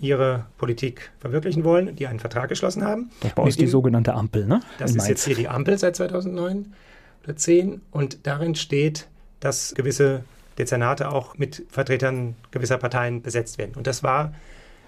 ihre 0.00 0.44
Politik 0.58 1.12
verwirklichen 1.18 1.64
wollen, 1.64 1.96
die 1.96 2.08
einen 2.08 2.20
Vertrag 2.20 2.50
geschlossen 2.50 2.84
haben. 2.84 3.10
Das 3.20 3.34
war 3.38 3.48
die 3.48 3.66
sogenannte 3.66 4.12
Ampel, 4.12 4.44
ne? 4.44 4.60
Das 4.76 4.94
ist 4.94 5.08
jetzt 5.08 5.24
hier 5.24 5.34
die 5.34 5.48
Ampel 5.48 5.78
seit 5.78 5.96
2009 5.96 6.74
oder 7.22 7.36
10 7.36 7.80
und 7.90 8.26
darin 8.26 8.54
steht, 8.54 9.08
dass 9.44 9.74
gewisse 9.74 10.24
Dezernate 10.56 11.12
auch 11.12 11.36
mit 11.36 11.66
Vertretern 11.68 12.34
gewisser 12.50 12.78
Parteien 12.78 13.20
besetzt 13.20 13.58
werden. 13.58 13.74
Und 13.76 13.86
das 13.86 14.02
war. 14.02 14.32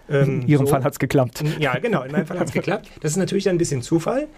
Ähm, 0.09 0.41
in 0.43 0.49
Ihrem 0.49 0.67
so, 0.67 0.73
Fall 0.73 0.83
hat 0.83 0.95
es 0.95 0.99
geklappt. 0.99 1.45
Ja, 1.59 1.79
genau, 1.79 2.03
in 2.05 2.13
meinem 2.13 2.27
Fall 2.27 2.39
hat 2.39 2.49
es 2.49 2.55
geklappt. 2.55 2.91
Das 3.01 3.11
ist 3.11 3.17
natürlich 3.19 3.45
dann 3.45 3.57
ein 3.57 3.59
bisschen 3.59 3.83
Zufall, 3.83 4.29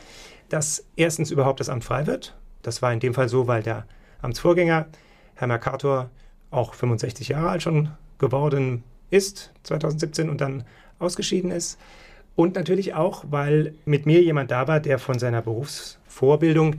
dass 0.49 0.85
erstens 0.97 1.31
überhaupt 1.31 1.61
das 1.61 1.69
Amt 1.69 1.85
frei 1.85 2.07
wird. 2.07 2.35
Das 2.63 2.83
war 2.83 2.93
in 2.93 2.99
dem 2.99 3.15
Fall 3.15 3.29
so, 3.29 3.47
weil 3.47 3.63
der 3.63 3.87
Amtsvorgänger, 4.21 4.87
Herr 5.37 5.47
Mercator, 5.47 6.11
auch 6.51 6.75
65 6.75 7.29
Jahre 7.29 7.51
alt 7.51 7.63
schon 7.63 7.91
geworden 8.19 8.83
ist, 9.11 9.53
2017, 9.63 10.29
und 10.29 10.41
dann 10.41 10.65
ausgeschieden 10.99 11.53
ist. 11.53 11.79
Und 12.35 12.57
natürlich 12.57 12.95
auch, 12.95 13.25
weil 13.31 13.75
mit 13.85 14.05
mir 14.07 14.23
jemand 14.23 14.51
da 14.51 14.67
war, 14.67 14.81
der 14.81 14.99
von 14.99 15.19
seiner 15.19 15.43
Berufsvorbildung 15.43 16.77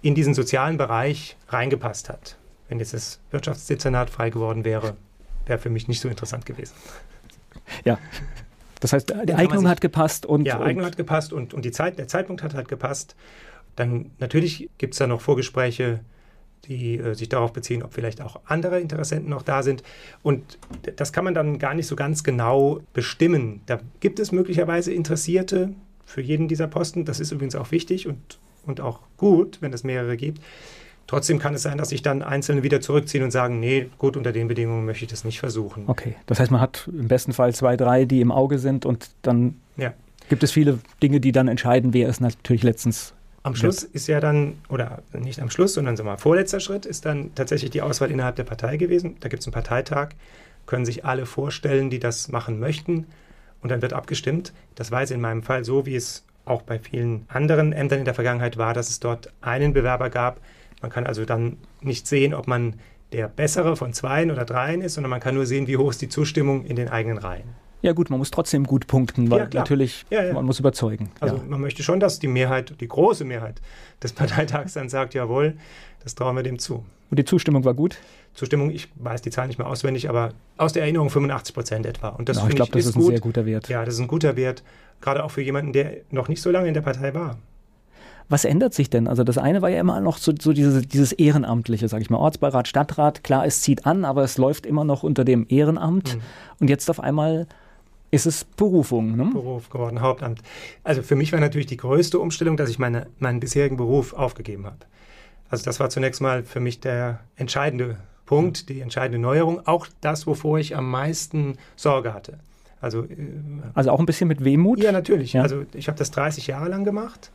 in 0.00 0.14
diesen 0.14 0.32
sozialen 0.32 0.78
Bereich 0.78 1.36
reingepasst 1.48 2.08
hat 2.08 2.36
wenn 2.72 2.78
jetzt 2.78 2.94
das 2.94 3.20
Wirtschaftsdezernat 3.30 4.08
frei 4.08 4.30
geworden 4.30 4.64
wäre, 4.64 4.96
wäre 5.44 5.58
für 5.58 5.68
mich 5.68 5.88
nicht 5.88 6.00
so 6.00 6.08
interessant 6.08 6.46
gewesen. 6.46 6.72
Ja. 7.84 7.98
Das 8.80 8.94
heißt, 8.94 9.14
die 9.28 9.34
Eignung 9.34 9.60
sich, 9.60 9.68
hat 9.68 9.82
gepasst 9.82 10.24
und. 10.24 10.46
Ja, 10.46 10.58
Eignung 10.58 10.86
hat 10.86 10.96
gepasst 10.96 11.34
und, 11.34 11.52
und 11.52 11.66
die 11.66 11.70
Zeit, 11.70 11.98
der 11.98 12.08
Zeitpunkt 12.08 12.42
hat 12.42 12.54
halt 12.54 12.68
gepasst. 12.68 13.14
Dann 13.76 14.10
natürlich 14.20 14.70
gibt 14.78 14.94
es 14.94 14.98
da 14.98 15.06
noch 15.06 15.20
Vorgespräche, 15.20 16.00
die 16.64 16.96
äh, 16.96 17.14
sich 17.14 17.28
darauf 17.28 17.52
beziehen, 17.52 17.82
ob 17.82 17.92
vielleicht 17.92 18.22
auch 18.22 18.40
andere 18.46 18.80
Interessenten 18.80 19.28
noch 19.28 19.42
da 19.42 19.62
sind. 19.62 19.82
Und 20.22 20.58
das 20.96 21.12
kann 21.12 21.24
man 21.24 21.34
dann 21.34 21.58
gar 21.58 21.74
nicht 21.74 21.86
so 21.86 21.94
ganz 21.94 22.24
genau 22.24 22.80
bestimmen. 22.94 23.60
Da 23.66 23.80
gibt 24.00 24.18
es 24.18 24.32
möglicherweise 24.32 24.94
Interessierte 24.94 25.74
für 26.06 26.22
jeden 26.22 26.48
dieser 26.48 26.68
Posten. 26.68 27.04
Das 27.04 27.20
ist 27.20 27.32
übrigens 27.32 27.54
auch 27.54 27.70
wichtig 27.70 28.08
und, 28.08 28.38
und 28.64 28.80
auch 28.80 29.00
gut, 29.18 29.58
wenn 29.60 29.74
es 29.74 29.84
mehrere 29.84 30.16
gibt. 30.16 30.40
Trotzdem 31.06 31.38
kann 31.38 31.54
es 31.54 31.62
sein, 31.62 31.78
dass 31.78 31.90
sich 31.90 32.02
dann 32.02 32.22
Einzelne 32.22 32.62
wieder 32.62 32.80
zurückziehen 32.80 33.22
und 33.22 33.30
sagen, 33.30 33.60
nee, 33.60 33.90
gut, 33.98 34.16
unter 34.16 34.32
den 34.32 34.48
Bedingungen 34.48 34.86
möchte 34.86 35.04
ich 35.04 35.10
das 35.10 35.24
nicht 35.24 35.40
versuchen. 35.40 35.84
Okay, 35.86 36.16
das 36.26 36.40
heißt, 36.40 36.50
man 36.50 36.60
hat 36.60 36.88
im 36.88 37.08
besten 37.08 37.32
Fall 37.32 37.54
zwei, 37.54 37.76
drei, 37.76 38.04
die 38.04 38.20
im 38.20 38.32
Auge 38.32 38.58
sind 38.58 38.86
und 38.86 39.10
dann 39.22 39.56
ja. 39.76 39.92
gibt 40.28 40.42
es 40.42 40.52
viele 40.52 40.78
Dinge, 41.02 41.20
die 41.20 41.32
dann 41.32 41.48
entscheiden, 41.48 41.92
wer 41.92 42.08
es 42.08 42.20
natürlich 42.20 42.62
letztens 42.62 43.14
am 43.44 43.56
Schluss 43.56 43.82
ist 43.82 44.06
ja 44.06 44.20
dann, 44.20 44.54
oder 44.68 45.02
nicht 45.12 45.40
am 45.40 45.50
Schluss, 45.50 45.74
sondern 45.74 45.96
so 45.96 46.04
mal 46.04 46.16
vorletzter 46.16 46.60
Schritt, 46.60 46.86
ist 46.86 47.04
dann 47.04 47.34
tatsächlich 47.34 47.70
die 47.70 47.82
Auswahl 47.82 48.10
innerhalb 48.10 48.36
der 48.36 48.44
Partei 48.44 48.76
gewesen. 48.76 49.16
Da 49.18 49.28
gibt 49.28 49.42
es 49.42 49.48
einen 49.48 49.52
Parteitag, 49.52 50.10
können 50.66 50.84
sich 50.84 51.04
alle 51.04 51.26
vorstellen, 51.26 51.90
die 51.90 51.98
das 51.98 52.28
machen 52.28 52.60
möchten 52.60 53.06
und 53.60 53.70
dann 53.70 53.82
wird 53.82 53.94
abgestimmt. 53.94 54.52
Das 54.76 54.92
war 54.92 55.00
jetzt 55.00 55.10
in 55.10 55.20
meinem 55.20 55.42
Fall 55.42 55.64
so, 55.64 55.86
wie 55.86 55.96
es 55.96 56.24
auch 56.44 56.62
bei 56.62 56.78
vielen 56.78 57.26
anderen 57.28 57.72
Ämtern 57.72 58.00
in 58.00 58.04
der 58.04 58.14
Vergangenheit 58.14 58.58
war, 58.58 58.74
dass 58.74 58.90
es 58.90 59.00
dort 59.00 59.32
einen 59.40 59.72
Bewerber 59.72 60.08
gab, 60.08 60.40
man 60.82 60.90
kann 60.90 61.06
also 61.06 61.24
dann 61.24 61.56
nicht 61.80 62.06
sehen, 62.06 62.34
ob 62.34 62.46
man 62.46 62.74
der 63.12 63.28
bessere 63.28 63.76
von 63.76 63.92
zweien 63.92 64.30
oder 64.30 64.44
dreien 64.44 64.80
ist, 64.80 64.94
sondern 64.94 65.10
man 65.10 65.20
kann 65.20 65.34
nur 65.34 65.46
sehen, 65.46 65.66
wie 65.66 65.76
hoch 65.76 65.90
ist 65.90 66.02
die 66.02 66.08
Zustimmung 66.08 66.64
in 66.64 66.76
den 66.76 66.88
eigenen 66.88 67.18
Reihen. 67.18 67.62
Ja 67.82 67.92
gut, 67.92 68.10
man 68.10 68.18
muss 68.18 68.30
trotzdem 68.30 68.64
gut 68.64 68.86
punkten, 68.86 69.30
weil 69.30 69.40
ja, 69.40 69.48
natürlich 69.52 70.06
ja, 70.08 70.22
ja. 70.22 70.32
man 70.32 70.44
muss 70.44 70.60
überzeugen. 70.60 71.10
Also 71.18 71.42
man 71.48 71.60
möchte 71.60 71.82
schon, 71.82 71.98
dass 71.98 72.20
die 72.20 72.28
Mehrheit, 72.28 72.74
die 72.80 72.86
große 72.86 73.24
Mehrheit 73.24 73.60
des 74.02 74.12
Parteitags 74.12 74.74
dann 74.74 74.88
sagt, 74.88 75.14
jawohl, 75.14 75.56
das 76.02 76.14
trauen 76.14 76.36
wir 76.36 76.44
dem 76.44 76.60
zu. 76.60 76.84
Und 77.10 77.18
die 77.18 77.24
Zustimmung 77.24 77.64
war 77.64 77.74
gut? 77.74 77.98
Zustimmung, 78.34 78.70
ich 78.70 78.88
weiß 78.94 79.20
die 79.20 79.30
Zahl 79.30 79.48
nicht 79.48 79.58
mehr 79.58 79.66
auswendig, 79.66 80.08
aber 80.08 80.32
aus 80.56 80.72
der 80.72 80.82
Erinnerung 80.84 81.10
85 81.10 81.54
Prozent 81.54 81.86
etwa. 81.86 82.08
Und 82.08 82.28
das 82.28 82.38
no, 82.38 82.48
ich 82.48 82.54
glaube, 82.54 82.70
das 82.70 82.82
ist, 82.82 82.90
ist 82.90 82.96
ein 82.96 83.02
sehr 83.02 83.20
guter 83.20 83.44
Wert. 83.44 83.68
Ja, 83.68 83.84
das 83.84 83.94
ist 83.94 84.00
ein 84.00 84.06
guter 84.06 84.36
Wert, 84.36 84.62
gerade 85.00 85.22
auch 85.22 85.32
für 85.32 85.42
jemanden, 85.42 85.72
der 85.72 85.96
noch 86.10 86.28
nicht 86.28 86.40
so 86.40 86.50
lange 86.50 86.68
in 86.68 86.74
der 86.74 86.80
Partei 86.80 87.12
war. 87.14 87.36
Was 88.32 88.46
ändert 88.46 88.72
sich 88.72 88.88
denn? 88.88 89.08
Also 89.08 89.24
das 89.24 89.36
eine 89.36 89.60
war 89.60 89.68
ja 89.68 89.78
immer 89.78 90.00
noch 90.00 90.16
so, 90.16 90.32
so 90.40 90.54
diese, 90.54 90.80
dieses 90.80 91.12
Ehrenamtliche, 91.12 91.86
sage 91.86 92.02
ich 92.02 92.08
mal. 92.08 92.16
Ortsbeirat, 92.16 92.66
Stadtrat, 92.66 93.22
klar, 93.22 93.44
es 93.44 93.60
zieht 93.60 93.84
an, 93.84 94.06
aber 94.06 94.22
es 94.22 94.38
läuft 94.38 94.64
immer 94.64 94.84
noch 94.84 95.02
unter 95.02 95.22
dem 95.26 95.44
Ehrenamt. 95.50 96.16
Mhm. 96.16 96.22
Und 96.58 96.70
jetzt 96.70 96.88
auf 96.88 96.98
einmal 96.98 97.46
ist 98.10 98.24
es 98.24 98.44
Berufung. 98.44 99.18
Ne? 99.18 99.28
Beruf 99.34 99.68
geworden, 99.68 100.00
Hauptamt. 100.00 100.40
Also 100.82 101.02
für 101.02 101.14
mich 101.14 101.30
war 101.34 101.40
natürlich 101.40 101.66
die 101.66 101.76
größte 101.76 102.18
Umstellung, 102.18 102.56
dass 102.56 102.70
ich 102.70 102.78
meine, 102.78 103.06
meinen 103.18 103.38
bisherigen 103.38 103.76
Beruf 103.76 104.14
aufgegeben 104.14 104.64
habe. 104.64 104.78
Also 105.50 105.66
das 105.66 105.78
war 105.78 105.90
zunächst 105.90 106.22
mal 106.22 106.42
für 106.42 106.60
mich 106.60 106.80
der 106.80 107.20
entscheidende 107.36 107.98
Punkt, 108.24 108.70
die 108.70 108.80
entscheidende 108.80 109.18
Neuerung. 109.18 109.66
Auch 109.66 109.88
das, 110.00 110.26
wovor 110.26 110.58
ich 110.58 110.74
am 110.74 110.90
meisten 110.90 111.58
Sorge 111.76 112.14
hatte. 112.14 112.38
Also, 112.80 113.02
äh, 113.02 113.08
also 113.74 113.90
auch 113.90 114.00
ein 114.00 114.06
bisschen 114.06 114.28
mit 114.28 114.42
Wehmut? 114.42 114.82
Ja, 114.82 114.90
natürlich. 114.90 115.34
Ja. 115.34 115.42
Also 115.42 115.64
ich 115.74 115.88
habe 115.88 115.98
das 115.98 116.10
30 116.12 116.46
Jahre 116.46 116.70
lang 116.70 116.84
gemacht 116.84 117.30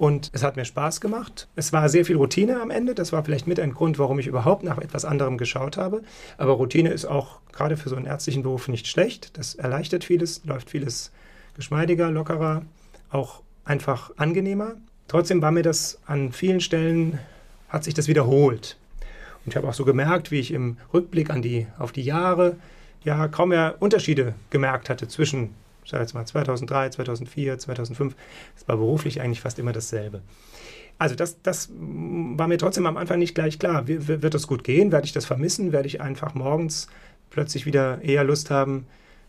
und 0.00 0.30
es 0.32 0.42
hat 0.42 0.56
mir 0.56 0.64
Spaß 0.64 1.02
gemacht. 1.02 1.46
Es 1.56 1.74
war 1.74 1.90
sehr 1.90 2.06
viel 2.06 2.16
Routine 2.16 2.62
am 2.62 2.70
Ende. 2.70 2.94
Das 2.94 3.12
war 3.12 3.22
vielleicht 3.22 3.46
mit 3.46 3.60
ein 3.60 3.74
Grund, 3.74 3.98
warum 3.98 4.18
ich 4.18 4.28
überhaupt 4.28 4.62
nach 4.62 4.78
etwas 4.78 5.04
anderem 5.04 5.36
geschaut 5.36 5.76
habe. 5.76 6.00
Aber 6.38 6.54
Routine 6.54 6.88
ist 6.88 7.04
auch 7.04 7.40
gerade 7.52 7.76
für 7.76 7.90
so 7.90 7.96
einen 7.96 8.06
ärztlichen 8.06 8.42
Beruf 8.42 8.68
nicht 8.68 8.86
schlecht. 8.86 9.36
Das 9.36 9.56
erleichtert 9.56 10.04
vieles, 10.04 10.42
läuft 10.46 10.70
vieles 10.70 11.12
geschmeidiger, 11.54 12.10
lockerer, 12.10 12.62
auch 13.10 13.42
einfach 13.66 14.10
angenehmer. 14.16 14.76
Trotzdem 15.06 15.42
war 15.42 15.50
mir 15.50 15.62
das 15.62 15.98
an 16.06 16.32
vielen 16.32 16.62
Stellen, 16.62 17.18
hat 17.68 17.84
sich 17.84 17.92
das 17.92 18.08
wiederholt. 18.08 18.78
Und 19.44 19.52
ich 19.52 19.56
habe 19.58 19.68
auch 19.68 19.74
so 19.74 19.84
gemerkt, 19.84 20.30
wie 20.30 20.40
ich 20.40 20.54
im 20.54 20.78
Rückblick 20.94 21.28
an 21.28 21.42
die, 21.42 21.66
auf 21.78 21.92
die 21.92 22.04
Jahre 22.04 22.56
ja 23.04 23.28
kaum 23.28 23.50
mehr 23.50 23.76
Unterschiede 23.80 24.34
gemerkt 24.48 24.88
hatte 24.88 25.08
zwischen 25.08 25.50
ich 25.84 25.90
sage 25.90 26.02
jetzt 26.02 26.14
mal 26.14 26.26
2003, 26.26 26.90
2004, 26.90 27.58
2005, 27.58 28.14
es 28.56 28.68
war 28.68 28.76
beruflich 28.76 29.20
eigentlich 29.20 29.40
fast 29.40 29.58
immer 29.58 29.72
dasselbe. 29.72 30.20
Also 30.98 31.14
das, 31.14 31.40
das 31.42 31.70
war 31.70 32.46
mir 32.46 32.58
trotzdem 32.58 32.86
am 32.86 32.98
Anfang 32.98 33.18
nicht 33.18 33.34
gleich 33.34 33.58
klar. 33.58 33.88
Wird 33.88 34.34
das 34.34 34.46
gut 34.46 34.64
gehen? 34.64 34.92
Werde 34.92 35.06
ich 35.06 35.12
das 35.12 35.24
vermissen? 35.24 35.72
Werde 35.72 35.88
ich 35.88 36.02
einfach 36.02 36.34
morgens 36.34 36.88
plötzlich 37.30 37.64
wieder 37.64 38.02
eher 38.02 38.22
Lust 38.22 38.50
haben, 38.50 38.86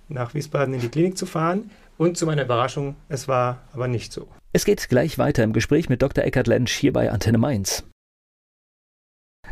nach 0.09 0.33
Wiesbaden 0.33 0.73
in 0.73 0.81
die 0.81 0.89
Klinik 0.89 1.17
zu 1.17 1.25
fahren? 1.25 1.71
Und 1.97 2.17
zu 2.17 2.25
meiner 2.25 2.43
Überraschung, 2.43 2.95
es 3.07 3.27
war 3.27 3.61
aber 3.73 3.87
nicht 3.87 4.11
so. 4.11 4.27
Es 4.51 4.65
geht 4.65 4.89
gleich 4.89 5.17
weiter 5.17 5.43
im 5.43 5.53
Gespräch 5.53 5.87
mit 5.87 6.01
Dr. 6.01 6.25
Eckhard 6.25 6.47
Lensch 6.47 6.73
hier 6.73 6.91
bei 6.91 7.09
Antenne 7.09 7.37
Mainz. 7.37 7.85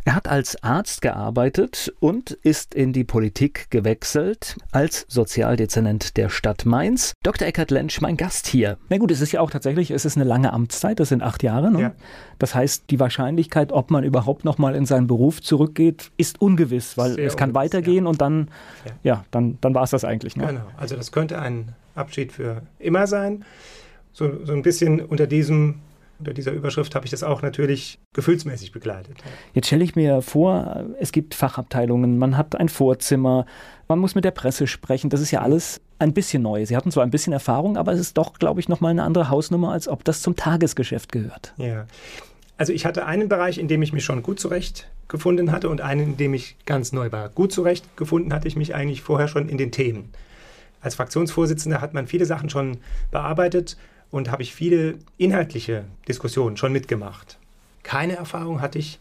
Er 0.06 0.16
hat 0.16 0.28
als 0.28 0.64
Arzt 0.64 1.02
gearbeitet 1.02 1.94
und 2.00 2.32
ist 2.32 2.74
in 2.74 2.94
die 2.94 3.04
Politik 3.04 3.70
gewechselt 3.70 4.58
als 4.72 5.06
Sozialdezernent 5.08 6.18
der 6.18 6.30
Stadt 6.30 6.66
Mainz. 6.66 7.14
Dr. 7.22 7.48
Eckhard 7.48 7.70
Lensch, 7.70 8.02
mein 8.02 8.18
Gast 8.18 8.48
hier. 8.48 8.78
Na 8.90 8.98
gut, 8.98 9.12
es 9.12 9.22
ist 9.22 9.32
ja 9.32 9.42
auch 9.42 9.52
tatsächlich, 9.52 9.92
es 9.92 10.06
ist 10.06 10.16
eine 10.16 10.26
lange 10.26 10.54
Amtszeit, 10.54 11.00
das 11.00 11.10
sind 11.10 11.22
acht 11.22 11.44
Jahre. 11.44 11.72
Ne? 11.72 11.82
Ja. 11.82 11.92
Das 12.40 12.56
heißt, 12.56 12.86
die 12.90 13.00
Wahrscheinlichkeit, 13.00 13.72
ob 13.72 13.92
man 13.92 14.04
überhaupt 14.04 14.46
noch 14.46 14.58
mal 14.58 14.76
in 14.76 14.86
seinen 14.86 15.08
Beruf 15.08 15.42
zurückgeht, 15.42 16.12
ist 16.18 16.42
ungewiss, 16.42 16.98
weil 16.98 17.14
Sehr 17.14 17.28
es 17.28 17.38
kann 17.38 17.50
ungewiss, 17.50 17.74
weitergehen 17.74 18.06
ja. 18.06 18.10
und 18.10 18.22
dann, 18.22 18.50
ja, 18.86 18.92
ja 19.04 19.26
dann, 19.32 19.58
dann 19.62 19.74
war 19.74 19.84
es 19.84 19.92
das 19.92 20.06
eigentlich. 20.06 20.36
Ne? 20.36 20.48
Genau, 20.48 20.68
also 20.78 20.96
das 20.96 21.12
könnte 21.12 21.40
ein 21.40 21.76
Abschied 21.96 22.32
für 22.32 22.62
immer 22.80 23.06
sein. 23.08 23.46
So, 24.14 24.44
so 24.44 24.54
ein 24.54 24.64
bisschen 24.64 25.02
unter 25.02 25.28
diesem 25.28 25.82
unter 26.20 26.34
dieser 26.34 26.52
Überschrift 26.52 26.96
habe 26.96 27.06
ich 27.06 27.12
das 27.12 27.24
auch 27.24 27.42
natürlich 27.42 28.00
gefühlsmäßig 28.14 28.72
begleitet. 28.72 29.18
Jetzt 29.54 29.68
stelle 29.68 29.84
ich 29.84 29.96
mir 29.96 30.22
vor, 30.22 30.86
es 31.00 31.12
gibt 31.12 31.34
Fachabteilungen, 31.34 32.18
man 32.18 32.38
hat 32.38 32.56
ein 32.56 32.70
Vorzimmer, 32.70 33.46
man 33.88 34.00
muss 34.00 34.16
mit 34.16 34.26
der 34.26 34.32
Presse 34.32 34.68
sprechen. 34.68 35.10
Das 35.10 35.22
ist 35.22 35.32
ja 35.32 35.42
alles 35.42 35.82
ein 35.98 36.14
bisschen 36.14 36.44
neu. 36.44 36.66
Sie 36.66 36.76
hatten 36.76 36.92
zwar 36.92 37.04
ein 37.04 37.12
bisschen 37.12 37.34
Erfahrung, 37.34 37.78
aber 37.78 37.94
es 37.94 38.00
ist 38.00 38.18
doch, 38.18 38.34
glaube 38.34 38.60
ich, 38.60 38.70
nochmal 38.70 38.92
eine 38.92 39.04
andere 39.04 39.30
Hausnummer, 39.30 39.72
als 39.72 39.88
ob 39.88 40.04
das 40.04 40.22
zum 40.22 40.36
Tagesgeschäft 40.36 41.12
gehört. 41.12 41.54
Ja. 41.58 41.88
Also 42.58 42.74
ich 42.74 42.86
hatte 42.86 43.06
einen 43.06 43.30
Bereich, 43.30 43.58
in 43.58 43.70
dem 43.70 43.82
ich 43.82 43.94
mich 43.94 44.04
schon 44.04 44.22
gut 44.22 44.40
zurechtgefunden 44.40 45.54
hatte 45.54 45.70
und 45.70 45.80
einen, 45.80 46.02
in 46.02 46.18
dem 46.18 46.34
ich 46.34 46.58
ganz 46.66 46.92
neu 46.92 47.12
war. 47.12 47.30
Gut 47.30 47.54
zurechtgefunden 47.54 48.34
hatte 48.34 48.50
ich 48.50 48.58
mich 48.58 48.76
eigentlich 48.76 49.02
vorher 49.02 49.30
schon 49.30 49.48
in 49.48 49.58
den 49.58 49.72
Themen. 49.72 50.10
Als 50.82 50.96
Fraktionsvorsitzender 50.96 51.80
hat 51.80 51.94
man 51.94 52.08
viele 52.08 52.26
Sachen 52.26 52.50
schon 52.50 52.78
bearbeitet 53.12 53.78
und 54.12 54.32
habe 54.32 54.42
ich 54.42 54.54
viele 54.54 54.96
inhaltliche 55.18 55.86
Diskussionen 56.08 56.58
schon 56.58 56.72
mitgemacht. 56.72 57.38
Keine 57.84 58.16
Erfahrung 58.16 58.62
hatte 58.62 58.80
ich 58.80 59.00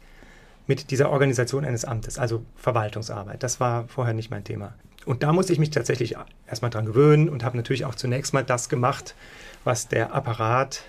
mit 0.66 0.90
dieser 0.90 1.10
Organisation 1.10 1.64
eines 1.64 1.84
Amtes, 1.84 2.18
also 2.18 2.44
Verwaltungsarbeit. 2.56 3.42
Das 3.42 3.58
war 3.58 3.88
vorher 3.88 4.14
nicht 4.14 4.30
mein 4.30 4.44
Thema. 4.44 4.74
Und 5.06 5.22
da 5.22 5.32
musste 5.32 5.52
ich 5.52 5.58
mich 5.58 5.70
tatsächlich 5.70 6.16
erstmal 6.46 6.70
dran 6.70 6.84
gewöhnen 6.84 7.30
und 7.30 7.42
habe 7.42 7.56
natürlich 7.56 7.86
auch 7.86 7.94
zunächst 7.94 8.34
mal 8.34 8.44
das 8.44 8.68
gemacht, 8.68 9.14
was 9.64 9.88
der 9.88 10.14
Apparat 10.14 10.82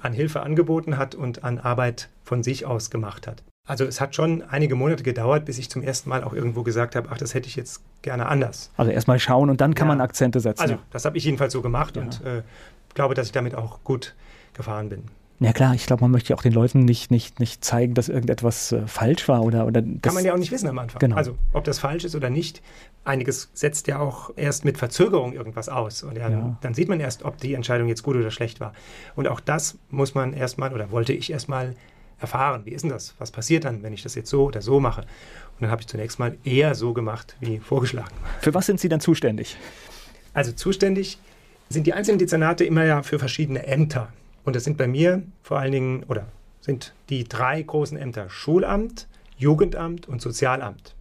an 0.00 0.14
Hilfe 0.14 0.40
angeboten 0.40 0.96
hat 0.96 1.14
und 1.14 1.44
an 1.44 1.58
Arbeit 1.58 2.08
von 2.24 2.42
sich 2.42 2.64
aus 2.64 2.90
gemacht 2.90 3.26
hat. 3.26 3.42
Also 3.68 3.84
es 3.84 4.00
hat 4.00 4.14
schon 4.14 4.42
einige 4.42 4.76
Monate 4.76 5.02
gedauert, 5.02 5.44
bis 5.44 5.58
ich 5.58 5.68
zum 5.68 5.82
ersten 5.82 6.08
Mal 6.08 6.22
auch 6.22 6.32
irgendwo 6.32 6.62
gesagt 6.62 6.94
habe, 6.94 7.08
ach, 7.10 7.18
das 7.18 7.34
hätte 7.34 7.48
ich 7.48 7.56
jetzt 7.56 7.82
gerne 8.00 8.26
anders. 8.26 8.70
Also 8.76 8.92
erstmal 8.92 9.18
schauen 9.18 9.50
und 9.50 9.60
dann 9.60 9.74
kann 9.74 9.88
ja. 9.88 9.94
man 9.94 10.00
Akzente 10.00 10.38
setzen. 10.38 10.62
Also 10.62 10.78
das 10.90 11.04
habe 11.04 11.18
ich 11.18 11.24
jedenfalls 11.24 11.52
so 11.52 11.62
gemacht 11.62 11.96
ja. 11.96 12.02
und 12.02 12.24
äh, 12.24 12.42
glaube, 12.96 13.14
dass 13.14 13.26
ich 13.26 13.32
damit 13.32 13.54
auch 13.54 13.84
gut 13.84 14.16
gefahren 14.54 14.88
bin. 14.88 15.04
Ja 15.38 15.52
klar, 15.52 15.74
ich 15.74 15.84
glaube, 15.84 16.02
man 16.02 16.10
möchte 16.10 16.30
ja 16.30 16.36
auch 16.36 16.42
den 16.42 16.52
Leuten 16.52 16.80
nicht, 16.80 17.10
nicht, 17.10 17.40
nicht 17.40 17.62
zeigen, 17.62 17.92
dass 17.92 18.08
irgendetwas 18.08 18.72
äh, 18.72 18.86
falsch 18.86 19.28
war 19.28 19.42
oder, 19.42 19.66
oder 19.66 19.82
Kann 20.00 20.14
man 20.14 20.24
ja 20.24 20.32
auch 20.32 20.38
nicht 20.38 20.50
wissen 20.50 20.66
am 20.66 20.78
Anfang. 20.78 20.98
Genau. 20.98 21.16
Also 21.16 21.36
ob 21.52 21.64
das 21.64 21.78
falsch 21.78 22.04
ist 22.04 22.14
oder 22.14 22.30
nicht. 22.30 22.62
Einiges 23.04 23.50
setzt 23.52 23.86
ja 23.86 23.98
auch 23.98 24.30
erst 24.36 24.64
mit 24.64 24.78
Verzögerung 24.78 25.34
irgendwas 25.34 25.68
aus. 25.68 26.02
Und 26.02 26.16
ja, 26.16 26.30
ja. 26.30 26.56
dann 26.62 26.72
sieht 26.72 26.88
man 26.88 27.00
erst, 27.00 27.22
ob 27.22 27.36
die 27.36 27.52
Entscheidung 27.52 27.86
jetzt 27.86 28.02
gut 28.02 28.16
oder 28.16 28.30
schlecht 28.30 28.60
war. 28.60 28.72
Und 29.14 29.28
auch 29.28 29.40
das 29.40 29.76
muss 29.90 30.14
man 30.14 30.32
erstmal 30.32 30.72
oder 30.72 30.90
wollte 30.90 31.12
ich 31.12 31.30
erstmal 31.30 31.74
erfahren. 32.18 32.62
Wie 32.64 32.70
ist 32.70 32.82
denn 32.82 32.90
das? 32.90 33.14
Was 33.18 33.30
passiert 33.30 33.66
dann, 33.66 33.82
wenn 33.82 33.92
ich 33.92 34.02
das 34.02 34.14
jetzt 34.14 34.30
so 34.30 34.46
oder 34.46 34.62
so 34.62 34.80
mache? 34.80 35.02
Und 35.02 35.62
dann 35.62 35.70
habe 35.70 35.82
ich 35.82 35.86
zunächst 35.86 36.18
mal 36.18 36.38
eher 36.44 36.74
so 36.74 36.94
gemacht 36.94 37.36
wie 37.40 37.58
vorgeschlagen. 37.58 38.14
Für 38.40 38.54
was 38.54 38.64
sind 38.64 38.80
Sie 38.80 38.88
dann 38.88 39.00
zuständig? 39.00 39.58
Also 40.32 40.52
zuständig 40.52 41.18
sind 41.68 41.86
die 41.86 41.94
einzelnen 41.94 42.18
Dezernate 42.18 42.64
immer 42.64 42.84
ja 42.84 43.02
für 43.02 43.18
verschiedene 43.18 43.66
Ämter. 43.66 44.12
Und 44.44 44.56
das 44.56 44.64
sind 44.64 44.76
bei 44.76 44.86
mir 44.86 45.22
vor 45.42 45.58
allen 45.58 45.72
Dingen, 45.72 46.04
oder 46.04 46.26
sind 46.60 46.94
die 47.10 47.24
drei 47.24 47.62
großen 47.62 47.98
Ämter 47.98 48.28
Schulamt, 48.28 49.08
Jugendamt 49.36 50.08
und 50.08 50.22
Sozialamt. 50.22 50.94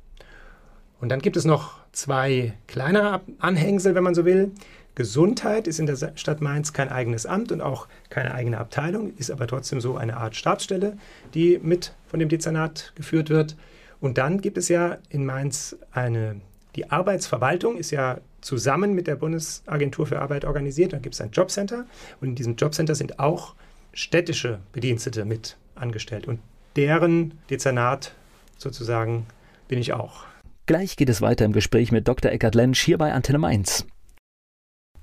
Und 0.99 1.09
dann 1.09 1.19
gibt 1.19 1.37
es 1.37 1.45
noch 1.45 1.79
zwei 1.91 2.53
kleinere 2.67 3.21
Anhängsel, 3.39 3.95
wenn 3.95 4.03
man 4.03 4.15
so 4.15 4.25
will. 4.25 4.51
Gesundheit 4.95 5.67
ist 5.67 5.79
in 5.79 5.85
der 5.85 5.97
Stadt 6.15 6.41
Mainz 6.41 6.71
kein 6.71 6.89
eigenes 6.89 7.25
Amt 7.25 7.51
und 7.51 7.61
auch 7.61 7.87
keine 8.09 8.33
eigene 8.33 8.57
Abteilung, 8.57 9.13
ist 9.17 9.29
aber 9.29 9.45
trotzdem 9.45 9.81
so 9.81 9.97
eine 9.97 10.17
Art 10.17 10.35
Stabsstelle, 10.35 10.97
die 11.33 11.59
mit 11.61 11.93
von 12.07 12.19
dem 12.19 12.29
Dezernat 12.29 12.93
geführt 12.95 13.29
wird. 13.29 13.57
Und 13.99 14.17
dann 14.17 14.39
gibt 14.39 14.57
es 14.57 14.69
ja 14.69 14.97
in 15.09 15.25
Mainz 15.25 15.75
eine, 15.91 16.39
die 16.75 16.89
Arbeitsverwaltung 16.91 17.77
ist 17.77 17.91
ja 17.91 18.19
zusammen 18.45 18.93
mit 18.93 19.07
der 19.07 19.15
Bundesagentur 19.15 20.05
für 20.05 20.21
Arbeit 20.21 20.45
organisiert. 20.45 20.93
Dann 20.93 21.01
gibt 21.01 21.15
es 21.15 21.21
ein 21.21 21.31
Jobcenter 21.31 21.85
und 22.21 22.29
in 22.29 22.35
diesem 22.35 22.55
Jobcenter 22.55 22.93
sind 22.93 23.19
auch 23.19 23.55
städtische 23.91 24.59
Bedienstete 24.71 25.25
mit 25.25 25.57
angestellt 25.73 26.27
und 26.27 26.39
deren 26.75 27.33
Dezernat 27.49 28.13
sozusagen 28.57 29.25
bin 29.67 29.79
ich 29.79 29.93
auch. 29.93 30.25
Gleich 30.67 30.95
geht 30.95 31.09
es 31.09 31.21
weiter 31.21 31.45
im 31.45 31.53
Gespräch 31.53 31.91
mit 31.91 32.07
Dr. 32.07 32.31
Eckhard 32.31 32.55
Lensch 32.55 32.81
hier 32.81 32.97
bei 32.97 33.13
Antenne 33.13 33.39
Mainz. 33.39 33.85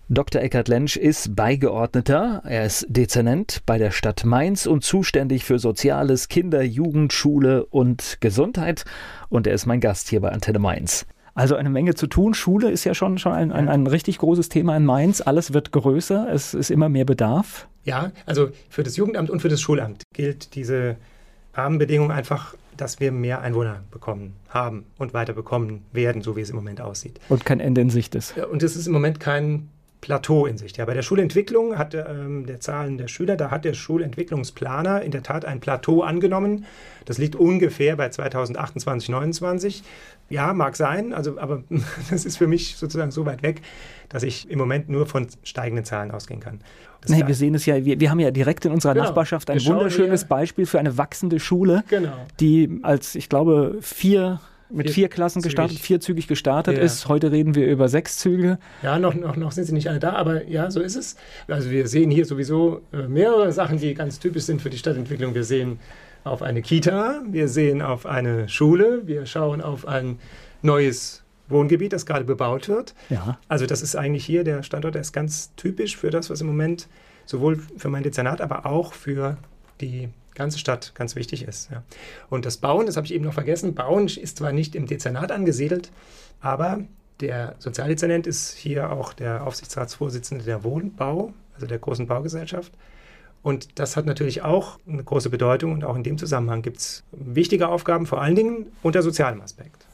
Dr. 0.09 0.43
Eckhard 0.43 0.69
Lensch 0.69 0.97
ist 0.97 1.35
Beigeordneter, 1.35 2.43
er 2.45 2.67
ist 2.67 2.87
Dezernent 2.89 3.63
bei 3.67 3.79
der 3.79 3.91
Stadt 3.91 4.25
Mainz 4.25 4.67
und 4.67 4.85
zuständig 4.85 5.45
für 5.45 5.59
Soziales, 5.59 6.29
Kinder, 6.29 6.63
Jugend, 6.63 7.13
Schule 7.13 7.65
und 7.67 8.19
Gesundheit 8.21 8.85
und 9.31 9.47
er 9.47 9.55
ist 9.55 9.67
mein 9.67 9.81
Gast 9.81 10.11
hier 10.11 10.21
bei 10.21 10.31
Antenne 10.31 10.59
Mainz. 10.59 11.07
Also 11.35 11.57
eine 11.57 11.71
Menge 11.71 11.95
zu 11.95 12.07
tun. 12.07 12.35
Schule 12.35 12.71
ist 12.71 12.85
ja 12.85 12.95
schon, 12.95 13.19
schon 13.19 13.33
ein, 13.33 13.53
ein, 13.53 13.69
ein 13.69 13.87
richtig 13.87 14.19
großes 14.19 14.49
Thema 14.49 14.77
in 14.77 14.85
Mainz. 14.85 15.21
Alles 15.21 15.53
wird 15.55 15.73
größer, 15.73 16.29
es 16.33 16.55
ist 16.55 16.71
immer 16.71 16.89
mehr 16.89 17.05
Bedarf. 17.05 17.69
Ja, 17.85 18.13
also 18.27 18.51
für 18.69 18.83
das 18.83 18.97
Jugendamt 18.97 19.31
und 19.31 19.41
für 19.41 19.49
das 19.49 19.61
Schulamt 19.61 20.03
gilt 20.15 20.55
diese 20.55 20.97
Rahmenbedingung 21.55 22.11
einfach, 22.11 22.55
dass 22.77 23.01
wir 23.01 23.13
mehr 23.13 23.41
Einwohner 23.41 23.83
bekommen 23.91 24.35
haben 24.49 24.85
und 24.99 25.15
weiter 25.15 25.33
bekommen 25.33 25.85
werden, 25.93 26.23
so 26.23 26.37
wie 26.37 26.41
es 26.41 26.51
im 26.51 26.57
Moment 26.57 26.81
aussieht. 26.81 27.19
Und 27.29 27.45
kein 27.45 27.61
Ende 27.61 27.81
in 27.81 27.91
Sicht 27.91 28.15
ist. 28.15 28.37
Und 28.37 28.63
es 28.63 28.77
ist 28.77 28.87
im 28.87 28.93
Moment 28.93 29.21
kein 29.21 29.69
Plateau 30.03 30.47
in 30.47 30.59
Sicht. 30.59 30.77
Ja, 30.79 30.85
bei 30.85 30.95
der 30.95 31.03
Schulentwicklung 31.03 31.79
hat 31.79 31.95
ähm, 31.95 32.45
der 32.45 32.61
Zahlen 32.61 32.99
der 32.99 33.09
Schüler, 33.09 33.37
da 33.37 33.51
hat 33.51 33.65
der 33.65 33.73
Schulentwicklungsplaner 33.73 35.01
in 35.03 35.13
der 35.13 35.23
Tat 35.23 35.45
ein 35.45 35.61
Plateau 35.61 36.03
angenommen. 36.03 36.67
Das 37.05 37.19
liegt 37.19 37.37
ungefähr 37.37 37.97
bei 37.97 38.09
2028, 38.09 39.09
29. 39.09 39.85
Ja, 40.33 40.55
mag 40.55 40.77
sein, 40.77 41.13
also, 41.13 41.39
aber 41.39 41.63
das 42.11 42.25
ist 42.25 42.39
für 42.39 42.47
mich 42.47 42.77
sozusagen 42.77 43.11
so 43.11 43.27
weit 43.27 43.43
weg, 43.43 43.61
dass 44.09 44.23
ich 44.23 44.51
im 44.51 44.59
Moment 44.59 44.89
nur 44.89 45.07
von 45.07 45.27
steigenden 45.43 45.85
Zahlen 45.85 46.11
ausgehen 46.11 46.41
kann. 46.41 46.61
Nee, 47.09 47.27
wir 47.27 47.35
sehen 47.35 47.55
es 47.55 47.67
ja, 47.67 47.85
wir, 47.85 48.01
wir 48.01 48.11
haben 48.11 48.21
ja 48.21 48.31
direkt 48.31 48.65
in 48.65 48.73
unserer 48.73 48.95
genau. 48.95 49.07
Nachbarschaft 49.07 49.51
ein 49.51 49.63
wunderschönes 49.65 50.25
Beispiel 50.25 50.67
für 50.67 50.79
eine 50.79 50.97
wachsende 50.97 51.41
Schule, 51.41 51.85
genau. 51.89 52.15
die 52.41 52.81
als, 52.83 53.15
ich 53.15 53.29
glaube, 53.29 53.77
vier 53.81 54.41
mit 54.71 54.87
vier, 54.87 54.95
vier 54.95 55.09
Klassen 55.09 55.43
gestartet, 55.43 55.73
zügig. 55.73 55.87
vierzügig 55.87 56.29
gestartet 56.29 56.79
ja. 56.79 56.83
ist. 56.83 57.09
Heute 57.09 57.31
reden 57.31 57.55
wir 57.55 57.67
über 57.67 57.89
sechs 57.89 58.19
Züge. 58.19 58.59
Ja, 58.83 58.99
noch, 58.99 59.15
noch, 59.15 59.37
noch 59.37 59.53
sind 59.53 59.65
sie 59.67 59.75
nicht 59.75 59.89
alle 59.89 59.99
da, 59.99 60.13
aber 60.13 60.49
ja, 60.49 60.71
so 60.71 60.81
ist 60.81 60.97
es. 60.97 61.17
Also 61.47 61.71
wir 61.71 61.87
sehen 61.89 62.11
hier 62.11 62.25
sowieso 62.25 62.81
äh, 62.93 63.09
mehrere 63.09 63.53
Sachen, 63.53 63.79
die 63.79 63.93
ganz 63.93 64.19
typisch 64.19 64.45
sind 64.45 64.63
für 64.63 64.71
die 64.71 64.79
Stadtentwicklung. 64.79 65.35
Wir 65.35 65.45
sehen 65.45 65.79
auf 66.25 66.43
eine 66.43 66.63
Kita, 66.63 67.23
wir 67.29 67.49
sehen 67.49 67.83
auf 67.83 68.07
eine 68.07 68.49
Schule, 68.49 69.07
wir 69.07 69.27
schauen 69.27 69.61
auf 69.61 69.87
ein 69.87 70.19
neues 70.63 71.23
Wohngebiet, 71.49 71.93
das 71.93 72.07
gerade 72.07 72.25
bebaut 72.25 72.69
wird. 72.69 72.95
Ja. 73.11 73.39
Also 73.49 73.67
das 73.67 73.83
ist 73.83 73.97
eigentlich 73.97 74.25
hier 74.25 74.45
der 74.45 74.63
Standort, 74.63 74.95
der 74.95 75.03
ist 75.03 75.13
ganz 75.13 75.55
typisch 75.57 75.97
für 75.97 76.11
das, 76.11 76.31
was 76.31 76.41
im 76.41 76.47
Moment 76.47 76.89
sowohl 77.27 77.61
für 77.77 77.89
mein 77.89 78.03
Dezernat, 78.03 78.41
aber 78.41 78.67
auch 78.67 78.95
für 78.95 79.37
die 79.81 80.09
ganze 80.35 80.59
Stadt 80.59 80.95
ganz 80.95 81.15
wichtig 81.15 81.47
ist. 81.47 81.71
Ja. 81.71 81.83
Und 82.31 82.47
das 82.47 82.57
Bauen, 82.57 82.87
das 82.87 82.97
habe 82.97 83.07
ich 83.07 83.15
eben 83.15 83.25
noch 83.25 83.35
vergessen, 83.35 83.75
Bauen 83.75 84.07
ist 84.07 84.39
zwar 84.39 84.53
nicht 84.53 84.75
im 84.75 84.87
Dezernat 84.87 85.31
angesiedelt, 85.31 85.91
aber 86.41 86.81
der 87.21 87.55
Sozialdezernent 87.59 88.27
ist 88.27 88.53
hier 88.55 88.91
auch 88.91 89.13
der 89.13 89.47
Aufsichtsratsvorsitzende 89.47 90.45
der 90.45 90.65
Wohnbau, 90.65 91.33
also 91.55 91.67
der 91.67 91.79
großen 91.79 92.07
Baugesellschaft. 92.07 92.73
Und 93.43 93.79
das 93.79 93.97
hat 93.97 94.07
natürlich 94.07 94.43
auch 94.43 94.79
eine 94.87 95.03
große 95.03 95.29
Bedeutung 95.29 95.73
und 95.73 95.85
auch 95.85 95.97
in 95.97 96.05
dem 96.05 96.17
Zusammenhang 96.17 96.63
gibt 96.63 96.79
es 96.79 97.05
wichtige 97.11 97.69
Aufgaben, 97.69 98.07
vor 98.07 98.21
allen 98.21 98.37
Dingen 98.37 98.67
unter 98.83 99.03
sozialem 99.03 99.41
Aspekt. 99.41 99.87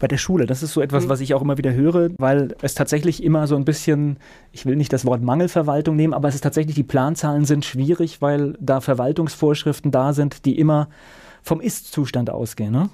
Bei 0.00 0.06
der 0.06 0.18
Schule, 0.18 0.44
das 0.44 0.62
ist 0.62 0.74
so 0.74 0.82
etwas, 0.82 1.04
mhm. 1.04 1.08
was 1.08 1.20
ich 1.20 1.32
auch 1.32 1.40
immer 1.40 1.56
wieder 1.56 1.72
höre, 1.72 2.10
weil 2.18 2.54
es 2.60 2.74
tatsächlich 2.74 3.22
immer 3.22 3.46
so 3.46 3.56
ein 3.56 3.64
bisschen, 3.64 4.18
ich 4.52 4.66
will 4.66 4.76
nicht 4.76 4.92
das 4.92 5.06
Wort 5.06 5.22
Mangelverwaltung 5.22 5.96
nehmen, 5.96 6.12
aber 6.12 6.28
es 6.28 6.34
ist 6.34 6.42
tatsächlich, 6.42 6.74
die 6.74 6.82
Planzahlen 6.82 7.46
sind 7.46 7.64
schwierig, 7.64 8.20
weil 8.20 8.54
da 8.60 8.82
Verwaltungsvorschriften 8.82 9.90
da 9.90 10.12
sind, 10.12 10.44
die 10.44 10.58
immer 10.58 10.88
vom 11.42 11.62
Ist-Zustand 11.62 12.28
ausgehen. 12.28 12.72
Ne? 12.72 12.90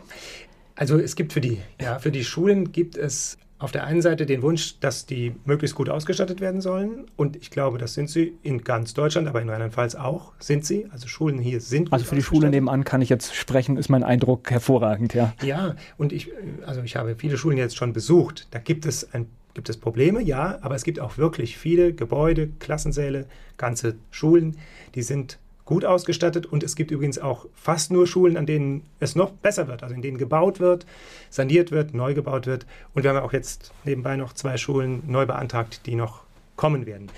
Also 0.76 0.98
es 0.98 1.16
gibt 1.16 1.32
für 1.32 1.40
die, 1.40 1.58
ja, 1.80 1.98
für 1.98 2.12
die 2.12 2.24
Schulen 2.24 2.70
gibt 2.70 2.96
es 2.96 3.38
auf 3.62 3.70
der 3.70 3.84
einen 3.84 4.02
Seite 4.02 4.26
den 4.26 4.42
Wunsch, 4.42 4.80
dass 4.80 5.06
die 5.06 5.34
möglichst 5.44 5.76
gut 5.76 5.88
ausgestattet 5.88 6.40
werden 6.40 6.60
sollen. 6.60 7.06
Und 7.16 7.36
ich 7.36 7.50
glaube, 7.50 7.78
das 7.78 7.94
sind 7.94 8.10
sie 8.10 8.34
in 8.42 8.64
ganz 8.64 8.92
Deutschland, 8.92 9.28
aber 9.28 9.40
in 9.40 9.48
Rheinland-Pfalz 9.48 9.94
auch, 9.94 10.32
sind 10.40 10.66
sie. 10.66 10.86
Also 10.90 11.06
Schulen 11.06 11.38
hier 11.38 11.60
sind 11.60 11.84
gut 11.84 11.92
Also 11.92 12.04
für 12.04 12.16
die 12.16 12.22
Schule 12.22 12.50
nebenan 12.50 12.84
kann 12.84 13.00
ich 13.02 13.08
jetzt 13.08 13.34
sprechen, 13.34 13.76
ist 13.76 13.88
mein 13.88 14.02
Eindruck 14.02 14.50
hervorragend, 14.50 15.14
ja. 15.14 15.32
Ja, 15.42 15.76
und 15.96 16.12
ich, 16.12 16.32
also 16.66 16.82
ich 16.82 16.96
habe 16.96 17.14
viele 17.14 17.38
Schulen 17.38 17.56
jetzt 17.56 17.76
schon 17.76 17.92
besucht. 17.92 18.48
Da 18.50 18.58
gibt 18.58 18.84
es 18.84 19.14
ein 19.14 19.26
gibt 19.54 19.68
es 19.68 19.76
Probleme, 19.76 20.22
ja, 20.22 20.58
aber 20.62 20.74
es 20.74 20.82
gibt 20.82 20.98
auch 20.98 21.18
wirklich 21.18 21.58
viele 21.58 21.92
Gebäude, 21.92 22.48
Klassensäle, 22.58 23.26
ganze 23.58 23.96
Schulen, 24.10 24.56
die 24.94 25.02
sind 25.02 25.38
gut 25.64 25.84
ausgestattet 25.84 26.46
und 26.46 26.62
es 26.62 26.76
gibt 26.76 26.90
übrigens 26.90 27.18
auch 27.18 27.46
fast 27.54 27.92
nur 27.92 28.06
Schulen, 28.06 28.36
an 28.36 28.46
denen 28.46 28.82
es 29.00 29.14
noch 29.14 29.30
besser 29.30 29.68
wird, 29.68 29.82
also 29.82 29.94
in 29.94 30.02
denen 30.02 30.18
gebaut 30.18 30.60
wird, 30.60 30.86
saniert 31.30 31.70
wird, 31.70 31.94
neu 31.94 32.14
gebaut 32.14 32.46
wird. 32.46 32.66
Und 32.94 33.04
wir 33.04 33.10
haben 33.10 33.18
auch 33.18 33.32
jetzt 33.32 33.72
nebenbei 33.84 34.16
noch 34.16 34.32
zwei 34.32 34.56
Schulen 34.56 35.02
neu 35.06 35.26
beantragt, 35.26 35.82
die 35.86 35.94
noch 35.94 36.22
kommen 36.56 36.86
werden. 36.86 37.10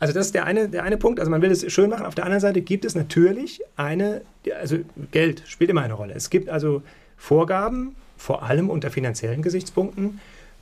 Also 0.00 0.14
das 0.14 0.26
ist 0.26 0.34
der 0.34 0.46
eine, 0.46 0.68
der 0.68 0.82
eine 0.82 0.96
Punkt. 0.96 1.20
Also 1.20 1.30
man 1.30 1.42
will 1.42 1.50
es 1.50 1.70
schön 1.72 1.90
machen. 1.90 2.06
Auf 2.06 2.16
der 2.16 2.24
anderen 2.24 2.40
Seite 2.40 2.60
gibt 2.60 2.84
es 2.84 2.94
natürlich 2.94 3.60
eine, 3.76 4.22
also 4.60 4.78
Geld 5.12 5.44
spielt 5.46 5.70
immer 5.70 5.82
eine 5.82 5.94
Rolle. 5.94 6.14
Es 6.14 6.28
gibt 6.28 6.48
also 6.48 6.82
Vorgaben, 7.16 7.94
vor 8.16 8.42
allem 8.42 8.68
unter 8.68 8.90
finanziellen 8.90 9.42
Gesichtspunkten, 9.42 10.18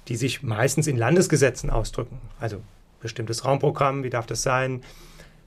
die 0.08 0.16
sich 0.16 0.42
meistens 0.42 0.86
in 0.86 0.98
Landesgesetzen 0.98 1.70
ausdrücken. 1.70 2.18
Also 2.38 2.58
bestimmtes 3.00 3.44
Raumprogramm, 3.44 4.02
wie 4.02 4.10
darf 4.10 4.26
das 4.26 4.42
sein? 4.42 4.82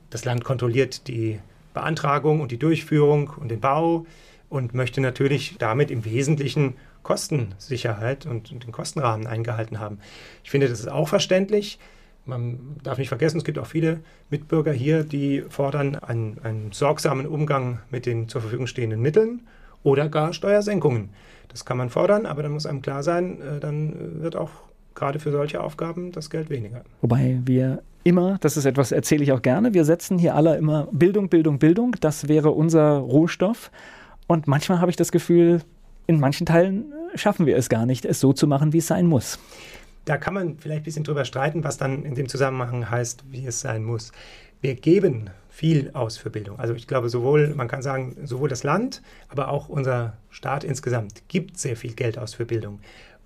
Das 0.10 0.26
Land 0.26 0.44
kontrolliert 0.44 1.08
die 1.08 1.40
Beantragung 1.74 2.42
und 2.42 2.52
die 2.52 2.60
Durchführung 2.60 3.32
und 3.38 3.50
den 3.50 3.60
Bau 3.60 4.06
und 4.50 4.74
möchte 4.74 5.02
natürlich 5.02 5.56
damit 5.58 5.90
im 5.92 6.06
Wesentlichen 6.06 6.76
Kostensicherheit 7.02 8.26
und, 8.26 8.52
den 8.52 8.72
Kostenrahmen 8.72 9.28
eingehalten 9.28 9.80
haben. 9.80 10.00
Ich 10.44 10.52
finde, 10.52 10.70
das 10.70 10.80
ist 10.80 10.90
auch 10.90 11.10
verständlich. 11.10 11.80
Man 12.26 12.78
darf 12.84 12.98
nicht 12.98 13.10
vergessen, 13.10 13.38
es 13.38 13.44
gibt 13.44 13.60
auch 13.60 13.66
viele 13.68 14.00
Mitbürger 14.30 14.72
hier, 14.72 15.04
die 15.04 15.44
fordern 15.50 15.96
einen, 15.96 16.40
einen 16.44 16.72
sorgsamen 16.72 17.28
Umgang 17.28 17.80
mit 17.92 18.06
den 18.06 18.30
zur 18.30 18.42
Verfügung 18.42 18.68
stehenden 18.68 19.02
Mitteln 19.02 19.42
oder 19.84 20.08
gar 20.08 20.32
Steuersenkungen. 20.32 21.10
Das 21.50 21.66
kann 21.66 21.78
man 21.78 21.90
fordern, 21.90 22.26
aber 22.26 22.44
dann 22.44 22.54
muss 22.54 22.66
einem 22.66 22.82
klar 22.82 23.04
sein, 23.04 23.42
äh, 23.42 23.60
dann 23.60 24.22
wird 24.22 24.36
auch 24.36 24.52
gerade 24.96 25.20
für 25.20 25.32
solche 25.32 25.62
Aufgaben 25.62 26.12
das 26.12 26.30
Geld 26.30 26.50
weniger. 26.50 26.84
Wobei 27.02 27.40
wir 27.44 27.82
immer, 28.04 28.38
das 28.42 28.58
ist 28.58 28.66
etwas, 28.66 28.92
erzähle 28.92 29.24
ich 29.24 29.32
auch 29.32 29.42
gerne, 29.42 29.74
wir 29.74 29.86
setzen 29.86 30.18
hier 30.18 30.36
alle 30.36 30.58
immer 30.58 30.88
Bildung, 30.92 31.30
Bildung, 31.30 31.60
Bildung, 31.60 31.96
das 32.00 32.28
wäre 32.28 32.52
unser 32.52 32.98
Rohstoff. 32.98 33.72
Und 34.28 34.48
manchmal 34.48 34.80
habe 34.80 34.92
ich 34.92 34.98
das 34.98 35.12
Gefühl, 35.12 35.62
in 36.08 36.20
manchen 36.20 36.46
Teilen 36.46 36.92
äh, 37.14 37.18
schaffen 37.18 37.46
wir 37.46 37.58
es 37.58 37.70
gar 37.70 37.86
nicht, 37.86 38.06
es 38.06 38.20
so 38.20 38.34
zu 38.34 38.48
machen, 38.48 38.74
wie 38.74 38.80
es 38.80 38.88
sein 38.88 39.06
muss. 39.06 39.40
Da 40.06 40.18
kann 40.18 40.34
man 40.34 40.58
vielleicht 40.58 40.82
ein 40.82 40.84
bisschen 40.84 41.04
drüber 41.04 41.24
streiten, 41.24 41.64
was 41.64 41.78
dann 41.78 42.04
in 42.04 42.16
dem 42.16 42.28
Zusammenhang 42.28 42.90
heißt, 42.90 43.24
wie 43.32 43.46
es 43.46 43.62
sein 43.62 43.84
muss. 43.84 44.12
Wir 44.60 44.76
geben 44.76 45.30
viel 45.50 45.92
aus 45.94 46.18
für 46.18 46.30
Bildung. 46.30 46.60
Also 46.60 46.74
ich 46.74 46.88
glaube, 46.88 47.10
sowohl, 47.10 47.54
man 47.56 47.68
kann 47.68 47.82
sagen, 47.82 48.16
sowohl 48.24 48.50
das 48.50 48.64
Land, 48.64 49.02
aber 49.30 49.50
auch 49.50 49.70
unser 49.70 50.18
Staat 50.30 50.64
insgesamt 50.64 51.24
gibt 51.28 51.58
sehr 51.58 51.78
viel 51.78 51.94
Geld 51.94 52.18
aus 52.18 52.34
für 52.34 52.46
Bildung. 52.46 52.80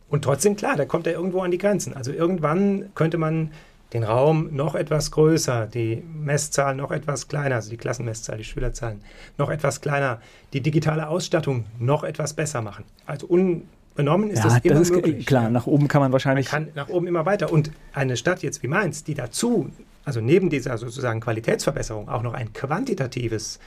Und 0.09 0.23
trotzdem, 0.23 0.55
klar, 0.55 0.75
da 0.75 0.85
kommt 0.85 1.07
er 1.07 1.13
irgendwo 1.13 1.41
an 1.41 1.51
die 1.51 1.57
Grenzen. 1.57 1.93
Also 1.93 2.11
irgendwann 2.11 2.89
könnte 2.95 3.17
man 3.17 3.51
den 3.93 4.03
Raum 4.03 4.53
noch 4.53 4.75
etwas 4.75 5.11
größer, 5.11 5.67
die 5.67 6.03
Messzahl 6.13 6.75
noch 6.75 6.91
etwas 6.91 7.27
kleiner, 7.27 7.55
also 7.55 7.69
die 7.69 7.77
Klassenmesszahl, 7.77 8.37
die 8.37 8.43
Schülerzahlen 8.43 9.01
noch 9.37 9.49
etwas 9.49 9.81
kleiner, 9.81 10.19
die 10.53 10.61
digitale 10.61 11.07
Ausstattung 11.07 11.65
noch 11.79 12.03
etwas 12.03 12.33
besser 12.33 12.61
machen. 12.61 12.83
Also 13.05 13.27
unbenommen 13.27 14.29
ist 14.29 14.39
ja, 14.39 14.49
das 14.49 14.59
immer 14.59 14.73
das 14.73 14.89
ist 14.89 14.91
möglich. 14.91 15.25
Klar, 15.25 15.49
nach 15.49 15.67
oben 15.67 15.87
kann 15.87 16.01
man 16.01 16.11
wahrscheinlich. 16.11 16.51
Man 16.51 16.65
kann 16.65 16.73
nach 16.75 16.89
oben 16.89 17.07
immer 17.07 17.25
weiter. 17.25 17.51
Und 17.51 17.71
eine 17.93 18.17
Stadt 18.17 18.43
jetzt 18.43 18.61
wie 18.61 18.67
Mainz, 18.67 19.03
die 19.05 19.13
dazu, 19.13 19.69
also 20.03 20.19
neben 20.19 20.49
dieser 20.49 20.77
sozusagen 20.77 21.21
Qualitätsverbesserung, 21.21 22.09
auch 22.09 22.23
noch 22.23 22.33
ein 22.33 22.51
quantitatives 22.53 23.59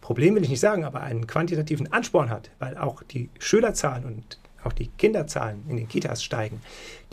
Problem 0.00 0.34
will 0.36 0.42
ich 0.42 0.48
nicht 0.48 0.60
sagen, 0.60 0.84
aber 0.84 1.02
einen 1.02 1.26
quantitativen 1.26 1.92
Ansporn 1.92 2.30
hat, 2.30 2.50
weil 2.60 2.78
auch 2.78 3.02
die 3.02 3.28
Schülerzahlen 3.38 4.06
und 4.06 4.38
auch 4.64 4.72
die 4.72 4.88
Kinderzahlen 4.98 5.64
in 5.68 5.76
den 5.76 5.88
Kitas 5.88 6.22
steigen, 6.22 6.60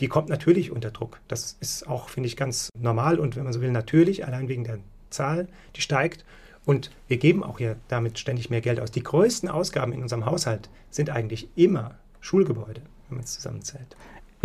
die 0.00 0.08
kommt 0.08 0.28
natürlich 0.28 0.70
unter 0.70 0.90
Druck. 0.90 1.20
Das 1.28 1.56
ist 1.60 1.86
auch, 1.88 2.08
finde 2.08 2.28
ich, 2.28 2.36
ganz 2.36 2.70
normal 2.78 3.18
und 3.18 3.36
wenn 3.36 3.44
man 3.44 3.52
so 3.52 3.60
will, 3.60 3.70
natürlich, 3.70 4.26
allein 4.26 4.48
wegen 4.48 4.64
der 4.64 4.78
Zahl, 5.10 5.48
die 5.76 5.80
steigt. 5.80 6.24
Und 6.64 6.90
wir 7.06 7.16
geben 7.16 7.44
auch 7.44 7.58
hier 7.58 7.76
damit 7.88 8.18
ständig 8.18 8.50
mehr 8.50 8.60
Geld 8.60 8.80
aus. 8.80 8.90
Die 8.90 9.02
größten 9.02 9.48
Ausgaben 9.48 9.92
in 9.92 10.02
unserem 10.02 10.26
Haushalt 10.26 10.68
sind 10.90 11.10
eigentlich 11.10 11.48
immer 11.54 11.94
Schulgebäude, 12.20 12.82
wenn 13.08 13.18
man 13.18 13.24
es 13.24 13.34
zusammenzählt. 13.34 13.96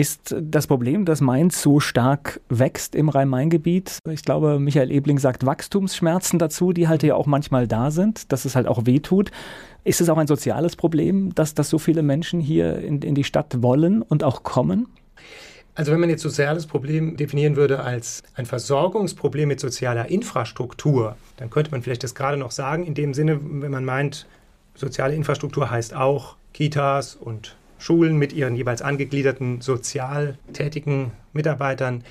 Ist 0.01 0.35
das 0.35 0.65
Problem, 0.65 1.05
dass 1.05 1.21
Mainz 1.21 1.61
so 1.61 1.79
stark 1.79 2.41
wächst 2.49 2.95
im 2.95 3.07
Rhein-Main-Gebiet? 3.07 3.99
Ich 4.09 4.23
glaube, 4.23 4.57
Michael 4.57 4.89
Ebling 4.89 5.19
sagt 5.19 5.45
Wachstumsschmerzen 5.45 6.39
dazu, 6.39 6.73
die 6.73 6.87
halt 6.87 7.03
ja 7.03 7.13
auch 7.13 7.27
manchmal 7.27 7.67
da 7.67 7.91
sind, 7.91 8.31
dass 8.31 8.45
es 8.45 8.55
halt 8.55 8.65
auch 8.65 8.87
wehtut. 8.87 9.29
Ist 9.83 10.01
es 10.01 10.09
auch 10.09 10.17
ein 10.17 10.25
soziales 10.25 10.75
Problem, 10.75 11.35
dass, 11.35 11.53
dass 11.53 11.69
so 11.69 11.77
viele 11.77 12.01
Menschen 12.01 12.39
hier 12.39 12.79
in, 12.79 13.03
in 13.03 13.13
die 13.13 13.23
Stadt 13.23 13.61
wollen 13.61 14.01
und 14.01 14.23
auch 14.23 14.41
kommen? 14.41 14.87
Also 15.75 15.91
wenn 15.91 15.99
man 15.99 16.09
jetzt 16.09 16.23
soziales 16.23 16.65
Problem 16.65 17.15
definieren 17.15 17.55
würde 17.55 17.81
als 17.81 18.23
ein 18.33 18.47
Versorgungsproblem 18.47 19.49
mit 19.49 19.59
sozialer 19.59 20.09
Infrastruktur, 20.09 21.15
dann 21.37 21.51
könnte 21.51 21.69
man 21.69 21.83
vielleicht 21.83 22.03
das 22.03 22.15
gerade 22.15 22.37
noch 22.37 22.49
sagen, 22.49 22.87
in 22.87 22.95
dem 22.95 23.13
Sinne, 23.13 23.39
wenn 23.39 23.69
man 23.69 23.85
meint, 23.85 24.25
soziale 24.73 25.13
Infrastruktur 25.13 25.69
heißt 25.69 25.93
auch 25.95 26.37
Kitas 26.53 27.13
und 27.13 27.55
Schulen 27.81 28.17
mit 28.17 28.33
ihren 28.33 28.55
jeweils 28.55 28.81
angegliederten 28.81 29.61
sozial 29.61 30.37
tätigen 30.53 31.11
Mitarbeitern, 31.33 32.03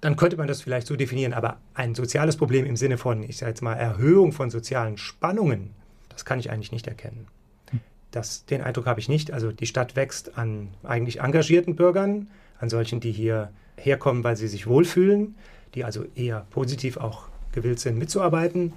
dann 0.00 0.16
könnte 0.16 0.36
man 0.36 0.46
das 0.46 0.62
vielleicht 0.62 0.86
so 0.86 0.96
definieren. 0.96 1.32
Aber 1.32 1.58
ein 1.74 1.94
soziales 1.94 2.36
Problem 2.36 2.64
im 2.64 2.76
Sinne 2.76 2.96
von, 2.98 3.22
ich 3.22 3.38
sage 3.38 3.50
jetzt 3.50 3.62
mal, 3.62 3.74
Erhöhung 3.74 4.32
von 4.32 4.50
sozialen 4.50 4.98
Spannungen 4.98 5.74
das 6.16 6.24
kann 6.24 6.38
ich 6.38 6.50
eigentlich 6.50 6.72
nicht 6.72 6.86
erkennen. 6.86 7.26
Das, 8.10 8.46
den 8.46 8.62
Eindruck 8.62 8.86
habe 8.86 8.98
ich 8.98 9.08
nicht. 9.10 9.32
Also 9.32 9.52
die 9.52 9.66
Stadt 9.66 9.96
wächst 9.96 10.38
an 10.38 10.70
eigentlich 10.82 11.20
engagierten 11.20 11.76
Bürgern, 11.76 12.28
an 12.58 12.70
solchen, 12.70 13.00
die 13.00 13.12
hier 13.12 13.50
herkommen, 13.76 14.24
weil 14.24 14.34
sie 14.36 14.48
sich 14.48 14.66
wohlfühlen, 14.66 15.34
die 15.74 15.84
also 15.84 16.06
eher 16.14 16.46
positiv 16.48 16.96
auch 16.96 17.28
gewillt 17.52 17.80
sind, 17.80 17.98
mitzuarbeiten. 17.98 18.72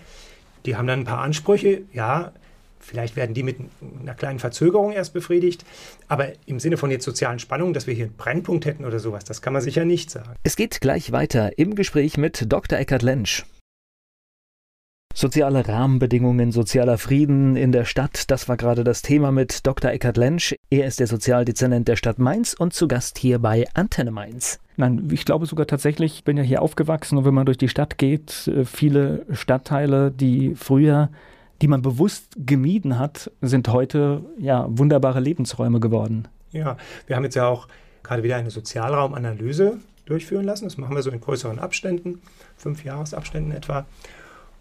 Die 0.66 0.76
haben 0.76 0.86
dann 0.86 1.00
ein 1.00 1.06
paar 1.06 1.22
Ansprüche, 1.22 1.84
ja, 1.94 2.34
vielleicht 2.80 3.16
werden 3.16 3.34
die 3.34 3.44
mit 3.44 3.58
einer 4.02 4.14
kleinen 4.14 4.40
Verzögerung 4.40 4.92
erst 4.92 5.14
befriedigt, 5.14 5.66
aber 6.08 6.30
im 6.46 6.60
Sinne 6.60 6.78
von 6.78 6.92
jetzt 6.92 7.06
sozialen 7.06 7.40
Spannungen, 7.40 7.74
dass 7.74 7.88
wir 7.88 7.94
hier 7.94 8.06
einen 8.06 8.16
Brennpunkt 8.16 8.66
hätten 8.66 8.86
oder 8.86 9.00
sowas, 9.00 9.24
das 9.24 9.42
kann 9.42 9.54
man 9.54 9.62
sicher 9.62 9.86
nicht 9.86 10.10
sagen. 10.10 10.36
Es 10.44 10.56
geht 10.56 10.82
gleich 10.82 11.12
weiter 11.12 11.58
im 11.58 11.76
Gespräch 11.76 12.18
mit 12.18 12.52
Dr. 12.52 12.80
Eckhard 12.80 13.02
Lensch. 13.02 13.46
Soziale 15.16 15.68
Rahmenbedingungen, 15.68 16.52
sozialer 16.52 16.98
Frieden 16.98 17.56
in 17.56 17.72
der 17.72 17.84
Stadt, 17.84 18.30
das 18.32 18.48
war 18.48 18.58
gerade 18.58 18.84
das 18.84 19.02
Thema 19.02 19.32
mit 19.32 19.66
Dr. 19.66 19.92
Eckhard 19.92 20.18
Lensch. 20.18 20.56
Er 20.70 20.86
ist 20.86 21.00
der 21.00 21.08
Sozialdezernent 21.08 21.88
der 21.88 21.96
Stadt 21.96 22.20
Mainz 22.20 22.54
und 22.54 22.74
zu 22.74 22.88
Gast 22.88 23.18
hier 23.18 23.40
bei 23.40 23.66
Antenne 23.74 24.12
Mainz. 24.12 24.60
Nein, 24.78 25.10
ich 25.12 25.26
glaube 25.26 25.46
sogar 25.46 25.68
tatsächlich, 25.68 26.14
ich 26.14 26.24
bin 26.24 26.38
ja 26.38 26.44
hier 26.44 26.62
aufgewachsen 26.62 27.18
und 27.18 27.26
wenn 27.26 27.34
man 27.34 27.46
durch 27.46 27.58
die 27.58 27.68
Stadt 27.68 27.98
geht, 27.98 28.48
äh, 28.48 28.64
viele 28.64 29.26
Stadtteile, 29.34 30.10
die 30.12 30.56
früher, 30.56 31.10
die 31.62 31.68
man 31.68 31.82
bewusst 31.82 32.34
gemieden 32.38 33.00
hat, 33.00 33.32
sind 33.42 33.68
heute 33.70 34.24
ja 34.38 34.66
wunderbare 34.70 35.20
Lebensräume 35.20 35.80
geworden. 35.80 36.28
Ja, 36.52 36.78
wir 37.08 37.16
haben 37.16 37.24
jetzt 37.24 37.36
ja 37.36 37.48
auch 37.48 37.68
gerade 38.04 38.24
wieder 38.24 38.38
eine 38.38 38.50
Sozialraumanalyse 38.50 39.78
durchführen 40.06 40.46
lassen. 40.46 40.66
Das 40.66 40.78
machen 40.78 40.96
wir 40.96 41.04
so 41.04 41.12
in 41.12 41.22
größeren 41.22 41.60
Abständen, 41.60 42.22
fünf 42.58 42.84
Jahresabständen 42.84 43.52
etwa. 43.52 43.86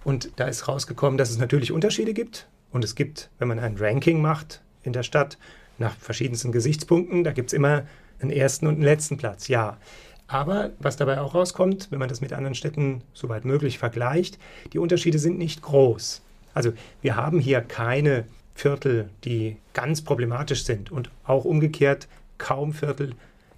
Und 0.05 0.30
da 0.36 0.46
ist 0.46 0.68
rausgekommen, 0.68 1.18
dass 1.18 1.30
es 1.30 1.38
natürlich 1.38 1.72
Unterschiede 1.72 2.14
gibt. 2.14 2.46
Und 2.70 2.84
es 2.84 2.94
gibt, 2.94 3.30
wenn 3.38 3.49
man 3.49 3.59
ein 3.59 3.76
Ranking 3.78 4.20
macht 4.20 4.61
in 4.82 4.92
der 4.92 5.03
Stadt, 5.03 5.38
nach 5.78 5.94
verschiedensten 5.96 6.53
Gesichtspunkten, 6.53 7.24
da 7.24 7.32
gibt 7.32 7.51
es 7.51 7.53
immer 7.53 7.84
einen 8.20 8.30
ersten 8.30 8.66
und 8.66 8.74
einen 8.74 8.82
letzten 8.82 9.16
Platz, 9.16 9.49
ja. 9.49 9.78
Aber 10.26 10.70
was 10.78 10.96
dabei 10.96 11.20
auch 11.20 11.34
rauskommt, 11.34 11.90
wenn 11.90 11.99
man 11.99 12.09
das 12.09 12.20
mit 12.20 12.32
anderen 12.32 12.55
Städten 12.55 13.03
soweit 13.14 13.44
möglich 13.44 13.78
vergleicht, 13.78 14.38
die 14.72 14.78
Unterschiede 14.78 15.18
sind 15.18 15.38
nicht 15.38 15.62
groß. 15.62 16.22
Also 16.59 16.73
wir 17.03 17.15
haben 17.15 17.39
hier 17.39 17.61
keine 17.61 18.25
Viertel, 18.57 19.11
die 19.23 19.59
ganz 19.75 20.03
problematisch 20.03 20.65
sind 20.65 20.91
und 20.91 21.09
auch 21.23 21.45
umgekehrt 21.45 22.09
kaum 22.37 22.73
Viertel, 22.73 23.13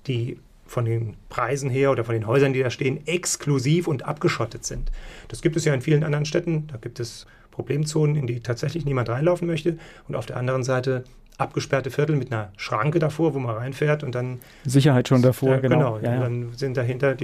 die 0.07 0.39
von 0.67 0.85
den 0.85 1.17
Preisen 1.31 1.71
her 1.71 1.93
oder 1.93 2.05
von 2.05 2.13
den 2.13 2.27
Häusern, 2.27 2.53
die 2.53 2.63
da 2.63 2.69
stehen, 2.69 3.07
exklusiv 3.07 3.89
und 3.89 4.05
abgeschottet 4.05 4.67
sind. 4.67 4.93
Das 5.29 5.41
gibt 5.41 5.57
es 5.57 5.65
ja 5.65 5.73
in 5.73 5.81
vielen 5.81 6.05
anderen 6.05 6.27
Städten. 6.27 6.67
Da 6.67 6.77
gibt 6.77 7.01
es 7.01 7.27
Problemzonen, 7.51 8.17
in 8.17 8.27
die 8.27 8.41
tatsächlich 8.41 8.85
niemand 8.85 9.09
reinlaufen 9.09 9.47
möchte. 9.47 9.79
Und 10.07 10.15
auf 10.15 10.27
der 10.27 10.37
anderen 10.37 10.63
Seite 10.63 11.05
abgesperrte 11.39 11.91
Viertel 11.91 12.17
mit 12.17 12.31
einer 12.31 12.53
Schranke 12.59 12.99
davor, 12.99 13.33
wo 13.33 13.39
man 13.39 13.57
reinfährt 13.57 14.05
und 14.05 14.15
dann. 14.15 14.41
Sicherheit 14.67 15.09
schon 15.09 15.23
davor, 15.23 15.53
da, 15.53 15.61
genau. 15.61 15.95
Genau, 15.95 15.99
ja, 16.01 16.17
ja. 16.17 16.21
dann 16.21 16.53
sind 16.53 16.77
dahinter 16.77 17.15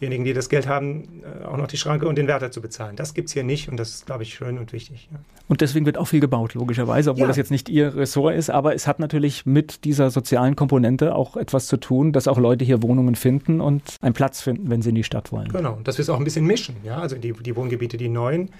diejenigen, 0.00 0.24
die 0.24 0.32
das 0.32 0.48
Geld 0.48 0.66
haben, 0.66 1.22
äh, 1.22 1.44
auch 1.44 1.56
noch 1.56 1.66
die 1.66 1.76
Schranke 1.76 2.08
und 2.08 2.16
den 2.16 2.26
Wärter 2.26 2.50
zu 2.50 2.60
bezahlen. 2.60 2.96
Das 2.96 3.14
gibt 3.14 3.28
es 3.28 3.34
hier 3.34 3.44
nicht 3.44 3.68
und 3.68 3.76
das 3.76 3.90
ist, 3.90 4.06
glaube 4.06 4.22
ich, 4.22 4.34
schön 4.34 4.58
und 4.58 4.72
wichtig. 4.72 5.08
Ja. 5.12 5.18
Und 5.48 5.60
deswegen 5.60 5.84
wird 5.86 5.98
auch 5.98 6.06
viel 6.06 6.20
gebaut, 6.20 6.54
logischerweise, 6.54 7.10
obwohl 7.10 7.22
ja. 7.22 7.28
das 7.28 7.36
jetzt 7.36 7.50
nicht 7.50 7.68
Ihr 7.68 7.96
Ressort 7.96 8.34
ist, 8.34 8.50
aber 8.50 8.74
es 8.74 8.86
hat 8.86 9.00
natürlich 9.00 9.46
mit 9.46 9.84
dieser 9.84 10.10
sozialen 10.10 10.56
Komponente 10.56 11.14
auch 11.14 11.36
etwas 11.36 11.66
zu 11.66 11.76
tun, 11.76 12.12
dass 12.12 12.28
auch 12.28 12.38
Leute 12.38 12.64
hier 12.64 12.82
Wohnungen 12.82 13.14
finden 13.14 13.60
und 13.60 13.96
einen 14.00 14.14
Platz 14.14 14.40
finden, 14.40 14.70
wenn 14.70 14.82
sie 14.82 14.90
in 14.90 14.94
die 14.94 15.04
Stadt 15.04 15.32
wollen. 15.32 15.48
Genau, 15.48 15.74
und 15.74 15.88
dass 15.88 15.98
wir 15.98 16.02
es 16.02 16.08
auch 16.08 16.18
ein 16.18 16.24
bisschen 16.24 16.46
mischen. 16.46 16.76
Ja? 16.84 16.98
Also 16.98 17.16
die, 17.16 17.32
die 17.32 17.56
Wohngebiete, 17.56 17.96
die 17.96 18.08
neuen, 18.08 18.50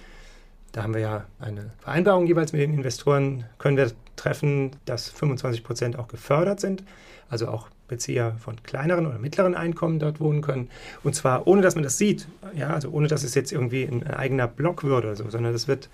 da 0.73 0.83
haben 0.83 0.95
wir 0.95 1.01
ja 1.01 1.25
eine 1.39 1.71
Vereinbarung 1.81 2.27
jeweils 2.27 2.53
mit 2.53 2.63
den 2.63 2.75
Investoren, 2.75 3.45
können 3.59 3.77
wir 3.77 3.91
treffen, 4.17 4.71
dass 4.85 5.11
25 5.11 5.65
Prozent 5.65 5.99
auch 5.99 6.09
gefördert 6.09 6.61
sind, 6.61 6.83
also 7.29 7.49
auch 7.49 7.69
Bezieher 7.89 8.37
von 8.39 8.63
kleineren 8.63 9.07
oder 9.07 9.19
mittleren 9.19 9.57
Einkommen 9.57 9.99
dort 9.99 10.21
wohnen 10.21 10.43
können. 10.43 10.71
Und 11.03 11.17
zwar 11.17 11.47
ohne, 11.49 11.61
dass 11.61 11.75
man 11.75 11.83
das 11.83 11.99
sieht, 11.99 12.29
ja, 12.55 12.69
also 12.69 12.91
ohne, 12.91 13.09
dass 13.09 13.25
es 13.25 13.35
jetzt 13.35 13.51
irgendwie 13.51 13.83
ein, 13.83 14.07
eigener 14.07 14.47
Block 14.47 14.85
wird 14.85 15.05
oder 15.05 15.17
so, 15.17 15.29
sondern 15.29 15.53
das 15.53 15.67
wird 15.67 15.89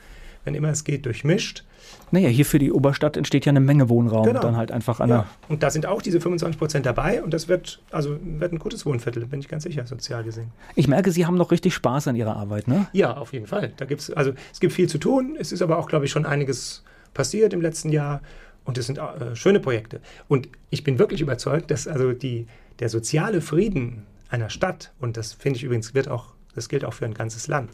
wenn 0.47 0.55
immer 0.55 0.71
es 0.71 0.85
geht, 0.85 1.05
durchmischt. 1.05 1.65
Naja, 2.11 2.29
hier 2.29 2.47
für 2.47 2.59
die 2.59 2.73
Oberstadt 2.73 3.17
entsteht 3.17 3.47
ja 3.47 3.51
eine 3.51 3.61
Menge 3.61 3.89
Wohnraum. 3.89 4.25
Genau. 4.25 4.41
Dann 4.41 4.57
halt 4.57 4.71
einfach 4.71 5.01
an 5.01 5.09
ja. 5.09 5.27
Und 5.49 5.63
da 5.63 5.71
sind 5.71 5.87
auch 5.87 6.03
diese 6.03 6.21
25 6.21 6.59
Prozent 6.59 6.87
dabei 6.87 7.23
und 7.23 7.35
das 7.35 7.49
wird, 7.49 7.81
also 7.91 8.17
wird 8.23 8.53
ein 8.53 8.59
gutes 8.59 8.87
Wohnviertel, 8.87 9.27
bin 9.27 9.41
ich 9.41 9.49
ganz 9.49 9.65
sicher, 9.65 9.87
sozial 9.87 10.25
gesehen. 10.25 10.51
Ich 10.75 10.89
merke, 10.89 11.11
Sie 11.11 11.27
haben 11.27 11.37
noch 11.37 11.51
richtig 11.51 11.75
Spaß 11.75 12.09
an 12.09 12.17
Ihrer 12.17 12.37
Arbeit, 12.37 12.69
ne? 12.69 12.87
Ja, 12.93 13.17
auf 13.17 13.33
jeden 13.33 13.47
Fall. 13.47 13.73
Da 13.77 13.85
gibt's, 13.85 14.11
also 14.11 14.33
es 14.53 14.61
gibt 14.61 14.73
viel 14.73 14.89
zu 14.89 14.99
tun. 14.99 15.37
Es 15.39 15.53
ist 15.53 15.63
aber 15.63 15.79
auch, 15.79 15.89
glaube 15.89 16.05
ich, 16.05 16.11
schon 16.11 16.27
einiges 16.27 16.85
passiert 17.15 17.53
im 17.53 17.61
letzten 17.61 17.91
Jahr 17.91 18.21
und 18.65 18.79
es 18.79 18.87
sind 18.87 18.99
äh, 18.99 19.35
schöne 19.35 19.61
Projekte. 19.61 20.01
Und 20.29 20.49
ich 20.71 20.85
bin 20.85 20.99
wirklich 20.99 21.21
überzeugt, 21.21 21.71
dass 21.71 21.89
also 21.89 22.13
die, 22.13 22.47
der 22.79 22.89
soziale 22.89 23.41
Frieden 23.41 24.07
einer 24.29 24.51
Stadt, 24.51 24.93
und 25.01 25.17
das 25.17 25.33
finde 25.33 25.57
ich 25.57 25.65
übrigens, 25.65 25.95
wird 25.95 26.09
auch, 26.09 26.35
das 26.55 26.69
gilt 26.69 26.85
auch 26.85 26.93
für 26.93 27.05
ein 27.05 27.15
ganzes 27.15 27.49
Land, 27.49 27.71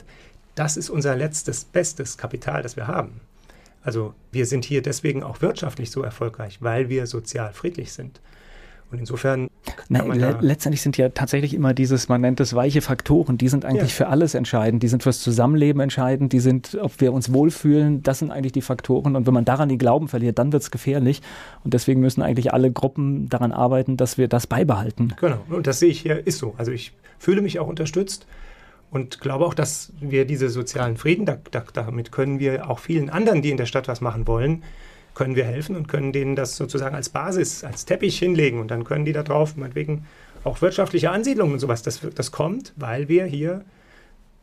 das 0.54 0.76
ist 0.76 0.90
unser 0.90 1.16
letztes, 1.16 1.64
bestes 1.64 2.18
Kapital, 2.18 2.62
das 2.62 2.76
wir 2.76 2.86
haben. 2.86 3.20
Also 3.82 4.14
wir 4.30 4.46
sind 4.46 4.64
hier 4.64 4.82
deswegen 4.82 5.22
auch 5.22 5.42
wirtschaftlich 5.42 5.90
so 5.90 6.02
erfolgreich, 6.02 6.58
weil 6.60 6.88
wir 6.88 7.06
sozial 7.06 7.52
friedlich 7.52 7.92
sind. 7.92 8.20
Und 8.92 8.98
insofern. 8.98 9.48
Na, 9.88 10.04
le 10.04 10.36
letztendlich 10.42 10.82
sind 10.82 10.98
ja 10.98 11.08
tatsächlich 11.08 11.54
immer 11.54 11.72
dieses, 11.72 12.10
man 12.10 12.20
nennt 12.20 12.40
es 12.40 12.54
weiche 12.54 12.82
Faktoren, 12.82 13.38
die 13.38 13.48
sind 13.48 13.64
eigentlich 13.64 13.90
ja. 13.90 14.04
für 14.04 14.08
alles 14.08 14.34
entscheidend. 14.34 14.82
Die 14.82 14.88
sind 14.88 15.02
fürs 15.02 15.20
Zusammenleben 15.22 15.80
entscheidend, 15.80 16.34
die 16.34 16.40
sind, 16.40 16.76
ob 16.78 17.00
wir 17.00 17.14
uns 17.14 17.32
wohlfühlen, 17.32 18.02
das 18.02 18.18
sind 18.18 18.30
eigentlich 18.30 18.52
die 18.52 18.60
Faktoren. 18.60 19.16
Und 19.16 19.26
wenn 19.26 19.32
man 19.32 19.46
daran 19.46 19.70
die 19.70 19.78
Glauben 19.78 20.08
verliert, 20.08 20.38
dann 20.38 20.52
wird 20.52 20.62
es 20.62 20.70
gefährlich. 20.70 21.22
Und 21.64 21.72
deswegen 21.72 22.00
müssen 22.00 22.20
eigentlich 22.20 22.52
alle 22.52 22.70
Gruppen 22.70 23.30
daran 23.30 23.50
arbeiten, 23.50 23.96
dass 23.96 24.18
wir 24.18 24.28
das 24.28 24.46
beibehalten. 24.46 25.14
Genau, 25.18 25.40
und 25.48 25.66
das 25.66 25.78
sehe 25.78 25.88
ich 25.88 26.00
hier, 26.00 26.26
ist 26.26 26.36
so. 26.36 26.54
Also 26.58 26.70
ich 26.70 26.92
fühle 27.18 27.40
mich 27.40 27.60
auch 27.60 27.68
unterstützt 27.68 28.26
und 28.92 29.22
glaube 29.22 29.46
auch, 29.46 29.54
dass 29.54 29.90
wir 30.00 30.26
diese 30.26 30.50
sozialen 30.50 30.98
Frieden, 30.98 31.24
da, 31.24 31.38
da, 31.50 31.64
damit 31.72 32.12
können 32.12 32.38
wir 32.38 32.68
auch 32.68 32.78
vielen 32.78 33.08
anderen, 33.08 33.40
die 33.40 33.50
in 33.50 33.56
der 33.56 33.64
Stadt 33.64 33.88
was 33.88 34.02
machen 34.02 34.26
wollen, 34.26 34.62
können 35.14 35.34
wir 35.34 35.44
helfen 35.44 35.76
und 35.76 35.88
können 35.88 36.12
denen 36.12 36.36
das 36.36 36.56
sozusagen 36.56 36.94
als 36.94 37.08
Basis, 37.08 37.64
als 37.64 37.86
Teppich 37.86 38.18
hinlegen 38.18 38.60
und 38.60 38.70
dann 38.70 38.84
können 38.84 39.06
die 39.06 39.12
da 39.12 39.22
drauf, 39.22 39.56
meinetwegen 39.56 40.06
auch 40.44 40.60
wirtschaftliche 40.60 41.10
Ansiedlungen 41.10 41.54
und 41.54 41.58
sowas, 41.58 41.82
das, 41.82 42.00
das 42.14 42.32
kommt, 42.32 42.74
weil 42.76 43.08
wir 43.08 43.24
hier 43.24 43.64